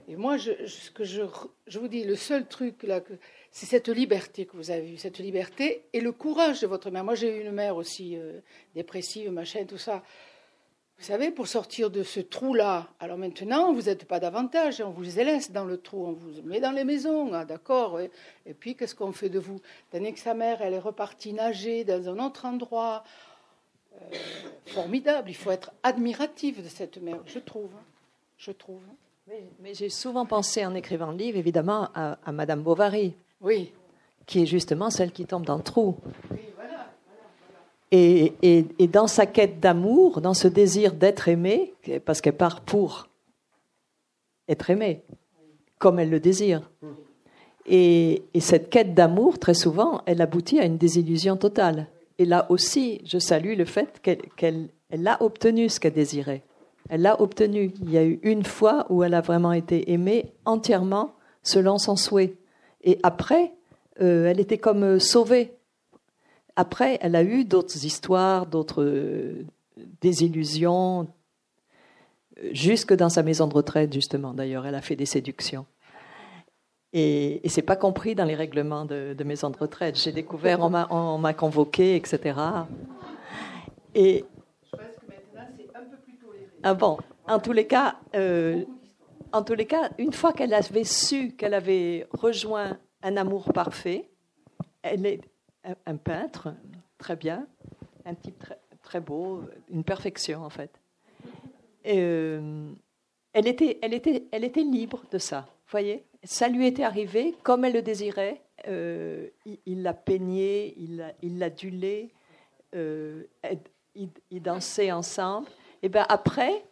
Et 0.08 0.16
moi, 0.16 0.38
ce 0.38 0.92
que 0.92 1.04
je, 1.04 1.24
je 1.68 1.80
vous 1.80 1.88
dis, 1.88 2.04
le 2.04 2.16
seul 2.16 2.46
truc 2.48 2.84
là 2.84 3.00
que 3.00 3.14
c'est 3.56 3.68
cette 3.68 3.88
liberté 3.88 4.46
que 4.46 4.58
vous 4.58 4.70
avez 4.70 4.92
eue, 4.92 4.98
cette 4.98 5.20
liberté 5.20 5.86
et 5.94 6.02
le 6.02 6.12
courage 6.12 6.60
de 6.60 6.68
votre 6.68 6.92
mère. 6.92 7.06
Moi, 7.06 7.16
j'ai 7.16 7.38
eu 7.38 7.42
une 7.42 7.54
mère 7.54 7.78
aussi 7.78 8.18
euh, 8.18 8.42
dépressive, 8.76 9.32
machin, 9.32 9.64
tout 9.64 9.78
ça. 9.78 10.04
Vous 10.98 11.06
savez, 11.06 11.32
pour 11.32 11.48
sortir 11.48 11.90
de 11.90 12.04
ce 12.04 12.20
trou-là, 12.20 12.90
alors 13.00 13.18
maintenant, 13.18 13.72
vous 13.72 13.84
n'êtes 13.84 14.04
pas 14.04 14.20
davantage, 14.20 14.82
on 14.82 14.90
vous 14.90 15.04
laisse 15.04 15.54
dans 15.54 15.64
le 15.64 15.78
trou, 15.78 16.06
on 16.06 16.12
vous 16.12 16.42
met 16.44 16.60
dans 16.60 16.74
les 16.74 16.84
maisons, 16.84 17.32
ah, 17.32 17.46
d'accord, 17.46 18.02
et 18.02 18.54
puis 18.54 18.76
qu'est-ce 18.76 18.94
qu'on 18.94 19.14
fait 19.14 19.30
de 19.30 19.40
vous? 19.40 19.62
Tandis 19.90 20.12
que 20.12 20.20
sa 20.20 20.34
mère, 20.34 20.62
elle 20.62 20.74
est 20.74 20.80
repartie 20.80 21.32
nager 21.32 21.86
dans 21.86 22.10
un 22.10 22.20
autre 22.20 22.44
endroit, 22.44 23.06
euh, 23.94 24.16
formidable, 24.66 25.30
il 25.30 25.36
faut 25.36 25.52
être 25.52 25.72
admiratif 25.82 26.62
de 26.62 26.68
cette 26.68 26.98
mère, 26.98 27.22
je 27.26 27.40
trouve, 27.40 27.72
hein. 27.74 27.86
je 28.38 28.52
trouve. 28.52 28.84
Mais, 29.62 29.74
j'ai 29.74 29.90
souvent 29.90 30.26
pensé 30.26 30.66
en 30.66 30.76
écrivant 30.76 31.12
le 31.12 31.18
livre, 31.18 31.38
évidemment, 31.38 31.88
à, 31.96 32.20
à 32.26 32.32
Madame 32.34 32.62
Bovary, 32.62 33.16
oui. 33.42 33.72
Qui 34.26 34.42
est 34.42 34.46
justement 34.46 34.90
celle 34.90 35.12
qui 35.12 35.26
tombe 35.26 35.46
dans 35.46 35.58
le 35.58 35.64
trou. 35.64 35.98
Et, 37.92 38.34
et, 38.42 38.88
dans 38.88 39.08
sa 39.08 39.26
quête 39.26 39.60
d'amour, 39.60 40.20
dans 40.20 40.34
ce 40.34 40.48
désir 40.48 40.94
d'être 40.94 41.30
aimée, 41.30 41.74
parce 42.04 42.20
qu'elle 42.20 42.36
part 42.36 42.62
pour 42.62 43.08
être 44.50 44.70
aimée, 44.70 45.04
comme 45.78 46.00
elle 46.00 46.10
le 46.10 46.20
désire. 46.20 46.70
Et, 47.68 48.24
et 48.34 48.40
cette 48.40 48.70
quête 48.70 48.94
d'amour, 48.96 49.40
très 49.40 49.54
souvent, 49.54 50.02
elle 50.08 50.22
aboutit 50.22 50.60
à 50.60 50.66
une 50.66 50.78
désillusion 50.78 51.38
totale. 51.38 51.88
Et 52.18 52.26
là 52.26 52.46
aussi, 52.50 53.02
je 53.06 53.20
salue 53.20 53.58
le 53.58 53.66
fait 53.66 54.02
qu'elle 54.02 54.70
elle, 54.90 55.08
a 55.08 55.22
obtenu 55.22 55.70
ce 55.70 55.80
qu'elle 55.80 55.94
désirait. 55.94 56.44
Elle 56.90 57.02
l'a 57.02 57.20
obtenu. 57.22 57.74
Il 57.82 57.92
y 57.92 57.98
a 57.98 58.06
eu 58.06 58.20
une 58.24 58.44
fois 58.44 58.86
où 58.90 59.04
elle 59.04 59.14
a 59.14 59.22
vraiment 59.22 59.52
été 59.52 59.92
aimée 59.92 60.34
entièrement 60.46 61.14
selon 61.44 61.78
son 61.78 61.96
souhait. 61.96 62.36
Et 62.86 63.00
après, 63.02 63.52
euh, 64.02 64.28
elle 64.28 64.40
était 64.40 64.60
comme 64.60 64.84
euh, 64.84 65.00
sauvée. 65.00 65.58
Après, 66.56 66.98
elle 67.02 67.16
a 67.16 67.24
eu 67.24 67.44
d'autres 67.44 67.84
histoires, 67.84 68.46
d'autres 68.46 68.84
euh, 68.84 69.46
désillusions, 70.02 71.08
jusque 72.52 72.94
dans 72.94 73.10
sa 73.10 73.24
maison 73.24 73.48
de 73.48 73.54
retraite, 73.56 73.92
justement. 73.92 74.34
D'ailleurs, 74.34 74.66
elle 74.66 74.76
a 74.76 74.82
fait 74.82 74.96
des 74.96 75.08
séductions. 75.08 75.66
Et, 76.94 77.46
et 77.46 77.50
c'est 77.50 77.64
pas 77.64 77.76
compris 77.76 78.16
dans 78.16 78.24
les 78.24 78.36
règlements 78.36 78.86
de, 78.86 79.16
maison 79.26 79.50
de 79.50 79.58
retraite. 79.58 80.00
J'ai 80.00 80.14
découvert, 80.14 80.60
on 80.62 81.18
m'a 81.18 81.34
convoqué, 81.34 81.96
etc. 81.96 82.40
Et, 83.96 84.24
Je 84.64 84.78
pense 84.78 84.80
que 84.80 85.08
maintenant, 85.08 85.54
c'est 85.58 85.76
un 85.76 85.84
peu 85.84 85.98
plus 85.98 86.16
toléré. 86.18 86.50
Ah 86.64 86.74
bon, 86.74 86.98
en 87.28 87.40
tous 87.40 87.52
les 87.52 87.68
cas, 87.68 87.96
en 89.32 89.44
tous 89.44 89.54
les 89.54 89.66
cas, 89.66 89.90
une 89.98 90.14
fois 90.14 90.34
qu'elle 90.34 90.54
avait 90.54 90.84
su 90.84 91.32
qu'elle 91.36 91.54
avait 91.54 92.08
rejoint 92.12 92.78
un 93.02 93.18
amour 93.18 93.52
parfait, 93.54 94.10
elle 94.82 95.06
est 95.06 95.22
un 95.86 95.98
peintre, 95.98 96.54
très 96.98 97.16
bien, 97.16 97.48
un 98.06 98.16
type 98.16 98.44
très, 98.84 99.00
beau, 99.00 99.44
une 99.70 99.84
perfection 99.84 100.44
en 100.44 100.50
fait. 100.50 100.72
Euh, 101.88 102.72
elle 103.34 103.48
était, 103.48 103.80
elle 103.82 103.94
était, 103.94 104.26
elle 104.32 104.44
était 104.44 104.64
libre 104.64 105.04
de 105.12 105.18
ça. 105.18 105.48
Voyez, 105.70 106.06
ça 106.24 106.48
lui 106.48 106.68
était 106.68 106.84
arrivé 106.84 107.36
comme 107.44 107.66
elle 107.66 107.74
le 107.74 107.82
désirait. 107.82 108.42
Euh, 108.68 109.28
il 109.66 109.84
l'a 109.84 109.94
peigné, 109.94 110.74
il 110.78 110.98
l'a, 110.98 111.12
il 111.22 111.42
adulé, 111.44 112.12
euh, 112.76 113.24
ils, 113.96 114.42
dansaient 114.42 114.92
ensemble. 114.92 115.48
Et 115.84 115.90
ben 115.90 116.06
après, 116.10 116.66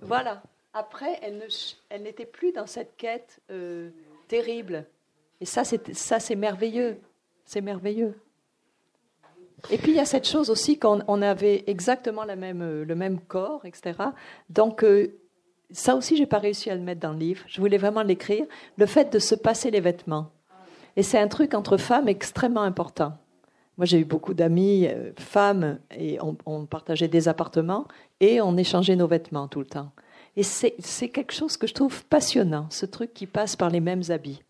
voilà. 0.00 0.42
Après, 0.72 1.18
elle, 1.22 2.02
n'était 2.02 2.26
plus 2.26 2.52
dans 2.52 2.66
cette 2.66 2.96
quête 2.96 3.40
euh, 3.50 3.90
terrible. 4.28 4.86
Et 5.40 5.44
ça, 5.44 5.64
c'est, 5.64 6.36
merveilleux. 6.36 6.98
C'est 7.44 7.60
merveilleux. 7.60 8.14
Et 9.70 9.78
puis 9.78 9.92
il 9.92 9.96
y 9.96 10.00
a 10.00 10.06
cette 10.06 10.26
chose 10.26 10.48
aussi 10.48 10.78
qu'on 10.78 11.00
on 11.06 11.20
avait 11.20 11.64
exactement 11.66 12.24
même, 12.24 12.82
le 12.82 12.94
même 12.94 13.20
corps, 13.20 13.64
etc. 13.66 13.98
Donc 14.48 14.84
ça 15.72 15.94
aussi, 15.94 16.16
j'ai 16.16 16.26
pas 16.26 16.38
réussi 16.38 16.70
à 16.70 16.74
le 16.74 16.80
mettre 16.80 17.00
dans 17.00 17.12
le 17.12 17.18
livre. 17.18 17.44
Je 17.46 17.60
voulais 17.60 17.78
vraiment 17.78 18.02
l'écrire. 18.02 18.46
Le 18.76 18.86
fait 18.86 19.12
de 19.12 19.18
se 19.18 19.34
passer 19.34 19.70
les 19.70 19.80
vêtements. 19.80 20.30
Et 20.96 21.02
c'est 21.02 21.18
un 21.18 21.28
truc 21.28 21.54
entre 21.54 21.76
femmes 21.76 22.08
extrêmement 22.08 22.62
important. 22.62 23.12
Moi, 23.78 23.86
j'ai 23.86 24.00
eu 24.00 24.04
beaucoup 24.04 24.34
d'amis 24.34 24.88
euh, 24.88 25.12
femmes 25.18 25.78
et 25.96 26.18
on, 26.20 26.66
partageait 26.66 27.08
des 27.08 27.28
appartements 27.28 27.86
et 28.18 28.40
on 28.40 28.56
échangeait 28.56 28.96
nos 28.96 29.06
vêtements 29.06 29.48
tout 29.48 29.60
le 29.60 29.66
temps. 29.66 29.92
Et 30.36 30.42
c'est 30.42 31.08
quelque 31.08 31.32
chose 31.32 31.56
que 31.56 31.66
je 31.66 31.74
trouve 31.74 32.04
passionnant, 32.06 32.66
ce 32.70 32.86
truc 32.86 33.12
qui 33.12 33.26
passe 33.26 33.56
par 33.56 33.70
les 33.70 33.80
mêmes 33.80 34.02
habits. 34.10 34.42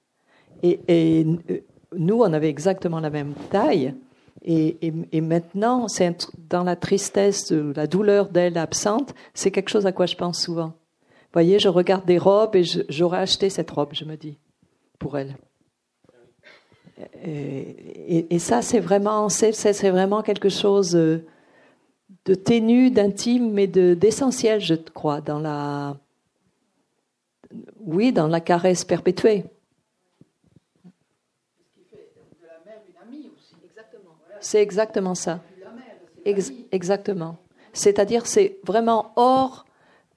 Et, 0.62 0.80
euh, 0.90 1.58
nous, 1.96 2.18
on 2.18 2.32
avait 2.32 2.50
exactement 2.50 3.00
la 3.00 3.10
même 3.10 3.34
taille. 3.50 3.94
Et, 4.42 5.20
maintenant, 5.20 5.88
c'est 5.88 6.28
dans 6.48 6.62
la 6.62 6.76
tristesse, 6.76 7.50
la 7.50 7.86
douleur 7.86 8.28
d'elle 8.28 8.58
absente, 8.58 9.14
c'est 9.34 9.50
quelque 9.50 9.70
chose 9.70 9.86
à 9.86 9.92
quoi 9.92 10.06
je 10.06 10.16
pense 10.16 10.40
souvent 10.40 10.74
voyez, 11.32 11.58
je 11.58 11.68
regarde 11.68 12.04
des 12.06 12.18
robes 12.18 12.56
et 12.56 12.64
j'aurais 12.88 13.18
acheté 13.18 13.50
cette 13.50 13.70
robe, 13.70 13.90
je 13.92 14.04
me 14.04 14.16
dis, 14.16 14.38
pour 14.98 15.18
elle. 15.18 15.36
Et, 17.24 18.38
ça, 18.38 18.62
c'est 18.62 18.80
vraiment, 18.80 19.28
c'est, 19.28 19.90
vraiment 19.90 20.22
quelque 20.22 20.48
chose 20.48 20.98
de 22.24 22.34
ténu, 22.34 22.90
d'intime, 22.90 23.52
mais 23.52 23.66
d'essentiel, 23.66 24.60
je 24.60 24.74
crois, 24.74 25.20
dans 25.20 25.38
la, 25.38 25.96
oui, 27.80 28.12
dans 28.12 28.28
la 28.28 28.40
caresse 28.40 28.84
perpétuée. 28.84 29.44
C'est 34.40 34.62
exactement 34.62 35.14
ça. 35.14 35.40
exactement. 36.72 37.36
C'est-à-dire, 37.72 38.26
c'est 38.26 38.58
vraiment 38.64 39.12
hors 39.16 39.66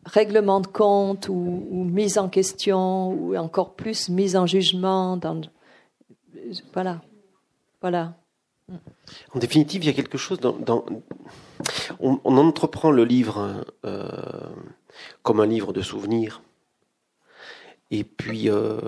règlement 0.06 0.60
de 0.60 0.68
compte 0.68 1.30
ou, 1.30 1.86
mise 1.86 2.18
en 2.18 2.30
question 2.30 3.10
ou 3.10 3.36
encore 3.36 3.74
plus 3.74 4.10
mise 4.10 4.36
en 4.36 4.46
jugement. 4.46 5.20
Voilà. 6.74 7.02
Voilà. 7.82 8.14
En 9.34 9.40
définitive, 9.40 9.84
il 9.84 9.88
y 9.88 9.90
a 9.90 9.94
quelque 9.94 10.18
chose 10.18 10.40
dans. 10.40 10.86
on, 12.00 12.38
entreprend 12.38 12.92
le 12.92 13.04
livre 13.04 13.66
euh, 13.86 14.08
comme 15.22 15.40
un 15.40 15.46
livre 15.46 15.74
de 15.74 15.82
souvenirs. 15.82 16.42
Et 17.92 18.04
puis, 18.04 18.50
euh, 18.50 18.80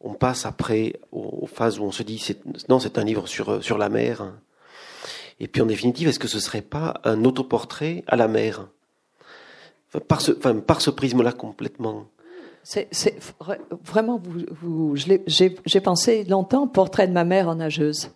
on 0.00 0.14
passe 0.14 0.46
après 0.46 1.00
aux, 1.12 1.46
phases 1.46 1.78
où 1.78 1.84
on 1.84 1.92
se 1.92 2.02
dit 2.02 2.36
non, 2.68 2.78
c'est 2.80 2.98
un 2.98 3.04
livre 3.04 3.26
sur, 3.26 3.78
la 3.78 3.88
mer. 3.88 4.34
Et 5.38 5.48
puis, 5.48 5.62
en 5.62 5.66
définitive, 5.66 6.08
est-ce 6.08 6.18
que 6.18 6.28
ce 6.28 6.40
serait 6.40 6.62
pas 6.62 7.00
un 7.04 7.24
autoportrait 7.24 8.04
à 8.06 8.16
la 8.16 8.28
mer? 8.28 8.68
Par 10.06 10.20
ce, 10.20 10.90
prisme-là 10.90 11.32
complètement. 11.32 12.06
C'est 12.62 12.88
vraiment, 13.84 14.22
j'ai 15.26 15.80
pensé 15.80 16.24
longtemps 16.24 16.68
portrait 16.68 17.08
de 17.08 17.12
ma 17.12 17.24
mère 17.24 17.48
en 17.48 17.56
nageuse. 17.56 18.10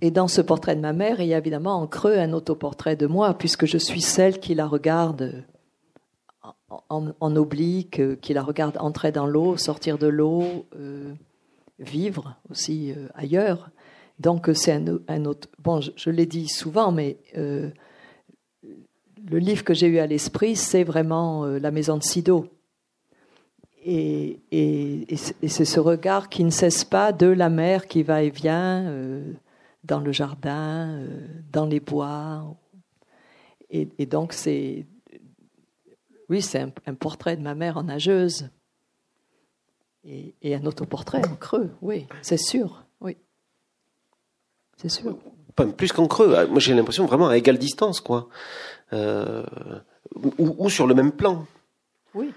Et 0.00 0.10
dans 0.10 0.28
ce 0.28 0.40
portrait 0.40 0.76
de 0.76 0.80
ma 0.80 0.92
mère, 0.92 1.20
il 1.20 1.28
y 1.28 1.34
a 1.34 1.38
évidemment 1.38 1.80
en 1.80 1.86
creux 1.86 2.18
un 2.18 2.32
autoportrait 2.32 2.96
de 2.96 3.06
moi, 3.06 3.34
puisque 3.34 3.66
je 3.66 3.78
suis 3.78 4.02
celle 4.02 4.40
qui 4.40 4.54
la 4.54 4.66
regarde 4.66 5.44
en, 6.68 7.36
oblique, 7.36 8.20
qui 8.20 8.34
la 8.34 8.42
regarde 8.42 8.76
entrer 8.78 9.12
dans 9.12 9.26
l'eau, 9.26 9.56
sortir 9.56 9.98
de 9.98 10.06
l'eau, 10.06 10.66
euh, 10.78 11.14
vivre 11.78 12.36
aussi 12.50 12.92
euh, 12.92 13.08
ailleurs. 13.14 13.70
Donc 14.18 14.50
c'est 14.54 14.72
un, 14.72 15.24
autre. 15.24 15.48
Bon, 15.58 15.80
je, 15.80 16.10
l'ai 16.10 16.26
dit 16.26 16.48
souvent, 16.48 16.92
mais 16.92 17.18
euh, 17.36 17.70
le 19.28 19.38
livre 19.38 19.64
que 19.64 19.74
j'ai 19.74 19.88
eu 19.88 19.98
à 19.98 20.06
l'esprit, 20.06 20.56
c'est 20.56 20.84
vraiment 20.84 21.44
euh, 21.44 21.58
La 21.58 21.70
maison 21.70 21.96
de 21.96 22.02
Sido. 22.02 22.46
Et, 23.84 24.40
c'est 25.46 25.64
ce 25.64 25.78
regard 25.78 26.28
qui 26.28 26.42
ne 26.42 26.50
cesse 26.50 26.84
pas 26.84 27.12
de 27.12 27.26
la 27.26 27.48
mer 27.48 27.86
qui 27.86 28.02
va 28.02 28.22
et 28.22 28.30
vient 28.30 28.84
euh, 28.86 29.32
dans 29.84 30.00
le 30.00 30.12
jardin, 30.12 30.88
euh, 30.88 31.26
dans 31.52 31.66
les 31.66 31.80
bois. 31.80 32.56
Et, 33.70 34.06
donc, 34.06 34.32
c'est. 34.32 34.86
Oui, 36.28 36.42
c'est 36.42 36.60
un, 36.86 36.94
portrait 36.94 37.36
de 37.36 37.42
ma 37.42 37.54
mère 37.54 37.76
en 37.76 37.84
nageuse. 37.84 38.50
Et, 40.04 40.54
un 40.54 40.64
autoportrait 40.66 41.26
en 41.26 41.34
creux, 41.34 41.70
oui, 41.82 42.06
c'est 42.22 42.36
sûr. 42.36 42.84
Oui. 43.00 43.16
C'est 44.76 44.88
sûr. 44.88 45.16
Pas 45.56 45.66
plus 45.66 45.92
qu'en 45.92 46.06
creux. 46.06 46.46
Moi, 46.46 46.60
j'ai 46.60 46.74
l'impression 46.74 47.06
vraiment 47.06 47.28
à 47.28 47.36
égale 47.36 47.58
distance, 47.58 48.00
quoi. 48.00 48.28
Euh, 48.92 49.44
ou, 50.38 50.70
sur 50.70 50.86
le 50.86 50.94
même 50.94 51.12
plan. 51.12 51.44
Oui. 52.14 52.32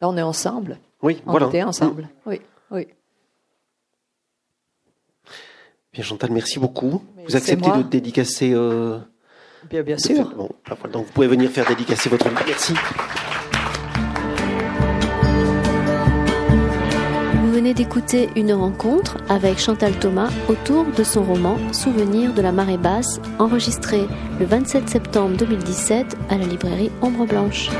Là, 0.00 0.08
on 0.08 0.16
est 0.16 0.22
ensemble. 0.22 0.78
Oui, 1.02 1.22
on 1.26 1.30
voilà. 1.30 1.46
était 1.46 1.62
ensemble. 1.62 2.02
Mm. 2.02 2.08
Oui, 2.26 2.40
oui. 2.70 2.86
Bien, 5.96 6.04
Chantal, 6.04 6.30
merci 6.30 6.58
beaucoup. 6.58 7.02
vous 7.26 7.36
acceptez 7.36 7.70
de 7.70 7.82
dédicacer. 7.82 8.52
Euh, 8.52 8.98
bien, 9.70 9.82
bien 9.82 9.96
sûr. 9.96 10.30
Bon, 10.36 10.50
donc 10.92 11.06
vous 11.06 11.12
pouvez 11.12 11.26
venir 11.26 11.50
faire 11.50 11.66
dédicacer 11.66 12.10
votre 12.10 12.28
livre. 12.28 12.42
Merci. 12.46 12.74
venez 17.66 17.72
d'écouter 17.72 18.28
une 18.36 18.52
rencontre 18.52 19.16
avec 19.30 19.58
Chantal 19.58 19.98
Thomas 19.98 20.30
autour 20.46 20.84
de 20.84 21.02
son 21.02 21.24
roman 21.24 21.56
Souvenir 21.72 22.34
de 22.34 22.42
la 22.42 22.52
marée 22.52 22.76
basse, 22.76 23.18
enregistré 23.38 24.06
le 24.38 24.44
27 24.44 24.88
septembre 24.88 25.36
2017 25.38 26.16
à 26.28 26.36
la 26.36 26.44
librairie 26.44 26.92
Ombre 27.00 27.24
Blanche. 27.26 27.70